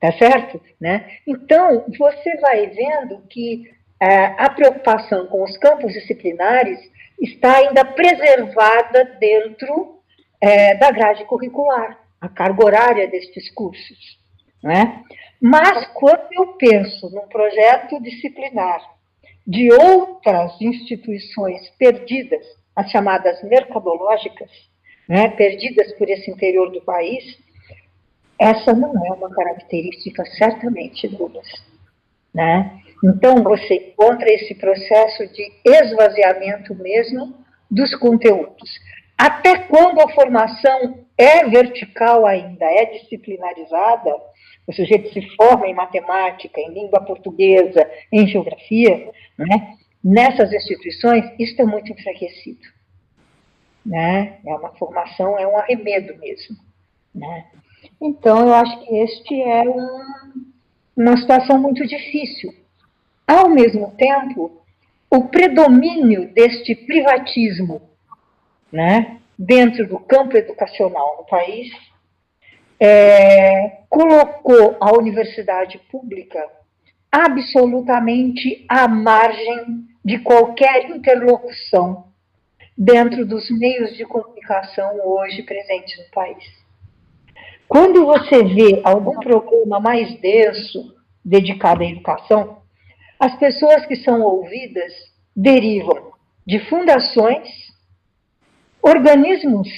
tá 0.00 0.12
certo? 0.12 0.60
Né? 0.80 1.08
Então, 1.26 1.84
você 1.98 2.36
vai 2.38 2.66
vendo 2.68 3.22
que 3.28 3.70
é, 4.00 4.26
a 4.38 4.50
preocupação 4.50 5.26
com 5.26 5.42
os 5.42 5.56
campos 5.58 5.92
disciplinares 5.92 6.78
está 7.20 7.56
ainda 7.56 7.84
preservada 7.84 9.04
dentro 9.18 10.00
é, 10.40 10.74
da 10.74 10.90
grade 10.90 11.24
curricular, 11.24 11.98
a 12.20 12.28
carga 12.28 12.64
horária 12.64 13.08
destes 13.08 13.50
cursos. 13.52 14.18
Né? 14.62 15.02
Mas, 15.40 15.86
quando 15.94 16.26
eu 16.32 16.54
penso 16.54 17.10
num 17.10 17.26
projeto 17.28 18.02
disciplinar 18.02 18.80
de 19.46 19.72
outras 19.72 20.60
instituições 20.60 21.70
perdidas, 21.78 22.44
as 22.74 22.90
chamadas 22.90 23.42
mercadológicas, 23.44 24.50
né, 25.08 25.28
perdidas 25.28 25.92
por 25.92 26.08
esse 26.08 26.30
interior 26.30 26.70
do 26.72 26.82
país, 26.82 27.38
essa 28.38 28.72
não 28.72 28.92
é 29.06 29.12
uma 29.12 29.30
característica 29.30 30.24
certamente 30.24 31.08
delas. 31.08 31.46
Né? 32.34 32.80
Então, 33.02 33.42
você 33.42 33.74
encontra 33.74 34.30
esse 34.30 34.54
processo 34.54 35.26
de 35.28 35.52
esvaziamento 35.64 36.74
mesmo 36.74 37.34
dos 37.70 37.94
conteúdos. 37.94 38.78
Até 39.16 39.58
quando 39.58 40.00
a 40.00 40.12
formação 40.12 41.06
é 41.16 41.44
vertical 41.48 42.26
ainda, 42.26 42.66
é 42.66 42.84
disciplinarizada, 42.86 44.14
o 44.66 44.72
sujeito 44.72 45.12
se 45.12 45.22
forma 45.36 45.66
em 45.66 45.74
matemática, 45.74 46.60
em 46.60 46.72
língua 46.72 47.00
portuguesa, 47.00 47.88
em 48.12 48.26
geografia, 48.26 49.10
né? 49.38 49.76
nessas 50.04 50.52
instituições, 50.52 51.24
isso 51.38 51.60
é 51.60 51.64
muito 51.64 51.92
enfraquecido. 51.92 52.66
Né? 53.84 54.38
É 54.44 54.54
uma 54.54 54.74
formação, 54.76 55.38
é 55.38 55.46
um 55.46 55.56
arremedo 55.56 56.18
mesmo. 56.18 56.56
Né? 57.14 57.46
Então, 58.00 58.46
eu 58.46 58.54
acho 58.54 58.78
que 58.80 58.96
este 58.96 59.40
é 59.40 59.62
um, 59.62 60.44
uma 60.96 61.16
situação 61.16 61.58
muito 61.58 61.86
difícil. 61.86 62.52
Ao 63.26 63.48
mesmo 63.48 63.92
tempo, 63.96 64.60
o 65.10 65.28
predomínio 65.28 66.32
deste 66.32 66.74
privatismo 66.74 67.82
né, 68.70 69.18
dentro 69.38 69.86
do 69.86 69.98
campo 69.98 70.36
educacional 70.36 71.16
no 71.18 71.24
país 71.26 71.70
é, 72.78 73.82
colocou 73.88 74.76
a 74.80 74.92
universidade 74.92 75.78
pública 75.90 76.46
absolutamente 77.10 78.64
à 78.68 78.86
margem 78.86 79.86
de 80.04 80.18
qualquer 80.18 80.90
interlocução 80.90 82.04
dentro 82.76 83.24
dos 83.24 83.50
meios 83.50 83.96
de 83.96 84.04
comunicação 84.04 85.00
hoje 85.02 85.42
presentes 85.42 85.98
no 85.98 86.10
país. 86.10 86.65
Quando 87.68 88.06
você 88.06 88.44
vê 88.44 88.80
algum 88.84 89.18
programa 89.18 89.80
mais 89.80 90.18
denso 90.20 90.94
dedicado 91.24 91.82
à 91.82 91.86
educação, 91.86 92.62
as 93.18 93.36
pessoas 93.38 93.84
que 93.86 93.96
são 93.96 94.22
ouvidas 94.22 94.92
derivam 95.34 96.12
de 96.46 96.60
fundações, 96.68 97.48
organismos 98.80 99.68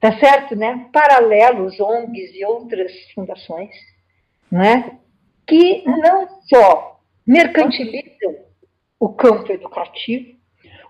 tá 0.00 0.16
certo, 0.18 0.54
né? 0.54 0.88
Paralelos, 0.92 1.78
ONGs 1.80 2.34
e 2.34 2.44
outras 2.44 2.92
fundações, 3.14 3.74
né? 4.50 4.98
Que 5.46 5.82
não 5.86 6.28
só 6.48 7.00
mercantilizam 7.26 8.36
o 8.98 9.10
campo 9.10 9.52
educativo, 9.52 10.36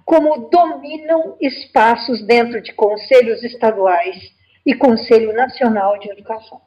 como 0.04 0.48
dominam 0.48 1.36
espaços 1.40 2.24
dentro 2.26 2.62
de 2.62 2.72
conselhos 2.72 3.42
estaduais 3.42 4.16
e 4.68 4.74
Conselho 4.74 5.32
Nacional 5.32 5.98
de 5.98 6.10
Educação. 6.10 6.60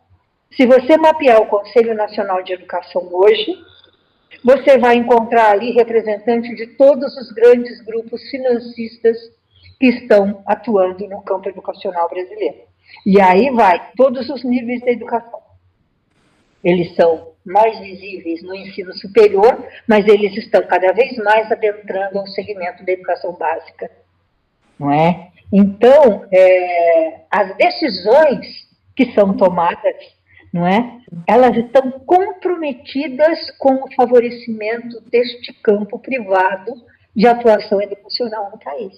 Se 0.58 0.66
você 0.66 0.98
mapear 0.98 1.40
o 1.40 1.46
Conselho 1.46 1.94
Nacional 1.94 2.42
de 2.42 2.52
Educação 2.52 3.08
hoje, 3.14 3.56
você 4.44 4.80
vai 4.80 4.96
encontrar 4.96 5.52
ali 5.52 5.72
representantes 5.72 6.58
de 6.58 6.66
todos 6.66 7.16
os 7.16 7.32
grandes 7.32 7.80
grupos 7.82 8.20
financistas 8.32 9.16
que 9.80 9.86
estão 9.86 10.42
atuando 10.48 11.08
no 11.08 11.22
campo 11.22 11.48
educacional 11.48 12.10
brasileiro. 12.10 12.62
E 13.06 13.22
aí 13.22 13.52
vai 13.52 13.92
todos 13.96 14.28
os 14.32 14.44
níveis 14.44 14.82
da 14.82 14.92
educação. 14.92 15.40
Eles 16.64 16.96
são 16.96 17.34
mais 17.46 17.80
visíveis 17.82 18.42
no 18.42 18.56
ensino 18.56 18.96
superior, 18.96 19.64
mas 19.88 20.08
eles 20.08 20.36
estão 20.36 20.64
cada 20.64 20.92
vez 20.92 21.16
mais 21.18 21.52
adentrando 21.52 22.18
ao 22.18 22.26
segmento 22.26 22.84
da 22.84 22.94
educação 22.94 23.34
básica, 23.34 23.92
não 24.80 24.92
é? 24.92 25.32
Então, 25.52 26.26
é, 26.34 27.22
as 27.30 27.56
decisões 27.58 28.48
que 28.96 29.14
são 29.14 29.36
tomadas, 29.36 29.96
não 30.54 30.66
é? 30.66 31.00
Elas 31.28 31.58
estão 31.58 31.92
comprometidas 31.92 33.52
com 33.58 33.76
o 33.76 33.94
favorecimento 33.96 35.02
deste 35.10 35.54
campo 35.62 36.00
privado 36.00 36.74
de 37.16 37.28
atuação 37.28 37.82
educacional 37.82 38.52
no 38.52 38.60
país. 38.60 38.96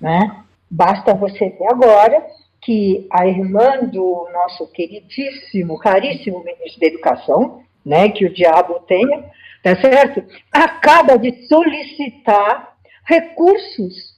Né? 0.00 0.44
Basta 0.70 1.14
você 1.14 1.50
ver 1.50 1.66
agora 1.70 2.24
que 2.62 3.06
a 3.10 3.26
irmã 3.26 3.80
do 3.84 4.28
nosso 4.32 4.66
queridíssimo, 4.72 5.78
caríssimo 5.78 6.42
ministro 6.44 6.80
da 6.80 6.86
Educação, 6.86 7.62
né, 7.84 8.08
que 8.10 8.26
o 8.26 8.32
diabo 8.32 8.80
tenha, 8.80 9.24
tá 9.62 9.80
certo? 9.80 10.22
Acaba 10.52 11.16
de 11.16 11.46
solicitar 11.46 12.76
recursos 13.06 14.17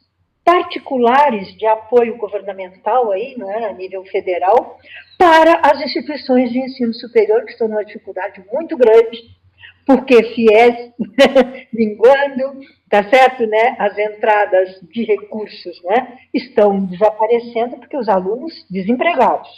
particulares 0.50 1.56
de 1.56 1.64
apoio 1.64 2.16
governamental 2.16 3.12
aí, 3.12 3.36
né, 3.38 3.66
a 3.66 3.72
nível 3.72 4.04
federal, 4.06 4.80
para 5.16 5.60
as 5.62 5.80
instituições 5.80 6.50
de 6.50 6.58
ensino 6.58 6.92
superior 6.92 7.44
que 7.44 7.52
estão 7.52 7.68
numa 7.68 7.84
dificuldade 7.84 8.42
muito 8.52 8.76
grande 8.76 9.30
porque 9.86 10.24
FIES 10.24 10.92
minguando, 11.72 12.60
tá 12.88 13.08
certo, 13.08 13.46
né? 13.46 13.76
As 13.78 13.96
entradas 13.96 14.80
de 14.92 15.04
recursos, 15.04 15.80
né, 15.84 16.18
estão 16.34 16.84
desaparecendo 16.84 17.76
porque 17.78 17.96
os 17.96 18.08
alunos 18.08 18.52
desempregados, 18.68 19.48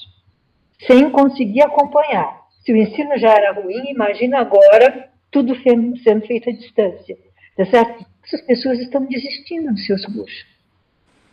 sem 0.86 1.08
conseguir 1.10 1.62
acompanhar. 1.62 2.38
Se 2.66 2.72
o 2.72 2.76
ensino 2.76 3.16
já 3.16 3.30
era 3.30 3.52
ruim, 3.52 3.90
imagina 3.90 4.40
agora 4.40 5.08
tudo 5.30 5.56
sendo 6.02 6.26
feito 6.26 6.50
à 6.50 6.52
distância, 6.52 7.16
tá 7.56 7.64
certo? 7.64 8.04
Essas 8.24 8.42
pessoas 8.42 8.78
estão 8.78 9.06
desistindo 9.06 9.72
dos 9.72 9.86
seus 9.86 10.04
cursos. 10.04 10.51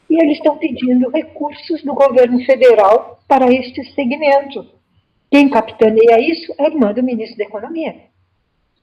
E 0.10 0.22
eles 0.22 0.38
estão 0.38 0.58
pedindo 0.58 1.10
recursos 1.10 1.84
do 1.84 1.94
governo 1.94 2.44
federal 2.46 3.20
para 3.28 3.52
este 3.54 3.84
segmento. 3.94 4.66
Quem 5.30 5.50
capitaneia 5.50 6.20
isso 6.20 6.54
é 6.58 6.64
a 6.64 6.70
irmã 6.70 6.92
do 6.92 7.04
ministro 7.04 7.38
da 7.38 7.44
Economia. 7.44 7.96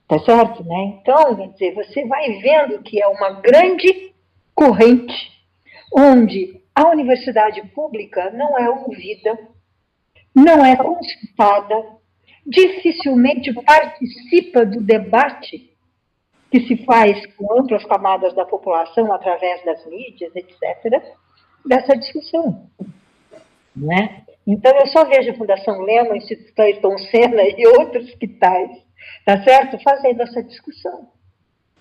Tá 0.06 0.20
certo? 0.20 0.62
Né? 0.64 0.98
Então, 1.00 1.36
quer 1.36 1.48
dizer, 1.48 1.74
você 1.74 2.06
vai 2.06 2.38
vendo 2.38 2.80
que 2.82 3.02
é 3.02 3.08
uma 3.08 3.40
grande 3.40 4.14
corrente 4.54 5.32
onde 5.92 6.60
a 6.74 6.88
universidade 6.88 7.60
pública 7.74 8.30
não 8.30 8.56
é 8.58 8.70
ouvida, 8.70 9.36
não 10.34 10.64
é 10.64 10.76
consultada, 10.76 11.96
dificilmente 12.46 13.52
participa 13.64 14.64
do 14.64 14.80
debate 14.80 15.75
que 16.50 16.60
se 16.60 16.84
faz 16.84 17.26
com 17.34 17.60
amplas 17.60 17.84
camadas 17.84 18.34
da 18.34 18.44
população 18.44 19.12
através 19.12 19.64
das 19.64 19.84
mídias, 19.86 20.34
etc., 20.34 21.02
dessa 21.64 21.96
discussão. 21.96 22.68
Né? 23.74 24.22
Então, 24.46 24.72
eu 24.78 24.86
só 24.86 25.04
vejo 25.04 25.30
a 25.30 25.34
Fundação 25.34 25.80
Lema, 25.80 26.16
Instituto 26.16 26.60
Ayrton 26.60 26.96
Senna 26.98 27.42
e 27.42 27.66
outros 27.66 28.14
que 28.14 28.28
tais 28.28 28.86
tá 29.24 29.42
certo? 29.42 29.78
Fazendo 29.82 30.22
essa 30.22 30.42
discussão, 30.42 31.08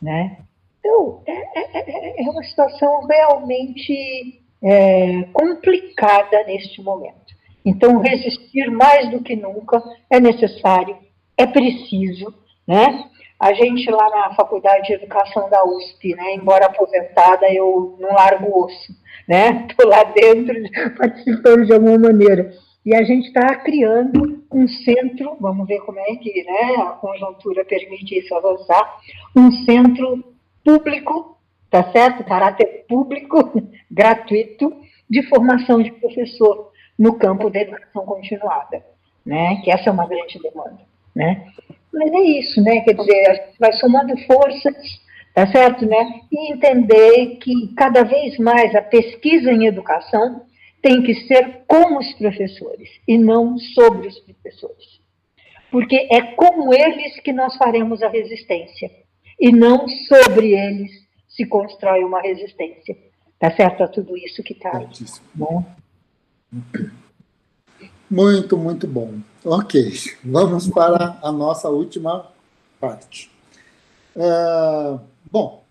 né? 0.01 0.37
Então, 0.79 1.23
é, 1.25 1.31
é, 1.31 2.19
é, 2.19 2.23
é 2.23 2.29
uma 2.29 2.43
situação 2.43 3.05
realmente 3.05 4.41
é, 4.63 5.23
complicada 5.33 6.43
neste 6.45 6.81
momento. 6.81 7.35
Então, 7.63 7.99
resistir 7.99 8.69
mais 8.69 9.09
do 9.09 9.21
que 9.21 9.35
nunca 9.35 9.81
é 10.09 10.19
necessário 10.19 10.97
é 11.37 11.45
preciso, 11.45 12.33
né? 12.67 13.09
A 13.39 13.53
gente 13.53 13.89
lá 13.91 14.09
na 14.09 14.33
Faculdade 14.33 14.87
de 14.87 14.93
Educação 14.93 15.49
da 15.49 15.63
USP, 15.65 16.15
né, 16.15 16.35
embora 16.35 16.67
aposentada, 16.67 17.51
eu 17.53 17.97
não 17.99 18.13
largo 18.13 18.47
o 18.47 18.65
osso, 18.65 18.93
né? 19.27 19.67
Estou 19.69 19.89
lá 19.89 20.03
dentro 20.03 20.55
participando 20.97 21.65
de 21.65 21.73
alguma 21.73 21.97
maneira. 21.97 22.53
E 22.85 22.95
a 22.95 23.03
gente 23.03 23.27
está 23.27 23.55
criando 23.55 24.43
um 24.51 24.67
centro, 24.67 25.35
vamos 25.39 25.67
ver 25.67 25.79
como 25.79 25.99
é 25.99 26.15
que 26.15 26.43
né, 26.43 26.75
a 26.83 26.91
conjuntura 26.91 27.65
permite 27.65 28.19
isso 28.19 28.33
avançar, 28.35 28.97
um 29.35 29.51
centro 29.65 30.23
público, 30.63 31.37
tá 31.69 31.91
certo? 31.91 32.23
Caráter 32.23 32.85
público, 32.87 33.37
gratuito, 33.89 34.71
de 35.09 35.23
formação 35.23 35.81
de 35.81 35.91
professor 35.91 36.71
no 36.97 37.17
campo 37.17 37.49
da 37.49 37.59
educação 37.59 38.05
continuada, 38.05 38.83
né? 39.25 39.61
Que 39.63 39.71
essa 39.71 39.89
é 39.89 39.91
uma 39.91 40.07
grande 40.07 40.39
demanda, 40.39 40.79
né? 41.13 41.47
Mas 41.95 42.11
é 42.11 42.19
isso, 42.19 42.61
né? 42.61 42.81
Quer 42.81 42.93
dizer, 42.93 43.29
a 43.29 43.33
gente 43.33 43.57
vai 43.57 43.71
somando 43.73 44.17
forças, 44.25 44.75
tá 45.33 45.47
certo, 45.47 45.85
né? 45.85 46.21
E 46.29 46.51
entender 46.51 47.37
que 47.37 47.73
cada 47.75 48.03
vez 48.03 48.37
mais 48.37 48.75
a 48.75 48.81
pesquisa 48.81 49.49
em 49.51 49.65
educação 49.65 50.45
tem 50.81 51.01
que 51.01 51.15
ser 51.25 51.63
com 51.65 51.97
os 51.97 52.13
professores 52.13 52.89
e 53.07 53.17
não 53.17 53.57
sobre 53.57 54.09
os 54.09 54.19
professores. 54.19 54.99
Porque 55.71 56.07
é 56.11 56.21
com 56.21 56.73
eles 56.73 57.19
que 57.21 57.31
nós 57.31 57.55
faremos 57.55 58.03
a 58.03 58.09
resistência 58.09 58.91
e 59.39 59.51
não 59.51 59.87
sobre 59.87 60.53
eles 60.53 60.91
se 61.29 61.45
constrói 61.45 62.03
uma 62.03 62.21
resistência. 62.21 62.95
Tá 63.39 63.51
certo 63.55 63.83
a 63.83 63.87
tudo 63.87 64.17
isso 64.17 64.43
que 64.43 64.53
está 64.53 64.85
bom? 65.33 65.65
Muito, 68.09 68.57
muito 68.57 68.85
bom. 68.85 69.15
Ok, 69.47 69.93
vamos 70.23 70.67
para 70.67 71.19
a 71.21 71.31
nossa 71.31 71.69
última 71.69 72.25
parte. 72.81 73.31
Uh, 74.15 74.99
bom, 75.31 75.63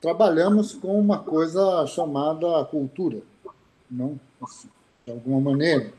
trabalhamos 0.00 0.72
com 0.72 0.98
uma 0.98 1.18
coisa 1.18 1.86
chamada 1.88 2.64
cultura, 2.64 3.18
não? 3.90 4.18
De 5.04 5.12
alguma 5.12 5.42
maneira. 5.42 5.92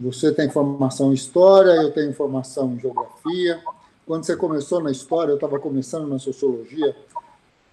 Você 0.00 0.32
tem 0.32 0.50
formação 0.50 1.12
em 1.12 1.14
história, 1.14 1.70
eu 1.70 1.92
tenho 1.92 2.12
formação 2.12 2.72
em 2.72 2.80
geografia. 2.80 3.62
Quando 4.04 4.24
você 4.24 4.34
começou 4.36 4.82
na 4.82 4.90
história, 4.90 5.30
eu 5.30 5.36
estava 5.36 5.60
começando 5.60 6.08
na 6.08 6.18
sociologia, 6.18 6.96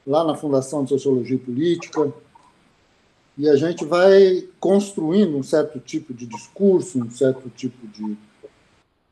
lá 0.05 0.23
na 0.23 0.35
Fundação 0.35 0.83
de 0.83 0.89
Sociologia 0.89 1.37
e 1.37 1.39
Política 1.39 2.13
e 3.38 3.49
a 3.49 3.55
gente 3.55 3.84
vai 3.84 4.47
construindo 4.60 5.38
um 5.38 5.43
certo 5.43 5.80
tipo 5.80 6.14
de 6.14 6.26
discurso, 6.26 6.99
um 6.99 7.10
certo 7.10 7.49
tipo 7.49 7.88
de, 7.88 8.15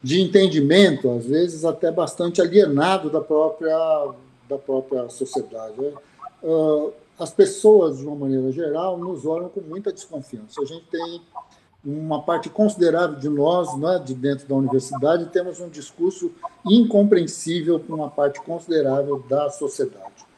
de 0.02 0.22
entendimento, 0.22 1.10
às 1.10 1.26
vezes 1.26 1.66
até 1.66 1.92
bastante 1.92 2.42
alienado 2.42 3.10
da 3.10 3.20
própria, 3.20 4.14
da 4.48 4.58
própria 4.58 5.10
sociedade. 5.10 5.80
Né? 5.80 5.94
Uh, 6.44 6.94
as 7.18 7.32
pessoas, 7.32 7.98
de 7.98 8.06
uma 8.06 8.16
maneira 8.16 8.52
geral, 8.52 8.98
nos 8.98 9.26
olham 9.26 9.50
com 9.50 9.62
muita 9.62 9.92
desconfiança. 9.92 10.62
A 10.62 10.66
gente 10.66 10.86
tem 10.86 11.22
uma 11.84 12.22
parte 12.22 12.48
considerável 12.50 13.18
de 13.18 13.30
nós, 13.30 13.76
né, 13.78 14.00
de 14.04 14.14
dentro 14.14 14.48
da 14.48 14.56
universidade, 14.56 15.26
temos 15.32 15.60
um 15.60 15.70
discurso 15.70 16.32
incompreensível 16.64 17.80
para 17.80 17.96
uma 17.96 18.10
parte 18.10 18.40
considerável 18.42 19.24
da 19.28 19.50
sociedade. 19.50 20.31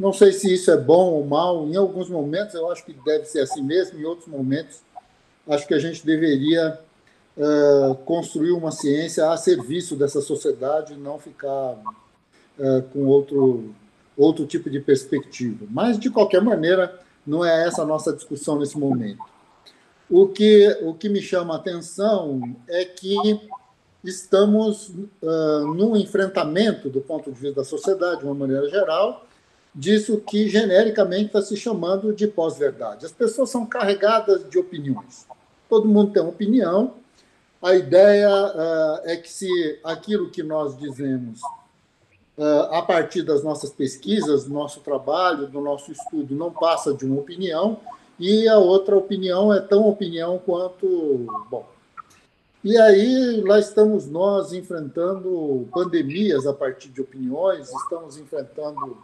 Não 0.00 0.14
sei 0.14 0.32
se 0.32 0.50
isso 0.50 0.70
é 0.70 0.78
bom 0.78 1.12
ou 1.12 1.26
mal. 1.26 1.68
Em 1.68 1.76
alguns 1.76 2.08
momentos 2.08 2.54
eu 2.54 2.72
acho 2.72 2.82
que 2.86 2.94
deve 3.04 3.26
ser 3.26 3.40
assim 3.40 3.62
mesmo, 3.62 4.00
em 4.00 4.04
outros 4.04 4.26
momentos 4.26 4.80
acho 5.46 5.66
que 5.66 5.74
a 5.74 5.78
gente 5.78 6.06
deveria 6.06 6.80
uh, 7.36 7.94
construir 8.06 8.52
uma 8.52 8.70
ciência 8.70 9.30
a 9.30 9.36
serviço 9.36 9.94
dessa 9.96 10.22
sociedade 10.22 10.94
não 10.96 11.18
ficar 11.18 11.74
uh, 12.58 12.82
com 12.90 13.04
outro, 13.04 13.74
outro 14.16 14.46
tipo 14.46 14.70
de 14.70 14.80
perspectiva. 14.80 15.66
Mas, 15.68 15.98
de 15.98 16.08
qualquer 16.08 16.40
maneira, 16.40 16.98
não 17.26 17.44
é 17.44 17.66
essa 17.66 17.82
a 17.82 17.86
nossa 17.86 18.10
discussão 18.10 18.58
nesse 18.58 18.78
momento. 18.78 19.22
O 20.08 20.28
que, 20.28 20.78
o 20.80 20.94
que 20.94 21.10
me 21.10 21.20
chama 21.20 21.52
a 21.52 21.56
atenção 21.58 22.56
é 22.66 22.86
que 22.86 23.38
estamos 24.02 24.88
uh, 24.88 25.74
num 25.74 25.94
enfrentamento, 25.94 26.88
do 26.88 27.02
ponto 27.02 27.30
de 27.30 27.38
vista 27.38 27.60
da 27.60 27.64
sociedade, 27.64 28.20
de 28.20 28.24
uma 28.24 28.34
maneira 28.34 28.66
geral, 28.70 29.26
disso 29.74 30.20
que 30.20 30.48
genericamente 30.48 31.26
está 31.26 31.42
se 31.42 31.56
chamando 31.56 32.12
de 32.12 32.26
pós-verdade. 32.26 33.06
As 33.06 33.12
pessoas 33.12 33.50
são 33.50 33.64
carregadas 33.64 34.48
de 34.48 34.58
opiniões. 34.58 35.26
Todo 35.68 35.88
mundo 35.88 36.12
tem 36.12 36.22
uma 36.22 36.30
opinião. 36.30 36.94
A 37.62 37.74
ideia 37.74 38.28
uh, 38.30 39.00
é 39.04 39.16
que 39.16 39.30
se 39.30 39.78
aquilo 39.84 40.30
que 40.30 40.42
nós 40.42 40.76
dizemos 40.76 41.40
uh, 42.36 42.74
a 42.74 42.82
partir 42.82 43.22
das 43.22 43.44
nossas 43.44 43.70
pesquisas, 43.70 44.44
do 44.44 44.52
nosso 44.52 44.80
trabalho, 44.80 45.46
do 45.46 45.60
nosso 45.60 45.92
estudo, 45.92 46.34
não 46.34 46.50
passa 46.50 46.92
de 46.92 47.04
uma 47.04 47.20
opinião, 47.20 47.78
e 48.18 48.48
a 48.48 48.58
outra 48.58 48.96
opinião 48.96 49.52
é 49.52 49.60
tão 49.60 49.88
opinião 49.88 50.38
quanto. 50.38 51.26
Bom. 51.50 51.66
E 52.62 52.76
aí, 52.76 53.40
lá 53.40 53.58
estamos 53.58 54.06
nós 54.06 54.52
enfrentando 54.52 55.66
pandemias 55.72 56.46
a 56.46 56.52
partir 56.52 56.90
de 56.90 57.00
opiniões, 57.00 57.70
estamos 57.72 58.18
enfrentando 58.18 58.98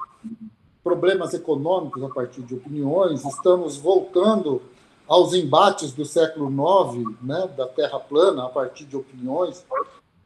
problemas 0.86 1.34
econômicos 1.34 2.00
a 2.04 2.08
partir 2.08 2.42
de 2.42 2.54
opiniões, 2.54 3.24
estamos 3.24 3.76
voltando 3.76 4.62
aos 5.08 5.34
embates 5.34 5.90
do 5.90 6.04
século 6.04 6.48
IX, 6.48 7.12
né, 7.20 7.50
da 7.56 7.66
Terra 7.66 7.98
plana, 7.98 8.44
a 8.44 8.48
partir 8.48 8.84
de 8.84 8.96
opiniões. 8.96 9.66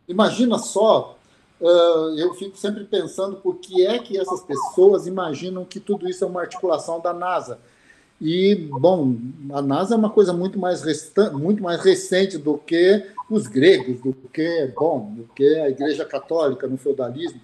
Imagina 0.06 0.58
só, 0.58 1.16
eu 2.14 2.34
fico 2.34 2.58
sempre 2.58 2.84
pensando 2.84 3.36
por 3.36 3.56
que 3.56 3.86
é 3.86 3.98
que 4.00 4.18
essas 4.18 4.42
pessoas 4.42 5.06
imaginam 5.06 5.64
que 5.64 5.80
tudo 5.80 6.06
isso 6.06 6.24
é 6.24 6.26
uma 6.26 6.42
articulação 6.42 7.00
da 7.00 7.14
NASA. 7.14 7.58
E, 8.20 8.54
bom, 8.54 9.16
a 9.54 9.62
NASA 9.62 9.94
é 9.94 9.96
uma 9.96 10.10
coisa 10.10 10.34
muito 10.34 10.58
mais, 10.58 10.82
muito 11.32 11.62
mais 11.62 11.80
recente 11.80 12.36
do 12.36 12.58
que 12.58 13.06
os 13.30 13.46
gregos, 13.46 13.98
do 14.02 14.28
que, 14.30 14.70
bom, 14.76 15.10
do 15.16 15.24
que 15.34 15.56
a 15.58 15.70
Igreja 15.70 16.04
Católica 16.04 16.68
no 16.68 16.76
feudalismo. 16.76 17.40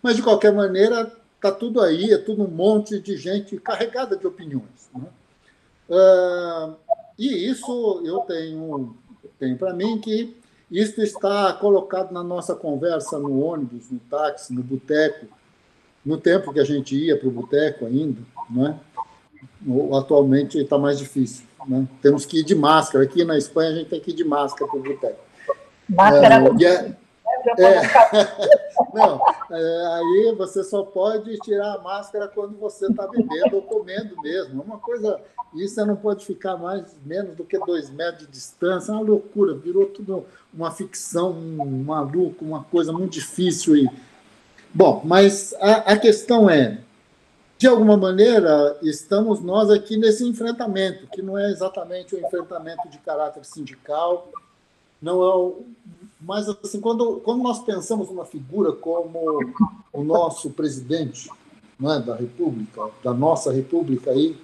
Mas, 0.00 0.14
de 0.14 0.22
qualquer 0.22 0.52
maneira, 0.52 1.19
está 1.40 1.50
tudo 1.50 1.80
aí, 1.80 2.12
é 2.12 2.18
tudo 2.18 2.44
um 2.44 2.50
monte 2.50 3.00
de 3.00 3.16
gente 3.16 3.56
carregada 3.56 4.14
de 4.14 4.26
opiniões. 4.26 4.90
Né? 4.94 5.06
Uh, 5.88 6.76
e 7.18 7.48
isso 7.50 8.02
eu 8.04 8.20
tenho, 8.20 8.94
tenho 9.38 9.56
para 9.56 9.72
mim 9.72 9.98
que 9.98 10.36
isso 10.70 11.00
está 11.00 11.52
colocado 11.54 12.12
na 12.12 12.22
nossa 12.22 12.54
conversa 12.54 13.18
no 13.18 13.40
ônibus, 13.40 13.90
no 13.90 13.98
táxi, 13.98 14.52
no 14.52 14.62
boteco, 14.62 15.26
no 16.04 16.18
tempo 16.18 16.52
que 16.52 16.60
a 16.60 16.64
gente 16.64 16.94
ia 16.94 17.16
para 17.16 17.28
o 17.28 17.32
boteco 17.32 17.86
ainda, 17.86 18.20
né? 18.48 18.78
atualmente 19.98 20.58
está 20.58 20.78
mais 20.78 20.98
difícil. 20.98 21.46
Né? 21.66 21.86
Temos 22.02 22.26
que 22.26 22.40
ir 22.40 22.44
de 22.44 22.54
máscara. 22.54 23.04
Aqui 23.04 23.24
na 23.24 23.36
Espanha 23.36 23.70
a 23.70 23.74
gente 23.74 23.88
tem 23.88 24.00
que 24.00 24.10
ir 24.10 24.14
de 24.14 24.24
máscara 24.24 24.70
para 24.70 24.78
o 24.78 24.82
boteco. 24.82 25.20
Máscara 25.88 26.34
é, 26.60 26.64
é, 26.64 26.96
não, 28.94 29.20
é, 29.50 29.86
aí 29.96 30.34
você 30.36 30.62
só 30.62 30.82
pode 30.82 31.36
tirar 31.38 31.74
a 31.74 31.78
máscara 31.78 32.28
quando 32.28 32.56
você 32.58 32.86
está 32.86 33.06
bebendo 33.06 33.56
ou 33.56 33.62
comendo 33.62 34.20
mesmo. 34.22 34.60
É 34.60 34.64
uma 34.64 34.78
coisa, 34.78 35.20
isso 35.54 35.74
você 35.74 35.84
não 35.84 35.96
pode 35.96 36.24
ficar 36.24 36.56
mais 36.56 36.96
menos 37.04 37.36
do 37.36 37.44
que 37.44 37.58
dois 37.58 37.90
metros 37.90 38.26
de 38.26 38.32
distância. 38.32 38.92
É 38.92 38.94
uma 38.94 39.02
loucura, 39.02 39.54
virou 39.54 39.86
tudo 39.86 40.26
uma 40.52 40.70
ficção, 40.70 41.30
um 41.32 41.84
maluco, 41.84 42.44
uma 42.44 42.64
coisa 42.64 42.92
muito 42.92 43.12
difícil. 43.12 43.76
E... 43.76 43.90
Bom, 44.72 45.02
mas 45.04 45.54
a, 45.60 45.92
a 45.92 45.98
questão 45.98 46.48
é, 46.48 46.78
de 47.60 47.66
alguma 47.66 47.94
maneira, 47.94 48.78
estamos 48.80 49.40
nós 49.40 49.68
aqui 49.68 49.96
nesse 49.98 50.26
enfrentamento, 50.26 51.06
que 51.08 51.20
não 51.20 51.36
é 51.36 51.50
exatamente 51.50 52.16
um 52.16 52.18
enfrentamento 52.18 52.88
de 52.88 52.96
caráter 52.98 53.44
sindical, 53.44 54.30
não 55.00 55.22
é 55.22 55.52
mas, 56.20 56.48
assim, 56.48 56.80
quando, 56.80 57.20
quando 57.20 57.42
nós 57.42 57.60
pensamos 57.60 58.10
uma 58.10 58.26
figura 58.26 58.72
como 58.72 59.40
o 59.92 60.02
nosso 60.02 60.50
presidente 60.50 61.30
né, 61.78 61.98
da 61.98 62.14
República, 62.14 62.90
da 63.02 63.14
nossa 63.14 63.50
República 63.50 64.10
aí, 64.10 64.36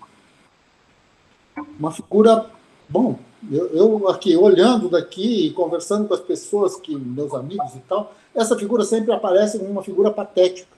uma 1.78 1.90
figura, 1.90 2.51
bom, 2.89 3.19
eu, 3.51 3.66
eu, 3.69 4.09
aqui 4.09 4.36
olhando 4.36 4.89
daqui 4.89 5.47
e 5.47 5.53
conversando 5.53 6.09
com 6.09 6.15
as 6.15 6.20
pessoas, 6.20 6.77
que 6.77 6.97
meus 6.97 7.35
amigos 7.35 7.74
e 7.74 7.81
tal, 7.81 8.15
essa 8.35 8.57
figura 8.57 8.85
sempre 8.85 9.12
aparece 9.12 9.59
como 9.59 9.70
uma 9.70 9.82
figura 9.82 10.11
patética, 10.11 10.69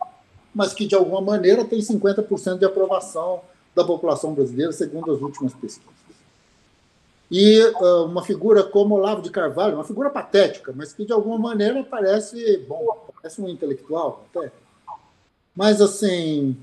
mas 0.54 0.72
que 0.74 0.86
de 0.86 0.96
alguma 0.96 1.20
maneira 1.20 1.64
tem 1.64 1.78
50% 1.78 2.58
de 2.58 2.64
aprovação 2.64 3.40
da 3.74 3.84
população 3.84 4.34
brasileira, 4.34 4.72
segundo 4.72 5.12
as 5.12 5.20
últimas 5.20 5.54
pesquisas. 5.54 6.07
E 7.30 7.62
uh, 7.62 8.04
uma 8.04 8.22
figura 8.22 8.62
como 8.62 8.94
Olavo 8.94 9.20
de 9.20 9.30
Carvalho, 9.30 9.74
uma 9.74 9.84
figura 9.84 10.08
patética, 10.08 10.72
mas 10.74 10.92
que 10.92 11.04
de 11.04 11.12
alguma 11.12 11.38
maneira 11.38 11.84
parece, 11.84 12.58
bom, 12.68 13.06
parece 13.14 13.40
um 13.40 13.48
intelectual 13.48 14.24
até. 14.34 14.50
Mas, 15.54 15.80
assim, 15.80 16.56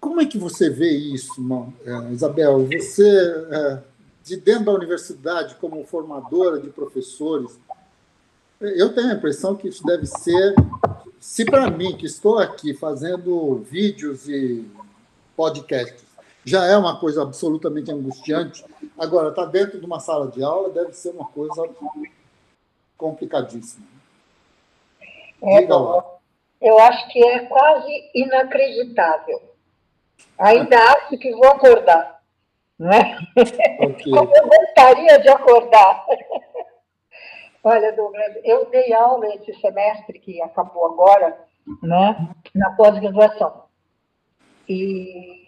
como 0.00 0.20
é 0.20 0.26
que 0.26 0.38
você 0.38 0.68
vê 0.68 0.90
isso, 0.90 1.40
uh, 1.40 2.12
Isabel? 2.12 2.66
Você, 2.66 3.02
uh, 3.02 3.82
de 4.24 4.36
dentro 4.36 4.64
da 4.64 4.72
universidade, 4.72 5.54
como 5.56 5.84
formadora 5.84 6.58
de 6.58 6.68
professores, 6.70 7.58
Eu 8.60 8.92
tenho 8.92 9.10
a 9.10 9.14
impressão 9.14 9.56
que 9.56 9.68
isso 9.68 9.82
deve 9.82 10.04
ser, 10.04 10.54
se 11.18 11.46
para 11.46 11.70
mim, 11.70 11.96
que 11.96 12.04
estou 12.04 12.38
aqui 12.38 12.74
fazendo 12.74 13.56
vídeos 13.56 14.28
e 14.28 14.66
podcasts, 15.34 16.04
já 16.44 16.64
é 16.66 16.76
uma 16.76 16.98
coisa 16.98 17.22
absolutamente 17.22 17.90
angustiante, 17.90 18.64
agora, 18.98 19.30
estar 19.30 19.44
tá 19.44 19.50
dentro 19.50 19.78
de 19.78 19.86
uma 19.86 20.00
sala 20.00 20.28
de 20.28 20.42
aula 20.42 20.70
deve 20.70 20.92
ser 20.92 21.10
uma 21.10 21.26
coisa 21.26 21.68
complicadíssima. 22.96 23.86
É, 25.42 25.60
Diga 25.60 25.76
lá. 25.76 26.04
Eu 26.60 26.78
acho 26.78 27.08
que 27.08 27.24
é 27.24 27.46
quase 27.46 28.10
inacreditável. 28.14 29.40
Ainda 30.38 30.76
acho 30.76 31.16
que 31.16 31.32
vou 31.32 31.48
acordar. 31.48 32.20
Não 32.78 32.90
é? 32.90 33.18
Okay. 33.80 34.12
Eu 34.12 34.26
gostaria 34.26 35.18
de 35.18 35.28
acordar. 35.28 36.06
Olha, 37.62 37.92
Douglas, 37.92 38.36
eu 38.42 38.70
dei 38.70 38.90
aula 38.94 39.34
esse 39.34 39.52
semestre 39.60 40.18
que 40.18 40.40
acabou 40.40 40.86
agora, 40.86 41.38
né, 41.82 42.30
na 42.54 42.70
pós-graduação. 42.70 43.64
E 44.66 45.39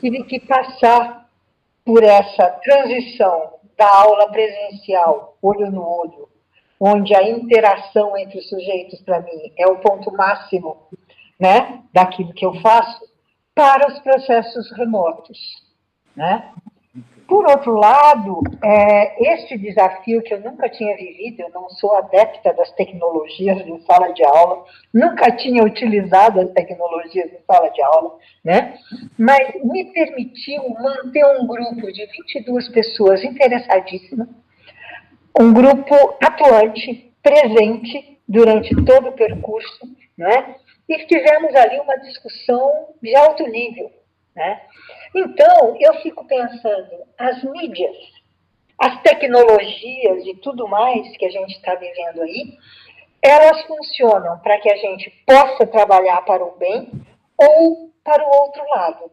tive 0.00 0.24
que 0.24 0.40
passar 0.40 1.28
por 1.84 2.02
essa 2.02 2.50
transição 2.62 3.54
da 3.76 3.88
aula 3.88 4.30
presencial, 4.30 5.36
olho 5.42 5.70
no 5.70 5.82
olho, 5.82 6.28
onde 6.80 7.14
a 7.14 7.22
interação 7.22 8.16
entre 8.16 8.38
os 8.38 8.48
sujeitos, 8.48 9.00
para 9.02 9.20
mim, 9.20 9.52
é 9.56 9.66
o 9.66 9.78
ponto 9.78 10.10
máximo 10.12 10.76
né, 11.38 11.82
daquilo 11.92 12.32
que 12.32 12.44
eu 12.44 12.54
faço, 12.60 13.04
para 13.54 13.88
os 13.88 13.98
processos 14.00 14.70
remotos. 14.72 15.38
Né? 16.14 16.52
Por 17.28 17.44
outro 17.50 17.74
lado, 17.74 18.40
é, 18.62 19.34
este 19.34 19.58
desafio 19.58 20.22
que 20.22 20.32
eu 20.32 20.40
nunca 20.40 20.68
tinha 20.68 20.96
vivido, 20.96 21.40
eu 21.40 21.50
não 21.50 21.68
sou 21.70 21.96
adepta 21.96 22.52
das 22.52 22.70
tecnologias 22.72 23.64
de 23.64 23.84
sala 23.84 24.12
de 24.12 24.24
aula, 24.24 24.64
nunca 24.94 25.32
tinha 25.32 25.64
utilizado 25.64 26.40
as 26.40 26.52
tecnologias 26.52 27.28
de 27.30 27.38
sala 27.44 27.68
de 27.70 27.82
aula, 27.82 28.16
né? 28.44 28.78
mas 29.18 29.54
me 29.64 29.86
permitiu 29.92 30.68
manter 30.68 31.26
um 31.26 31.46
grupo 31.46 31.92
de 31.92 32.06
22 32.06 32.68
pessoas 32.68 33.24
interessadíssimas, 33.24 34.28
um 35.40 35.52
grupo 35.52 35.94
atuante, 36.22 37.12
presente 37.22 38.20
durante 38.28 38.72
todo 38.84 39.08
o 39.08 39.12
percurso, 39.12 39.84
né? 40.16 40.54
e 40.88 41.04
tivemos 41.06 41.52
ali 41.56 41.80
uma 41.80 41.96
discussão 41.96 42.94
de 43.02 43.16
alto 43.16 43.44
nível. 43.48 43.90
Né? 44.36 44.60
Então, 45.16 45.74
eu 45.80 45.94
fico 46.02 46.26
pensando, 46.26 47.06
as 47.16 47.42
mídias, 47.42 47.96
as 48.78 49.00
tecnologias 49.00 50.26
e 50.26 50.34
tudo 50.42 50.68
mais 50.68 51.16
que 51.16 51.24
a 51.24 51.30
gente 51.30 51.56
está 51.56 51.74
vivendo 51.74 52.20
aí, 52.20 52.58
elas 53.22 53.62
funcionam 53.62 54.38
para 54.40 54.58
que 54.60 54.70
a 54.70 54.76
gente 54.76 55.10
possa 55.26 55.66
trabalhar 55.66 56.20
para 56.26 56.44
o 56.44 56.58
bem 56.58 56.92
ou 57.38 57.90
para 58.04 58.22
o 58.22 58.42
outro 58.42 58.62
lado. 58.68 59.10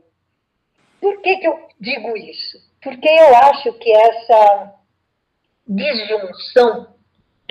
Por 0.99 1.21
que, 1.21 1.37
que 1.37 1.47
eu 1.47 1.69
digo 1.79 2.17
isso? 2.17 2.57
Porque 2.81 3.07
eu 3.07 3.35
acho 3.37 3.71
que 3.79 3.89
essa 3.89 4.73
disjunção 5.65 6.92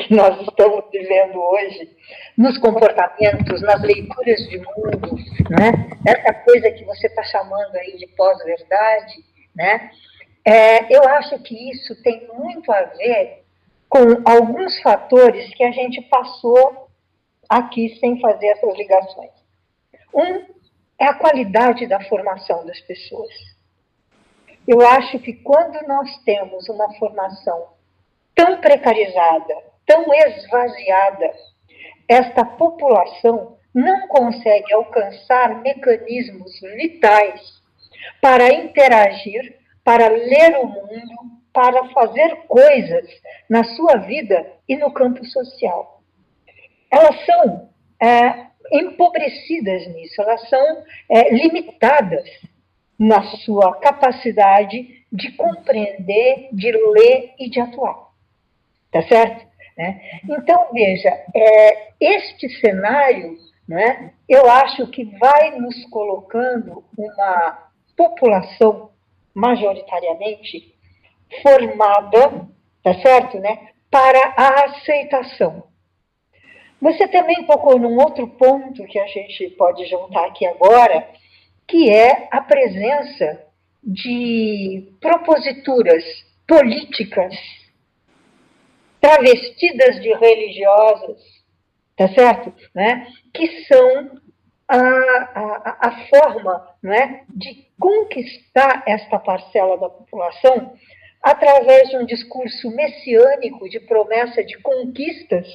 que 0.06 0.14
nós 0.14 0.40
estamos 0.42 0.84
vivendo 0.90 1.40
hoje, 1.40 1.90
nos 2.36 2.58
comportamentos, 2.58 3.60
nas 3.62 3.80
leituras 3.82 4.40
de 4.48 4.58
mundo, 4.58 5.16
né? 5.50 5.90
essa 6.06 6.34
coisa 6.34 6.70
que 6.70 6.84
você 6.84 7.06
está 7.06 7.22
chamando 7.24 7.74
aí 7.76 7.96
de 7.96 8.06
pós-verdade, 8.08 9.24
né? 9.54 9.90
É, 10.44 10.94
eu 10.94 11.02
acho 11.08 11.38
que 11.40 11.70
isso 11.70 12.02
tem 12.02 12.26
muito 12.34 12.72
a 12.72 12.82
ver 12.82 13.44
com 13.88 13.98
alguns 14.24 14.80
fatores 14.82 15.54
que 15.54 15.62
a 15.62 15.70
gente 15.70 16.00
passou 16.02 16.88
aqui 17.48 17.96
sem 18.00 18.20
fazer 18.20 18.48
essas 18.48 18.76
ligações. 18.76 19.30
Um 20.12 20.52
é 20.98 21.06
a 21.06 21.14
qualidade 21.14 21.86
da 21.86 22.00
formação 22.04 22.64
das 22.66 22.80
pessoas. 22.80 23.32
Eu 24.66 24.80
acho 24.86 25.18
que 25.18 25.32
quando 25.32 25.86
nós 25.86 26.16
temos 26.24 26.68
uma 26.68 26.92
formação 26.94 27.68
tão 28.34 28.60
precarizada, 28.60 29.71
tão 29.86 30.12
esvaziada, 30.14 31.32
esta 32.08 32.44
população 32.44 33.56
não 33.74 34.06
consegue 34.08 34.72
alcançar 34.72 35.62
mecanismos 35.62 36.60
vitais 36.76 37.40
para 38.20 38.52
interagir, 38.52 39.58
para 39.84 40.08
ler 40.08 40.58
o 40.58 40.66
mundo, 40.66 41.42
para 41.52 41.88
fazer 41.90 42.36
coisas 42.46 43.08
na 43.48 43.64
sua 43.64 43.96
vida 43.98 44.46
e 44.68 44.76
no 44.76 44.92
campo 44.92 45.24
social. 45.26 46.02
Elas 46.90 47.24
são 47.24 47.70
é, 48.00 48.46
empobrecidas 48.72 49.86
nisso, 49.88 50.20
elas 50.20 50.48
são 50.48 50.84
é, 51.08 51.34
limitadas 51.34 52.28
na 52.98 53.22
sua 53.38 53.76
capacidade 53.80 55.04
de 55.12 55.32
compreender, 55.32 56.48
de 56.52 56.72
ler 56.72 57.34
e 57.38 57.50
de 57.50 57.60
atuar. 57.60 58.12
Tá 58.90 59.02
certo? 59.02 59.51
Né? 59.76 60.00
Então, 60.28 60.68
veja, 60.72 61.08
é, 61.34 61.92
este 62.00 62.48
cenário, 62.60 63.36
né, 63.66 64.12
eu 64.28 64.48
acho 64.50 64.86
que 64.88 65.04
vai 65.04 65.52
nos 65.58 65.84
colocando 65.86 66.84
uma 66.96 67.70
população 67.96 68.90
majoritariamente 69.34 70.74
formada, 71.42 72.48
tá 72.82 72.94
certo, 73.00 73.38
né, 73.38 73.70
para 73.90 74.34
a 74.36 74.64
aceitação. 74.64 75.64
Você 76.80 77.06
também 77.08 77.46
tocou 77.46 77.78
num 77.78 77.96
outro 77.96 78.26
ponto 78.26 78.84
que 78.86 78.98
a 78.98 79.06
gente 79.06 79.50
pode 79.50 79.86
juntar 79.86 80.26
aqui 80.26 80.44
agora, 80.44 81.08
que 81.66 81.88
é 81.88 82.28
a 82.30 82.40
presença 82.40 83.46
de 83.82 84.92
proposituras 85.00 86.04
políticas 86.46 87.34
travestidas 89.02 90.00
de 90.00 90.14
religiosas, 90.14 91.18
tá 91.96 92.08
certo? 92.14 92.54
Né? 92.72 93.08
Que 93.34 93.64
são 93.64 94.12
a, 94.68 94.78
a, 94.78 95.78
a 95.88 96.06
forma 96.08 96.68
né, 96.80 97.24
de 97.28 97.66
conquistar 97.78 98.84
esta 98.86 99.18
parcela 99.18 99.76
da 99.76 99.90
população 99.90 100.74
através 101.20 101.88
de 101.90 101.96
um 101.96 102.06
discurso 102.06 102.70
messiânico 102.70 103.68
de 103.68 103.80
promessa 103.80 104.44
de 104.44 104.56
conquistas, 104.58 105.46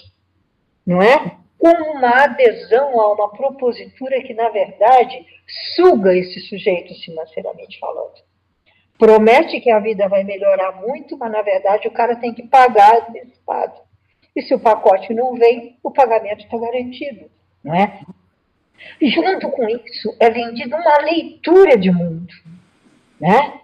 não 0.85 1.01
é? 1.01 1.37
Com 1.57 1.71
uma 1.97 2.23
adesão 2.23 2.99
a 2.99 3.13
uma 3.13 3.31
propositura 3.31 4.21
que, 4.21 4.33
na 4.33 4.49
verdade, 4.49 5.25
suga 5.75 6.15
esse 6.15 6.39
sujeito 6.41 6.93
financeiramente 7.03 7.79
falando 7.79 8.26
promete 8.97 9.59
que 9.59 9.69
a 9.69 9.79
vida 9.79 10.07
vai 10.07 10.23
melhorar 10.23 10.73
muito, 10.81 11.17
mas 11.17 11.31
na 11.31 11.41
verdade 11.41 11.87
o 11.87 11.91
cara 11.91 12.15
tem 12.15 12.33
que 12.33 12.47
pagar 12.47 13.07
antecipado. 13.09 13.73
E 14.35 14.41
se 14.41 14.53
o 14.53 14.59
pacote 14.59 15.13
não 15.13 15.33
vem, 15.33 15.77
o 15.83 15.91
pagamento 15.91 16.43
está 16.43 16.57
garantido, 16.57 17.29
não 17.63 17.75
é? 17.75 17.99
Junto 19.01 19.49
com 19.49 19.67
isso, 19.67 20.15
é 20.19 20.29
vendida 20.29 20.77
uma 20.77 20.97
leitura 20.99 21.77
de 21.77 21.91
mundo, 21.91 22.33
né? 23.19 23.61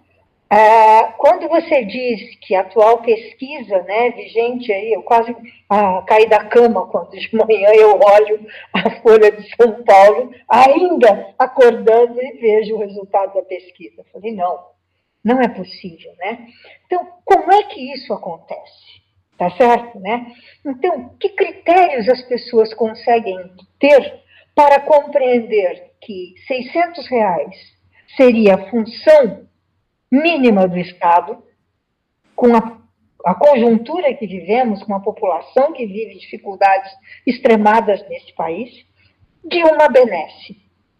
Ah, 0.56 1.16
quando 1.18 1.48
você 1.48 1.84
diz 1.84 2.36
que 2.42 2.54
a 2.54 2.62
atual 2.62 3.00
pesquisa, 3.00 3.82
né, 3.84 4.12
vigente 4.12 4.72
aí, 4.72 4.94
eu 4.94 5.02
quase 5.02 5.36
ah, 5.68 6.04
caí 6.06 6.28
da 6.28 6.44
cama 6.44 6.86
quando 6.88 7.10
de 7.10 7.36
manhã 7.36 7.70
eu 7.74 8.00
olho 8.00 8.46
a 8.72 9.02
Folha 9.02 9.32
de 9.32 9.50
São 9.56 9.84
Paulo, 9.84 10.32
ainda 10.48 11.34
acordando 11.40 12.22
e 12.22 12.34
vejo 12.34 12.76
o 12.76 12.80
resultado 12.80 13.34
da 13.34 13.42
pesquisa. 13.42 14.06
falei, 14.14 14.32
não, 14.32 14.60
não 15.24 15.42
é 15.42 15.48
possível, 15.48 16.12
né? 16.18 16.48
Então, 16.86 17.08
como 17.24 17.52
é 17.52 17.64
que 17.64 17.94
isso 17.94 18.14
acontece? 18.14 19.02
Tá 19.38 19.50
certo, 19.52 20.00
né? 20.00 20.28
Então, 20.66 21.16
que 21.20 21.30
critérios 21.30 22.08
as 22.10 22.22
pessoas 22.24 22.74
conseguem 22.74 23.38
ter 23.80 24.22
para 24.54 24.82
compreender 24.82 25.92
que 26.02 26.36
600 26.48 27.08
reais 27.08 27.56
seria 28.16 28.56
a 28.56 28.70
função 28.70 29.48
mínima 30.12 30.68
do 30.68 30.78
Estado, 30.78 31.44
com 32.36 32.56
a, 32.56 32.78
a 33.26 33.34
conjuntura 33.34 34.14
que 34.14 34.28
vivemos, 34.28 34.84
com 34.84 34.94
a 34.94 35.00
população 35.00 35.74
que 35.74 35.86
vive 35.88 36.20
dificuldades 36.20 36.92
extremadas 37.26 38.08
nesse 38.08 38.34
país, 38.36 38.70
de 39.44 39.64
uma 39.64 39.90
benesse, 39.90 40.58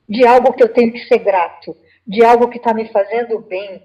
de 0.10 0.26
algo 0.26 0.54
que 0.54 0.64
eu 0.64 0.74
tenho 0.74 0.92
que 0.92 1.06
ser 1.06 1.20
grato, 1.20 1.78
de 2.06 2.24
algo 2.24 2.50
que 2.50 2.58
está 2.58 2.74
me 2.74 2.88
fazendo 2.90 3.40
bem, 3.40 3.84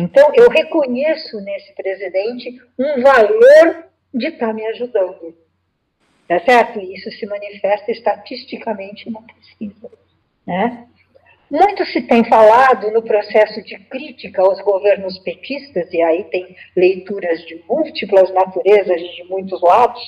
então, 0.00 0.30
eu 0.32 0.48
reconheço 0.48 1.40
nesse 1.40 1.74
presidente 1.74 2.56
um 2.78 3.02
valor 3.02 3.88
de 4.14 4.28
estar 4.28 4.46
tá 4.46 4.52
me 4.52 4.64
ajudando. 4.66 5.36
Tá 6.28 6.38
certo? 6.38 6.78
E 6.78 6.94
isso 6.94 7.10
se 7.10 7.26
manifesta 7.26 7.90
estatisticamente 7.90 9.10
na 9.10 9.20
pesquisa. 9.22 9.90
Né? 10.46 10.86
Muito 11.50 11.84
se 11.86 12.02
tem 12.02 12.22
falado 12.28 12.92
no 12.92 13.02
processo 13.02 13.60
de 13.64 13.76
crítica 13.86 14.40
aos 14.40 14.60
governos 14.60 15.18
petistas, 15.18 15.92
e 15.92 16.00
aí 16.00 16.24
tem 16.24 16.54
leituras 16.76 17.44
de 17.46 17.60
múltiplas 17.68 18.32
naturezas 18.32 19.00
de 19.00 19.24
muitos 19.24 19.60
lados, 19.60 20.00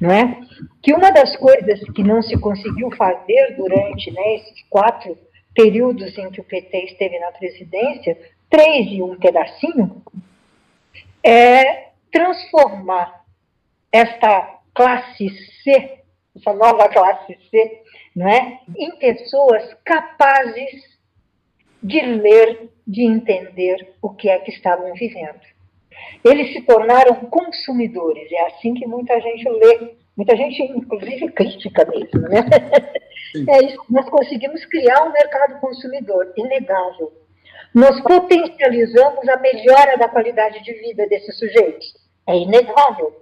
não 0.00 0.10
é? 0.10 0.40
Que 0.82 0.94
uma 0.94 1.10
das 1.10 1.36
coisas 1.36 1.80
que 1.94 2.02
não 2.02 2.22
se 2.22 2.40
conseguiu 2.40 2.90
fazer 2.92 3.56
durante 3.56 4.10
né, 4.10 4.36
esses 4.36 4.62
quatro 4.70 5.18
períodos 5.54 6.16
em 6.16 6.30
que 6.30 6.40
o 6.40 6.44
PT 6.44 6.84
esteve 6.84 7.18
na 7.18 7.30
presidência, 7.32 8.16
três 8.54 8.86
e 8.92 9.02
um 9.02 9.16
pedacinho, 9.16 10.00
é 11.24 11.88
transformar 12.12 13.24
esta 13.90 14.60
classe 14.72 15.28
C, 15.64 15.98
essa 16.36 16.52
nova 16.52 16.88
classe 16.88 17.36
C, 17.50 17.82
não 18.14 18.28
é, 18.28 18.60
em 18.76 18.96
pessoas 18.96 19.74
capazes 19.84 20.84
de 21.82 22.00
ler, 22.00 22.70
de 22.86 23.02
entender 23.02 23.94
o 24.00 24.10
que 24.10 24.28
é 24.28 24.38
que 24.38 24.52
estavam 24.52 24.94
vivendo. 24.94 25.40
Eles 26.24 26.52
se 26.52 26.62
tornaram 26.62 27.16
consumidores, 27.26 28.30
é 28.30 28.46
assim 28.46 28.72
que 28.74 28.86
muita 28.86 29.20
gente 29.20 29.48
lê, 29.48 29.96
muita 30.16 30.36
gente, 30.36 30.62
inclusive 30.62 31.32
crítica 31.32 31.84
mesmo, 31.86 32.20
né? 32.28 32.44
É 33.48 33.64
isso, 33.64 33.84
nós 33.90 34.08
conseguimos 34.08 34.64
criar 34.66 35.02
um 35.02 35.12
mercado 35.12 35.58
consumidor, 35.58 36.32
inegável. 36.36 37.12
Nós 37.74 38.00
potencializamos 38.02 39.28
a 39.28 39.36
melhora 39.38 39.98
da 39.98 40.08
qualidade 40.08 40.62
de 40.62 40.72
vida 40.74 41.08
desses 41.08 41.36
sujeitos, 41.36 41.92
é 42.24 42.36
inegável. 42.36 43.12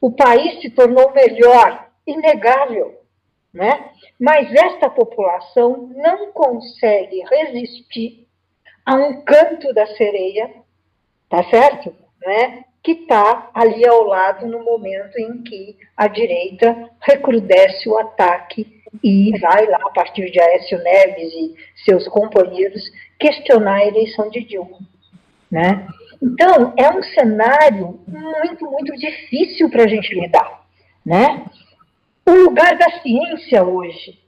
O 0.00 0.10
país 0.10 0.60
se 0.60 0.70
tornou 0.70 1.12
melhor, 1.12 1.88
inegável. 2.04 3.00
Né? 3.54 3.90
Mas 4.18 4.52
esta 4.52 4.90
população 4.90 5.88
não 5.94 6.32
consegue 6.32 7.22
resistir 7.30 8.26
a 8.84 8.96
um 8.96 9.22
canto 9.22 9.72
da 9.72 9.86
sereia, 9.86 10.50
tá 11.28 11.44
certo? 11.44 11.94
Né? 12.26 12.64
Que 12.82 12.92
está 12.92 13.50
ali 13.54 13.86
ao 13.86 14.02
lado 14.02 14.46
no 14.48 14.64
momento 14.64 15.16
em 15.18 15.42
que 15.44 15.76
a 15.96 16.08
direita 16.08 16.90
recrudesce 17.00 17.88
o 17.88 17.96
ataque 17.96 18.82
e 19.02 19.38
vai 19.38 19.66
lá, 19.66 19.78
a 19.78 19.90
partir 19.90 20.30
de 20.30 20.40
Aécio 20.40 20.82
Neves 20.82 21.32
e 21.32 21.54
seus 21.84 22.06
companheiros, 22.08 22.82
questionar 23.22 23.76
a 23.76 23.86
eleição 23.86 24.28
de 24.28 24.44
Dilma. 24.44 24.78
Né? 25.50 25.86
Então, 26.20 26.74
é 26.76 26.90
um 26.90 27.02
cenário 27.02 28.00
muito, 28.06 28.70
muito 28.70 28.92
difícil 28.96 29.70
para 29.70 29.84
a 29.84 29.88
gente 29.88 30.12
lidar. 30.14 30.62
Né? 31.06 31.46
O 32.26 32.32
lugar 32.32 32.76
da 32.76 32.90
ciência 33.00 33.62
hoje. 33.62 34.20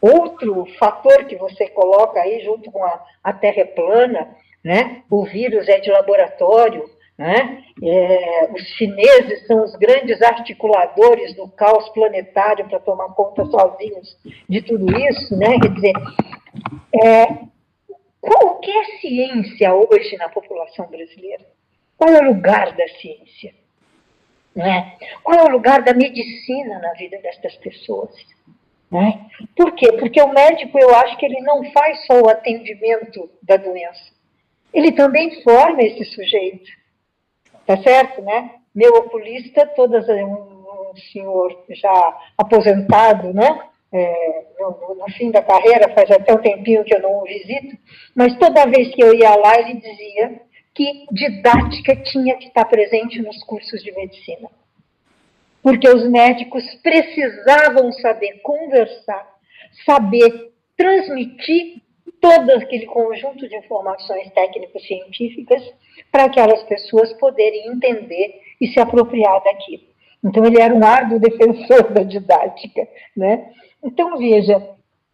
Outro 0.00 0.66
fator 0.78 1.24
que 1.24 1.36
você 1.36 1.68
coloca 1.68 2.20
aí, 2.20 2.44
junto 2.44 2.70
com 2.70 2.84
a, 2.84 3.04
a 3.22 3.32
Terra 3.32 3.62
é 3.62 3.64
plana, 3.64 4.28
né? 4.62 5.02
o 5.10 5.24
vírus 5.24 5.68
é 5.68 5.80
de 5.80 5.90
laboratório, 5.90 6.84
né? 7.16 7.62
É, 7.82 8.50
os 8.52 8.60
chineses 8.76 9.46
são 9.46 9.62
os 9.62 9.74
grandes 9.76 10.20
articuladores 10.20 11.32
do 11.36 11.48
caos 11.48 11.88
planetário 11.90 12.66
para 12.68 12.80
tomar 12.80 13.10
conta 13.10 13.44
sozinhos 13.46 14.16
de 14.48 14.60
tudo 14.62 14.90
isso, 14.98 15.36
né? 15.36 15.58
Quer 15.60 15.72
dizer, 15.74 15.92
é, 17.04 17.26
qual, 18.26 18.58
que 18.60 18.70
é 18.70 18.84
ciência 19.00 19.74
hoje 19.74 20.16
na 20.16 20.28
população 20.28 20.86
brasileira? 20.86 21.44
Qual 21.96 22.10
é 22.10 22.20
o 22.20 22.24
lugar 22.24 22.72
da 22.72 22.88
ciência? 22.88 23.54
Né? 24.54 24.96
Qual 25.22 25.38
é 25.38 25.42
o 25.44 25.52
lugar 25.52 25.82
da 25.82 25.92
medicina 25.94 26.78
na 26.78 26.92
vida 26.94 27.18
destas 27.18 27.56
pessoas? 27.56 28.14
Né? 28.90 29.26
Por 29.56 29.72
quê? 29.74 29.92
Porque 29.92 30.20
o 30.20 30.32
médico, 30.32 30.78
eu 30.78 30.94
acho 30.96 31.16
que 31.16 31.26
ele 31.26 31.40
não 31.40 31.64
faz 31.72 32.06
só 32.06 32.20
o 32.20 32.28
atendimento 32.28 33.30
da 33.42 33.56
doença, 33.56 34.12
ele 34.72 34.92
também 34.92 35.42
forma 35.42 35.82
esse 35.82 36.04
sujeito 36.04 36.84
Tá 37.66 37.78
certo, 37.78 38.20
né? 38.22 38.50
Meu 38.74 38.92
oculista, 38.94 39.66
todas 39.66 40.06
um, 40.08 40.32
um 40.90 40.96
senhor 41.12 41.64
já 41.70 42.18
aposentado, 42.36 43.32
né? 43.32 43.60
É, 43.96 44.46
no, 44.58 44.96
no, 44.96 45.08
fim 45.16 45.30
da 45.30 45.40
carreira, 45.40 45.94
faz 45.94 46.10
até 46.10 46.34
um 46.34 46.42
tempinho 46.42 46.82
que 46.82 46.92
eu 46.92 47.00
não 47.00 47.20
o 47.20 47.22
visito, 47.22 47.78
mas 48.12 48.36
toda 48.38 48.66
vez 48.66 48.92
que 48.92 49.00
eu 49.00 49.14
ia 49.14 49.36
lá, 49.36 49.56
ele 49.60 49.74
dizia 49.74 50.40
que 50.74 51.06
didática 51.12 51.94
tinha 52.02 52.36
que 52.36 52.48
estar 52.48 52.64
presente 52.64 53.22
nos 53.22 53.40
cursos 53.44 53.80
de 53.84 53.92
medicina. 53.92 54.50
Porque 55.62 55.88
os 55.88 56.10
médicos 56.10 56.64
precisavam 56.82 57.92
saber 57.92 58.40
conversar, 58.42 59.26
saber 59.86 60.50
transmitir 60.76 61.80
todo 62.20 62.50
aquele 62.50 62.86
conjunto 62.86 63.48
de 63.48 63.56
informações 63.56 64.30
técnico-científicas 64.32 65.62
para 66.10 66.24
aquelas 66.24 66.62
pessoas 66.64 67.12
poderem 67.14 67.68
entender 67.68 68.40
e 68.60 68.66
se 68.68 68.80
apropriar 68.80 69.42
daquilo. 69.44 69.84
Então, 70.24 70.44
ele 70.44 70.60
era 70.60 70.74
um 70.74 70.82
árduo 70.82 71.20
defensor 71.20 71.90
da 71.92 72.02
didática. 72.02 72.88
Né? 73.16 73.52
Então, 73.84 74.16
veja, 74.16 74.56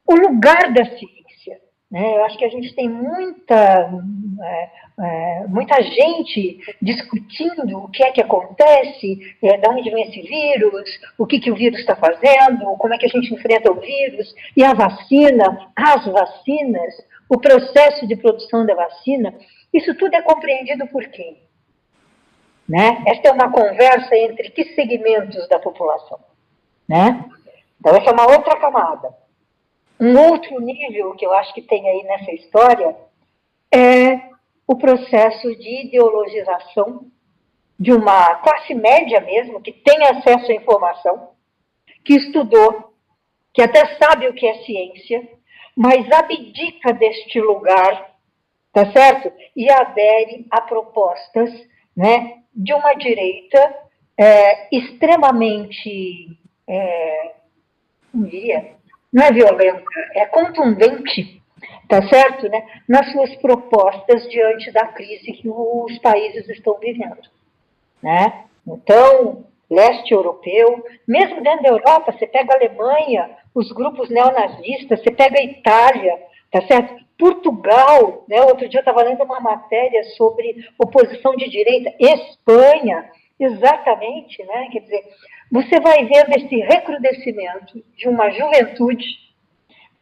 o 0.06 0.14
lugar 0.14 0.72
da 0.72 0.84
ciência. 0.84 1.60
Né? 1.90 2.16
Eu 2.16 2.24
acho 2.24 2.38
que 2.38 2.44
a 2.44 2.48
gente 2.48 2.72
tem 2.74 2.88
muita, 2.88 3.90
é, 4.42 4.70
é, 5.00 5.46
muita 5.48 5.82
gente 5.82 6.60
discutindo 6.80 7.78
o 7.78 7.88
que 7.88 8.04
é 8.04 8.12
que 8.12 8.20
acontece, 8.20 9.36
é, 9.42 9.56
de 9.56 9.68
onde 9.68 9.90
vem 9.90 10.04
esse 10.04 10.22
vírus, 10.22 10.88
o 11.18 11.26
que, 11.26 11.40
que 11.40 11.50
o 11.50 11.56
vírus 11.56 11.80
está 11.80 11.96
fazendo, 11.96 12.76
como 12.78 12.94
é 12.94 12.98
que 12.98 13.06
a 13.06 13.08
gente 13.08 13.34
enfrenta 13.34 13.72
o 13.72 13.80
vírus, 13.80 14.32
e 14.56 14.62
a 14.62 14.72
vacina, 14.72 15.68
as 15.74 16.06
vacinas, 16.06 16.94
o 17.28 17.40
processo 17.40 18.06
de 18.06 18.14
produção 18.14 18.64
da 18.64 18.74
vacina. 18.74 19.34
Isso 19.72 19.92
tudo 19.96 20.14
é 20.14 20.22
compreendido 20.22 20.86
por 20.86 21.04
quem? 21.08 21.38
Né? 22.68 23.02
Esta 23.06 23.30
é 23.30 23.32
uma 23.32 23.50
conversa 23.50 24.16
entre 24.16 24.50
que 24.50 24.64
segmentos 24.76 25.48
da 25.48 25.58
população? 25.58 26.20
Né? 26.88 27.24
Então, 27.80 27.96
essa 27.96 28.10
é 28.10 28.12
uma 28.12 28.30
outra 28.30 28.56
camada. 28.60 29.12
Um 29.98 30.16
outro 30.30 30.60
nível 30.60 31.14
que 31.14 31.26
eu 31.26 31.32
acho 31.32 31.52
que 31.52 31.62
tem 31.62 31.88
aí 31.88 32.04
nessa 32.04 32.32
história 32.32 32.96
é 33.72 34.30
o 34.66 34.76
processo 34.76 35.56
de 35.56 35.86
ideologização 35.86 37.06
de 37.78 37.92
uma 37.92 38.36
classe 38.36 38.74
média 38.74 39.20
mesmo, 39.20 39.60
que 39.60 39.72
tem 39.72 40.04
acesso 40.04 40.52
à 40.52 40.54
informação, 40.54 41.30
que 42.04 42.14
estudou, 42.14 42.94
que 43.52 43.62
até 43.62 43.96
sabe 43.96 44.28
o 44.28 44.34
que 44.34 44.46
é 44.46 44.62
ciência, 44.62 45.28
mas 45.74 46.10
abdica 46.12 46.92
deste 46.92 47.40
lugar 47.40 48.10
tá 48.72 48.90
certo? 48.92 49.32
E 49.56 49.70
adere 49.70 50.46
a 50.50 50.60
propostas 50.60 51.50
né, 51.96 52.38
de 52.54 52.72
uma 52.72 52.94
direita 52.94 53.76
é, 54.16 54.76
extremamente, 54.76 56.38
é, 56.68 57.34
diria, 58.14 58.74
não 59.12 59.24
é 59.24 59.32
violenta, 59.32 59.84
é 60.14 60.26
contundente, 60.26 61.42
tá 61.88 62.02
certo? 62.08 62.48
Né, 62.48 62.64
nas 62.88 63.10
suas 63.12 63.34
propostas 63.36 64.28
diante 64.28 64.70
da 64.72 64.86
crise 64.88 65.32
que 65.32 65.48
os 65.48 65.98
países 65.98 66.48
estão 66.48 66.78
vivendo. 66.78 67.18
Né? 68.02 68.44
Então, 68.66 69.44
leste 69.70 70.12
europeu, 70.12 70.84
mesmo 71.06 71.42
dentro 71.42 71.62
da 71.62 71.68
Europa, 71.68 72.12
você 72.12 72.26
pega 72.26 72.52
a 72.52 72.56
Alemanha, 72.56 73.30
os 73.54 73.70
grupos 73.72 74.08
neonazistas, 74.10 75.02
você 75.02 75.10
pega 75.10 75.38
a 75.38 75.44
Itália, 75.44 76.18
tá 76.50 76.62
certo? 76.66 76.94
Portugal, 77.18 78.24
né, 78.26 78.40
outro 78.42 78.68
dia 78.68 78.78
eu 78.78 78.82
estava 78.82 79.02
lendo 79.02 79.22
uma 79.22 79.40
matéria 79.40 80.02
sobre 80.16 80.56
oposição 80.78 81.36
de 81.36 81.48
direita, 81.50 81.92
Espanha, 82.00 83.10
exatamente, 83.38 84.42
né, 84.44 84.68
quer 84.72 84.80
dizer, 84.80 85.04
você 85.50 85.80
vai 85.80 86.04
vendo 86.04 86.30
esse 86.36 86.56
recrudescimento 86.60 87.82
de 87.96 88.08
uma 88.08 88.30
juventude 88.30 89.04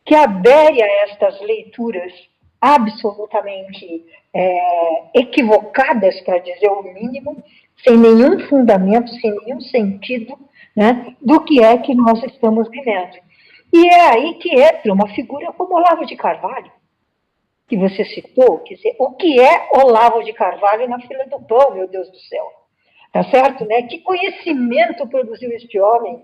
que 0.05 0.15
adere 0.15 0.83
a 0.83 1.03
estas 1.05 1.41
leituras 1.41 2.13
absolutamente 2.61 4.05
é, 4.35 5.21
equivocadas, 5.21 6.21
para 6.21 6.39
dizer 6.39 6.69
o 6.69 6.83
mínimo, 6.83 7.43
sem 7.85 7.97
nenhum 7.97 8.41
fundamento, 8.49 9.11
sem 9.21 9.31
nenhum 9.31 9.61
sentido, 9.61 10.37
né, 10.75 11.15
do 11.21 11.41
que 11.45 11.63
é 11.63 11.79
que 11.79 11.95
nós 11.95 12.23
estamos 12.25 12.69
vivendo. 12.69 13.17
E 13.73 13.89
é 13.89 14.01
aí 14.13 14.35
que 14.35 14.61
entra 14.61 14.93
uma 14.93 15.09
figura 15.15 15.53
como 15.53 15.77
Olavo 15.77 16.05
de 16.05 16.17
Carvalho, 16.17 16.73
que 17.69 17.77
você 17.77 18.05
citou, 18.05 18.59
quer 18.61 18.75
dizer, 18.75 18.97
o 18.99 19.13
que 19.13 19.41
é 19.41 19.69
Olavo 19.73 20.23
de 20.25 20.33
Carvalho 20.33 20.89
na 20.89 21.01
fila 21.01 21.27
do 21.27 21.41
pão, 21.41 21.75
meu 21.75 21.87
Deus 21.87 22.11
do 22.11 22.19
céu? 22.19 22.58
Tá 23.13 23.25
certo, 23.25 23.65
né? 23.65 23.83
Que 23.83 23.99
conhecimento 23.99 25.07
produziu 25.09 25.51
este 25.53 25.81
homem? 25.81 26.23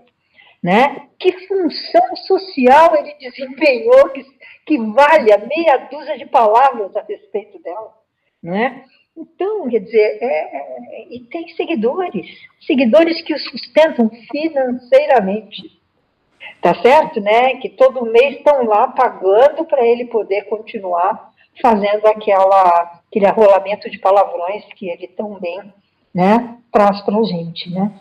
Né? 0.61 1.07
Que 1.19 1.31
função 1.47 2.15
social 2.27 2.95
ele 2.95 3.13
desempenhou 3.19 4.09
que, 4.09 4.25
que 4.65 4.77
vale 4.77 5.31
a 5.31 5.37
meia 5.37 5.77
dúzia 5.91 6.17
de 6.17 6.25
palavras 6.25 6.95
a 6.95 7.01
respeito 7.01 7.61
dela? 7.61 7.93
Né? 8.41 8.83
Então, 9.17 9.69
quer 9.69 9.79
dizer, 9.79 10.17
é, 10.21 10.25
é, 10.27 11.07
e 11.09 11.21
tem 11.31 11.47
seguidores, 11.49 12.27
seguidores 12.65 13.21
que 13.21 13.33
o 13.33 13.39
sustentam 13.39 14.09
financeiramente, 14.29 15.79
tá 16.61 16.75
certo, 16.81 17.21
né? 17.21 17.55
Que 17.55 17.69
todo 17.69 18.05
mês 18.05 18.37
estão 18.37 18.65
lá 18.65 18.89
pagando 18.89 19.63
para 19.65 19.85
ele 19.85 20.05
poder 20.05 20.43
continuar 20.43 21.31
fazendo 21.61 22.05
aquela, 22.07 23.01
aquele 23.07 23.25
arrolamento 23.25 23.89
de 23.89 23.97
palavrões 23.99 24.65
que 24.75 24.89
ele 24.89 25.07
tão 25.07 25.39
bem 25.39 25.73
né, 26.15 26.57
traz 26.71 27.01
para 27.01 27.17
a 27.17 27.23
gente. 27.23 27.69
Né? 27.69 27.91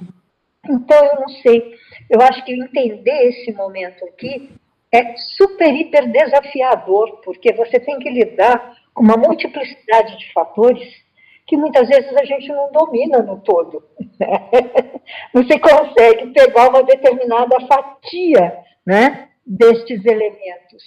Então, 0.70 1.04
eu 1.04 1.20
não 1.20 1.28
sei. 1.28 1.74
Eu 2.08 2.22
acho 2.22 2.44
que 2.44 2.52
entender 2.52 3.28
esse 3.28 3.52
momento 3.52 4.04
aqui 4.04 4.50
é 4.92 5.16
super, 5.36 5.74
hiper 5.74 6.08
desafiador, 6.10 7.20
porque 7.24 7.52
você 7.52 7.80
tem 7.80 7.98
que 7.98 8.08
lidar 8.08 8.76
com 8.94 9.02
uma 9.02 9.16
multiplicidade 9.16 10.16
de 10.16 10.32
fatores 10.32 11.04
que 11.46 11.56
muitas 11.56 11.88
vezes 11.88 12.16
a 12.16 12.24
gente 12.24 12.48
não 12.48 12.70
domina 12.70 13.18
no 13.18 13.40
todo. 13.40 13.82
Né? 14.18 14.48
Você 15.34 15.58
consegue 15.58 16.28
pegar 16.32 16.70
uma 16.70 16.82
determinada 16.82 17.60
fatia 17.66 18.56
né, 18.86 19.28
destes 19.44 20.04
elementos, 20.06 20.82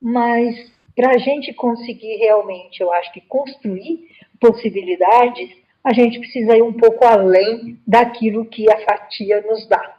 mas 0.00 0.72
para 0.96 1.14
a 1.14 1.18
gente 1.18 1.52
conseguir 1.52 2.16
realmente, 2.16 2.80
eu 2.80 2.92
acho 2.92 3.12
que 3.12 3.20
construir 3.20 4.08
possibilidades, 4.40 5.50
a 5.82 5.92
gente 5.92 6.18
precisa 6.18 6.56
ir 6.56 6.62
um 6.62 6.72
pouco 6.72 7.04
além 7.04 7.78
daquilo 7.86 8.44
que 8.44 8.70
a 8.70 8.78
fatia 8.84 9.40
nos 9.42 9.66
dá. 9.66 9.96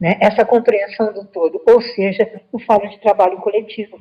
Né? 0.00 0.16
Essa 0.20 0.44
compreensão 0.44 1.12
do 1.12 1.24
todo. 1.26 1.62
Ou 1.66 1.80
seja, 1.80 2.40
eu 2.52 2.58
falo 2.60 2.88
de 2.88 2.98
trabalho 3.00 3.38
coletivo. 3.38 4.00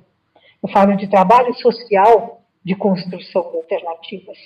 Eu 0.64 0.70
falo 0.70 0.96
de 0.96 1.08
trabalho 1.08 1.54
social 1.56 2.42
de 2.64 2.76
construção 2.76 3.52
de 3.52 3.58
alternativas. 3.58 4.38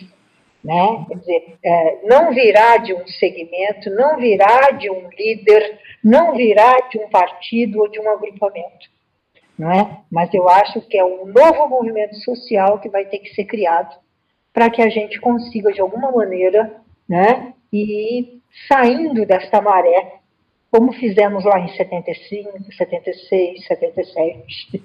Né? 0.64 1.06
Quer 1.08 1.18
dizer, 1.18 1.58
é, 1.64 2.00
não 2.04 2.34
virá 2.34 2.78
de 2.78 2.94
um 2.94 3.06
segmento, 3.08 3.90
não 3.90 4.18
virá 4.18 4.72
de 4.72 4.90
um 4.90 5.10
líder, 5.10 5.80
não 6.04 6.36
virá 6.36 6.88
de 6.90 7.00
um 7.00 7.10
partido 7.10 7.80
ou 7.80 7.90
de 7.90 8.00
um 8.00 8.10
agrupamento. 8.10 8.90
Não 9.58 9.72
é? 9.72 10.02
Mas 10.10 10.34
eu 10.34 10.50
acho 10.50 10.82
que 10.82 10.98
é 10.98 11.06
um 11.06 11.26
novo 11.26 11.68
movimento 11.68 12.16
social 12.16 12.80
que 12.80 12.90
vai 12.90 13.06
ter 13.06 13.20
que 13.20 13.34
ser 13.36 13.46
criado 13.46 13.96
para 14.54 14.70
que 14.70 14.82
a 14.82 14.90
gente 14.90 15.20
consiga, 15.20 15.72
de 15.72 15.82
alguma 15.82 16.12
maneira, 16.12 16.82
né, 17.08 17.54
ir 17.72 18.42
saindo 18.68 19.26
desta 19.26 19.62
maré, 19.62 20.20
como 20.72 20.94
fizemos 20.94 21.44
lá 21.44 21.60
em 21.60 21.68
75, 21.76 22.74
76, 22.74 23.66
77, 23.68 24.84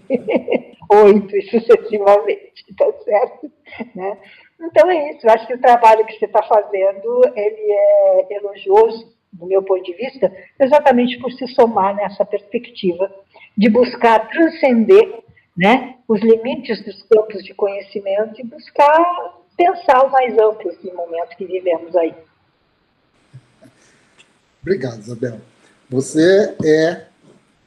8 0.91 1.37
e 1.37 1.43
sucessivamente, 1.51 2.65
tá 2.77 2.93
certo? 3.05 3.51
Né? 3.95 4.19
Então 4.61 4.91
é 4.91 5.13
isso, 5.13 5.27
eu 5.27 5.31
acho 5.31 5.47
que 5.47 5.55
o 5.55 5.61
trabalho 5.61 6.05
que 6.07 6.19
você 6.19 6.25
está 6.25 6.43
fazendo, 6.43 7.23
ele 7.37 7.73
é 7.73 8.27
elogioso, 8.31 9.15
do 9.33 9.47
meu 9.47 9.63
ponto 9.63 9.83
de 9.83 9.93
vista, 9.93 10.33
exatamente 10.59 11.19
por 11.19 11.31
se 11.33 11.47
somar 11.49 11.95
nessa 11.95 12.25
perspectiva 12.25 13.13
de 13.57 13.69
buscar 13.69 14.29
transcender 14.31 15.23
né, 15.57 15.97
os 16.09 16.21
limites 16.21 16.83
dos 16.85 17.03
campos 17.03 17.45
de 17.45 17.55
conhecimento 17.55 18.41
e 18.41 18.45
buscar 18.45 19.35
pensar 19.57 20.05
o 20.05 20.11
mais 20.11 20.37
amplo 20.39 20.71
esse 20.71 20.93
momento 20.93 21.37
que 21.37 21.47
vivemos 21.47 21.97
aí. 21.97 22.15
Obrigado, 24.61 25.01
Isabel. 25.01 25.41
Você 25.89 26.57
é 26.65 27.07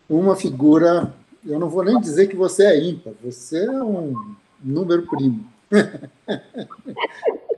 uma 0.09 0.35
figura, 0.35 1.13
eu 1.45 1.57
não 1.59 1.69
vou 1.69 1.83
nem 1.83 1.99
dizer 1.99 2.27
que 2.27 2.35
você 2.35 2.65
é 2.65 2.77
ímpar, 2.79 3.13
você 3.23 3.65
é 3.65 3.71
um 3.71 4.35
número 4.61 5.07
primo. 5.07 5.49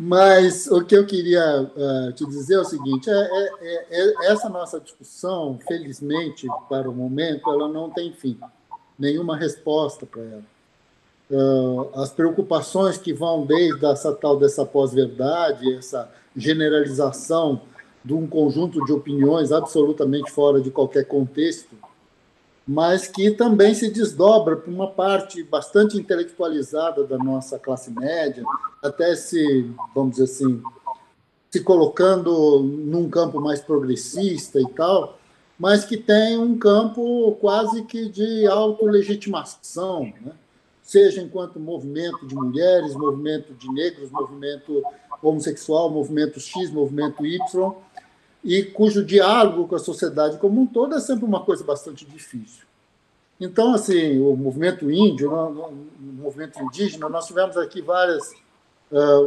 Mas 0.00 0.68
o 0.68 0.84
que 0.84 0.96
eu 0.96 1.04
queria 1.04 1.62
uh, 1.62 2.12
te 2.12 2.24
dizer 2.26 2.54
é 2.54 2.60
o 2.60 2.64
seguinte: 2.64 3.10
é, 3.10 3.12
é, 3.12 3.50
é, 3.60 3.84
é, 3.90 4.14
essa 4.30 4.48
nossa 4.48 4.78
discussão, 4.78 5.58
felizmente, 5.66 6.46
para 6.68 6.88
o 6.88 6.94
momento, 6.94 7.50
ela 7.50 7.66
não 7.68 7.90
tem 7.90 8.12
fim, 8.12 8.38
nenhuma 8.96 9.36
resposta 9.36 10.06
para 10.06 10.22
ela 10.22 10.57
uh, 11.30 12.00
as 12.00 12.10
preocupações 12.10 12.96
que 12.96 13.12
vão 13.12 13.44
desde 13.44 13.84
essa 13.86 14.12
tal 14.12 14.36
dessa 14.38 14.64
pós-verdade, 14.64 15.74
essa 15.74 16.10
generalização 16.36 17.62
de 18.04 18.14
um 18.14 18.26
conjunto 18.26 18.84
de 18.84 18.92
opiniões 18.92 19.52
absolutamente 19.52 20.30
fora 20.30 20.60
de 20.60 20.70
qualquer 20.70 21.04
contexto, 21.04 21.76
mas 22.66 23.06
que 23.06 23.30
também 23.30 23.74
se 23.74 23.90
desdobra 23.90 24.56
para 24.56 24.70
uma 24.70 24.88
parte 24.88 25.42
bastante 25.42 25.96
intelectualizada 25.96 27.04
da 27.04 27.16
nossa 27.16 27.58
classe 27.58 27.90
média, 27.90 28.42
até 28.82 29.14
se, 29.16 29.70
vamos 29.94 30.12
dizer 30.12 30.24
assim, 30.24 30.62
se 31.50 31.60
colocando 31.60 32.60
num 32.62 33.08
campo 33.08 33.40
mais 33.40 33.60
progressista 33.60 34.60
e 34.60 34.68
tal, 34.68 35.18
mas 35.58 35.84
que 35.84 35.96
tem 35.96 36.38
um 36.38 36.58
campo 36.58 37.32
quase 37.40 37.82
que 37.84 38.08
de 38.08 38.46
autolegitimação, 38.46 40.12
né? 40.20 40.32
Seja 40.88 41.20
enquanto 41.20 41.60
movimento 41.60 42.26
de 42.26 42.34
mulheres, 42.34 42.94
movimento 42.94 43.52
de 43.52 43.70
negros, 43.70 44.10
movimento 44.10 44.82
homossexual, 45.22 45.90
movimento 45.90 46.40
X, 46.40 46.70
movimento 46.70 47.26
Y, 47.26 47.72
e 48.42 48.62
cujo 48.62 49.04
diálogo 49.04 49.68
com 49.68 49.74
a 49.74 49.78
sociedade 49.78 50.38
como 50.38 50.62
um 50.62 50.66
todo 50.66 50.94
é 50.94 51.00
sempre 51.00 51.26
uma 51.26 51.44
coisa 51.44 51.62
bastante 51.62 52.06
difícil. 52.06 52.64
Então, 53.38 53.74
assim, 53.74 54.18
o 54.18 54.34
movimento 54.34 54.90
índio, 54.90 55.30
o 55.30 55.84
movimento 56.00 56.58
indígena, 56.62 57.06
nós 57.10 57.26
tivemos 57.26 57.58
aqui 57.58 57.82
várias, 57.82 58.32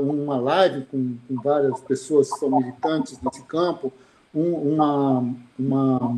uma 0.02 0.40
live 0.40 0.86
com, 0.86 1.16
várias 1.44 1.80
pessoas 1.82 2.32
que 2.34 2.40
são 2.40 2.50
militantes 2.58 3.20
nesse 3.22 3.44
campo, 3.44 3.94
uma, 4.34 5.24
uma, 5.60 6.18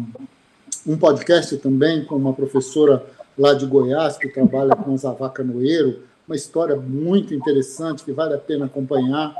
um 0.88 0.98
podcast 0.98 1.58
também 1.58 2.06
com 2.06 2.16
uma 2.16 2.32
professora 2.32 3.06
lá 3.38 3.54
de 3.54 3.66
Goiás, 3.66 4.18
que 4.18 4.30
trabalha 4.30 4.76
com 4.76 4.98
Zavá 4.98 5.30
Canoeiro, 5.30 6.04
uma 6.28 6.36
história 6.36 6.76
muito 6.76 7.34
interessante 7.34 8.04
que 8.04 8.12
vale 8.12 8.34
a 8.34 8.38
pena 8.38 8.66
acompanhar. 8.66 9.36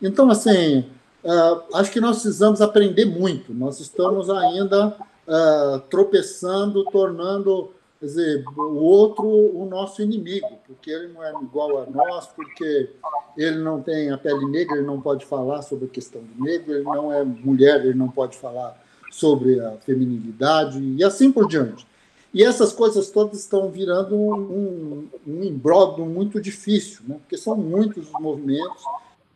Então, 0.00 0.30
assim, 0.30 0.80
uh, 1.24 1.62
acho 1.74 1.90
que 1.90 2.00
nós 2.00 2.22
precisamos 2.22 2.60
aprender 2.60 3.04
muito. 3.04 3.52
Nós 3.52 3.80
estamos 3.80 4.30
ainda 4.30 4.88
uh, 4.88 5.80
tropeçando, 5.90 6.84
tornando 6.84 7.70
dizer, 8.00 8.44
o 8.56 8.74
outro 8.76 9.26
o 9.26 9.66
nosso 9.68 10.02
inimigo, 10.02 10.48
porque 10.66 10.90
ele 10.90 11.08
não 11.08 11.22
é 11.22 11.32
igual 11.42 11.82
a 11.82 11.86
nós, 11.86 12.26
porque 12.28 12.90
ele 13.36 13.58
não 13.58 13.80
tem 13.80 14.10
a 14.10 14.18
pele 14.18 14.46
negra, 14.46 14.76
ele 14.76 14.86
não 14.86 15.00
pode 15.00 15.24
falar 15.24 15.62
sobre 15.62 15.86
a 15.86 15.88
questão 15.88 16.22
do 16.22 16.44
negro, 16.44 16.74
ele 16.74 16.84
não 16.84 17.12
é 17.12 17.24
mulher, 17.24 17.84
ele 17.84 17.94
não 17.94 18.08
pode 18.08 18.36
falar 18.36 18.78
sobre 19.10 19.60
a 19.60 19.72
feminilidade, 19.72 20.78
e 20.80 21.02
assim 21.02 21.30
por 21.32 21.48
diante. 21.48 21.86
E 22.34 22.42
essas 22.42 22.72
coisas 22.72 23.10
todas 23.10 23.38
estão 23.38 23.70
virando 23.70 24.16
um, 24.16 25.08
um, 25.24 26.04
muito 26.04 26.40
difícil, 26.40 27.02
né? 27.06 27.16
porque 27.20 27.38
são 27.38 27.54
muitos 27.54 28.08
os 28.08 28.20
movimentos, 28.20 28.82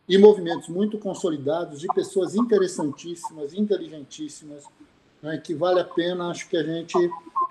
e 0.07 0.17
movimentos 0.17 0.67
muito 0.67 0.97
consolidados, 0.97 1.79
de 1.79 1.87
pessoas 1.87 2.35
interessantíssimas, 2.35 3.53
inteligentíssimas, 3.53 4.65
né? 5.23 5.37
que 5.37 5.53
vale 5.53 5.79
a 5.79 5.85
pena, 5.85 6.29
acho 6.29 6.49
que 6.49 6.57
a 6.57 6.63
gente 6.63 6.97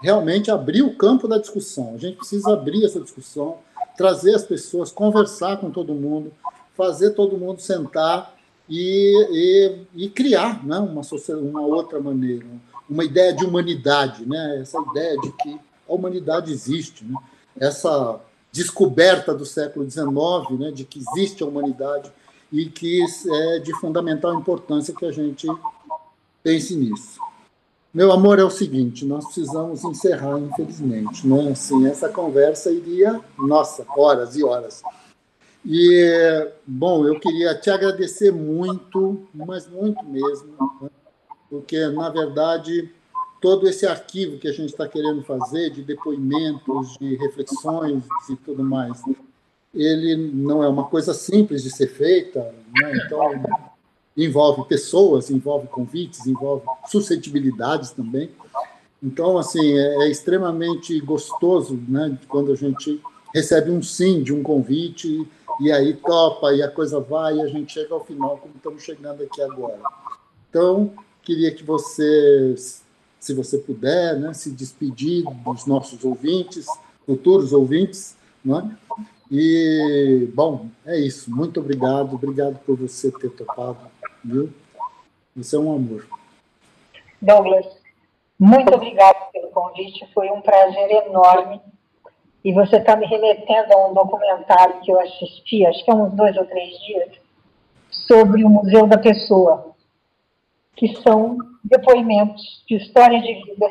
realmente 0.02 0.50
abrir 0.50 0.82
o 0.82 0.94
campo 0.94 1.26
da 1.26 1.38
discussão. 1.38 1.94
A 1.94 1.98
gente 1.98 2.18
precisa 2.18 2.52
abrir 2.52 2.84
essa 2.84 3.00
discussão, 3.00 3.56
trazer 3.96 4.34
as 4.34 4.44
pessoas, 4.44 4.92
conversar 4.92 5.56
com 5.56 5.70
todo 5.70 5.94
mundo, 5.94 6.30
fazer 6.76 7.12
todo 7.12 7.38
mundo 7.38 7.60
sentar 7.60 8.36
e, 8.68 9.80
e, 9.96 10.04
e 10.04 10.10
criar 10.10 10.62
né? 10.66 10.78
uma, 10.78 11.00
uma 11.40 11.62
outra 11.62 11.98
maneira, 12.00 12.44
uma 12.88 13.04
ideia 13.04 13.32
de 13.32 13.44
humanidade, 13.44 14.26
né? 14.26 14.60
essa 14.60 14.80
ideia 14.90 15.16
de 15.18 15.30
que 15.32 15.60
a 15.88 15.92
humanidade 15.92 16.52
existe, 16.52 17.04
né? 17.04 17.16
essa 17.60 18.20
descoberta 18.50 19.34
do 19.34 19.44
século 19.44 19.88
XIX 19.88 20.06
né? 20.58 20.70
de 20.70 20.84
que 20.84 20.98
existe 20.98 21.42
a 21.42 21.46
humanidade 21.46 22.10
e 22.50 22.66
que 22.66 23.04
é 23.30 23.58
de 23.58 23.72
fundamental 23.78 24.34
importância 24.34 24.94
que 24.94 25.04
a 25.04 25.12
gente 25.12 25.46
pense 26.42 26.74
nisso. 26.74 27.18
Meu 27.92 28.12
amor, 28.12 28.38
é 28.38 28.44
o 28.44 28.50
seguinte, 28.50 29.04
nós 29.04 29.24
precisamos 29.24 29.82
encerrar, 29.82 30.38
infelizmente. 30.38 31.26
Né? 31.26 31.50
Assim, 31.50 31.86
essa 31.86 32.08
conversa 32.08 32.70
iria, 32.70 33.20
nossa, 33.38 33.84
horas 33.96 34.36
e 34.36 34.44
horas. 34.44 34.82
E, 35.64 36.48
bom, 36.66 37.06
eu 37.06 37.18
queria 37.18 37.54
te 37.54 37.70
agradecer 37.70 38.30
muito, 38.30 39.26
mas 39.34 39.66
muito 39.68 40.04
mesmo, 40.04 40.54
né? 40.80 40.88
Porque, 41.50 41.86
na 41.88 42.08
verdade, 42.10 42.90
todo 43.40 43.68
esse 43.68 43.86
arquivo 43.86 44.38
que 44.38 44.48
a 44.48 44.52
gente 44.52 44.70
está 44.70 44.86
querendo 44.86 45.22
fazer, 45.22 45.70
de 45.70 45.82
depoimentos, 45.82 46.96
de 46.98 47.16
reflexões 47.16 48.04
e 48.28 48.36
tudo 48.36 48.62
mais, 48.62 49.00
ele 49.74 50.16
não 50.16 50.62
é 50.62 50.68
uma 50.68 50.84
coisa 50.84 51.14
simples 51.14 51.62
de 51.62 51.70
ser 51.70 51.88
feita, 51.88 52.54
né? 52.80 52.92
então 53.06 53.20
envolve 54.16 54.64
pessoas, 54.68 55.30
envolve 55.30 55.68
convites, 55.68 56.26
envolve 56.26 56.64
suscetibilidades 56.88 57.90
também. 57.90 58.30
Então, 59.00 59.38
assim, 59.38 59.78
é, 59.78 60.06
é 60.06 60.10
extremamente 60.10 60.98
gostoso, 61.00 61.80
né, 61.88 62.18
quando 62.26 62.50
a 62.50 62.56
gente 62.56 63.00
recebe 63.32 63.70
um 63.70 63.80
sim 63.80 64.22
de 64.22 64.32
um 64.32 64.42
convite 64.42 65.24
e 65.60 65.70
aí 65.70 65.94
topa 65.94 66.52
e 66.52 66.62
a 66.62 66.68
coisa 66.68 66.98
vai 66.98 67.36
e 67.36 67.42
a 67.42 67.46
gente 67.46 67.72
chega 67.72 67.94
ao 67.94 68.04
final 68.04 68.38
como 68.38 68.54
estamos 68.56 68.82
chegando 68.82 69.22
aqui 69.22 69.40
agora. 69.40 69.78
Então, 70.50 70.92
Queria 71.28 71.54
que 71.54 71.62
você, 71.62 72.54
se 73.20 73.34
você 73.34 73.58
puder, 73.58 74.18
né, 74.18 74.32
se 74.32 74.50
despedir 74.50 75.24
dos 75.44 75.66
nossos 75.66 76.02
ouvintes, 76.02 76.64
futuros 77.04 77.52
ouvintes, 77.52 78.16
né? 78.42 78.74
E, 79.30 80.26
bom, 80.32 80.68
é 80.86 80.98
isso. 80.98 81.30
Muito 81.30 81.60
obrigado. 81.60 82.14
Obrigado 82.14 82.58
por 82.60 82.78
você 82.78 83.12
ter 83.12 83.28
topado, 83.28 83.76
viu? 84.24 84.50
Você 85.36 85.54
é 85.54 85.58
um 85.58 85.70
amor. 85.70 86.06
Douglas, 87.20 87.66
muito 88.38 88.74
obrigada 88.74 89.18
pelo 89.30 89.48
convite, 89.48 90.08
foi 90.14 90.30
um 90.30 90.40
prazer 90.40 90.90
enorme. 91.08 91.60
E 92.42 92.54
você 92.54 92.78
está 92.78 92.96
me 92.96 93.04
remetendo 93.04 93.74
a 93.74 93.86
um 93.86 93.92
documentário 93.92 94.80
que 94.80 94.90
eu 94.90 94.98
assisti, 94.98 95.66
acho 95.66 95.84
que 95.84 95.90
há 95.90 95.94
uns 95.94 96.14
dois 96.14 96.34
ou 96.38 96.46
três 96.46 96.70
dias, 96.86 97.10
sobre 97.90 98.42
o 98.42 98.48
Museu 98.48 98.86
da 98.86 98.96
Pessoa, 98.96 99.76
que 100.78 100.96
são 101.02 101.36
depoimentos 101.64 102.64
de 102.68 102.76
história 102.76 103.20
de 103.20 103.34
vida, 103.44 103.70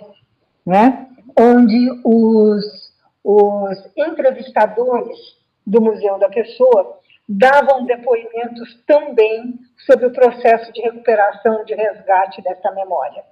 né? 0.66 1.08
onde 1.40 1.90
os, 2.04 2.94
os 3.24 3.92
entrevistadores 3.96 5.18
do 5.66 5.82
Museu 5.82 6.20
da 6.20 6.30
Pessoa 6.30 7.00
davam 7.28 7.86
depoimentos 7.86 8.84
também 8.86 9.60
sobre 9.86 10.08
o 10.08 10.12
processo 10.12 10.72
de 10.74 10.82
recuperação, 10.82 11.64
de 11.66 11.74
resgate 11.74 12.42
dessa 12.42 12.72
memória. 12.72 13.24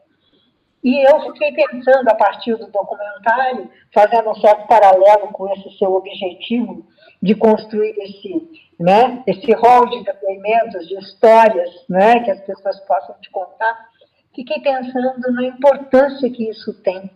E 0.84 1.02
eu 1.10 1.20
fiquei 1.32 1.52
pensando, 1.52 2.08
a 2.10 2.16
partir 2.16 2.56
do 2.56 2.68
documentário, 2.68 3.70
fazendo 3.94 4.30
um 4.30 4.36
certo 4.36 4.68
paralelo 4.68 5.30
com 5.34 5.52
esse 5.54 5.78
seu 5.78 5.94
objetivo 5.94 6.86
de 7.22 7.34
construir 7.34 7.96
esse, 7.98 8.65
né, 8.80 9.24
esse 9.26 9.52
rol 9.54 9.88
de 9.90 10.04
depoimentos, 10.04 10.88
de 10.88 10.96
histórias 10.96 11.70
né, 11.90 12.20
que 12.22 12.32
as 12.32 12.42
pessoas 12.42 12.80
possam 12.82 13.16
te 13.22 13.30
contar, 13.30 13.90
fiquei 14.34 14.60
pensando 14.60 15.32
na 15.32 15.46
importância 15.46 16.30
que 16.30 16.50
isso 16.50 16.74
tem 16.82 17.10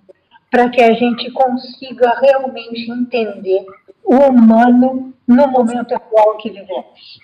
para 0.50 0.70
que 0.70 0.82
a 0.82 0.94
gente 0.94 1.30
consiga 1.32 2.20
realmente 2.20 2.92
entender 2.92 3.66
o 4.04 4.16
humano 4.16 5.14
no 5.28 5.48
momento 5.48 5.94
atual 5.94 6.38
que 6.38 6.50
vivemos. 6.50 7.20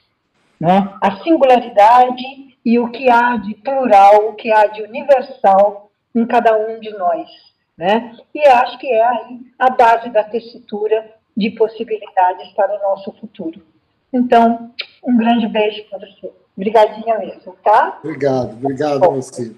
Né? 0.59 0.93
A 1.01 1.23
singularidade 1.23 2.23
e 2.63 2.79
o 2.79 2.89
que 2.91 3.09
há 3.09 3.37
de 3.37 3.55
plural, 3.55 4.29
o 4.29 4.35
que 4.35 4.51
há 4.51 4.67
de 4.67 4.83
universal 4.83 5.89
em 6.13 6.25
cada 6.25 6.55
um 6.55 6.79
de 6.79 6.91
nós. 6.91 7.27
Né? 7.77 8.15
E 8.33 8.47
acho 8.47 8.77
que 8.77 8.87
é 8.87 9.03
aí 9.03 9.39
a 9.57 9.69
base 9.71 10.09
da 10.09 10.23
tessitura 10.23 11.13
de 11.35 11.49
possibilidades 11.51 12.49
para 12.53 12.75
o 12.75 12.89
nosso 12.89 13.11
futuro. 13.13 13.74
Então, 14.15 14.71
um 15.03 15.17
grande 15.17 15.45
beijo 15.49 15.83
para 15.89 15.99
você. 15.99 16.31
Obrigadinha 16.55 17.19
mesmo, 17.19 17.53
tá? 17.61 17.99
Obrigado, 18.01 18.53
obrigado 18.53 19.03
a 19.03 19.09
você. 19.09 19.53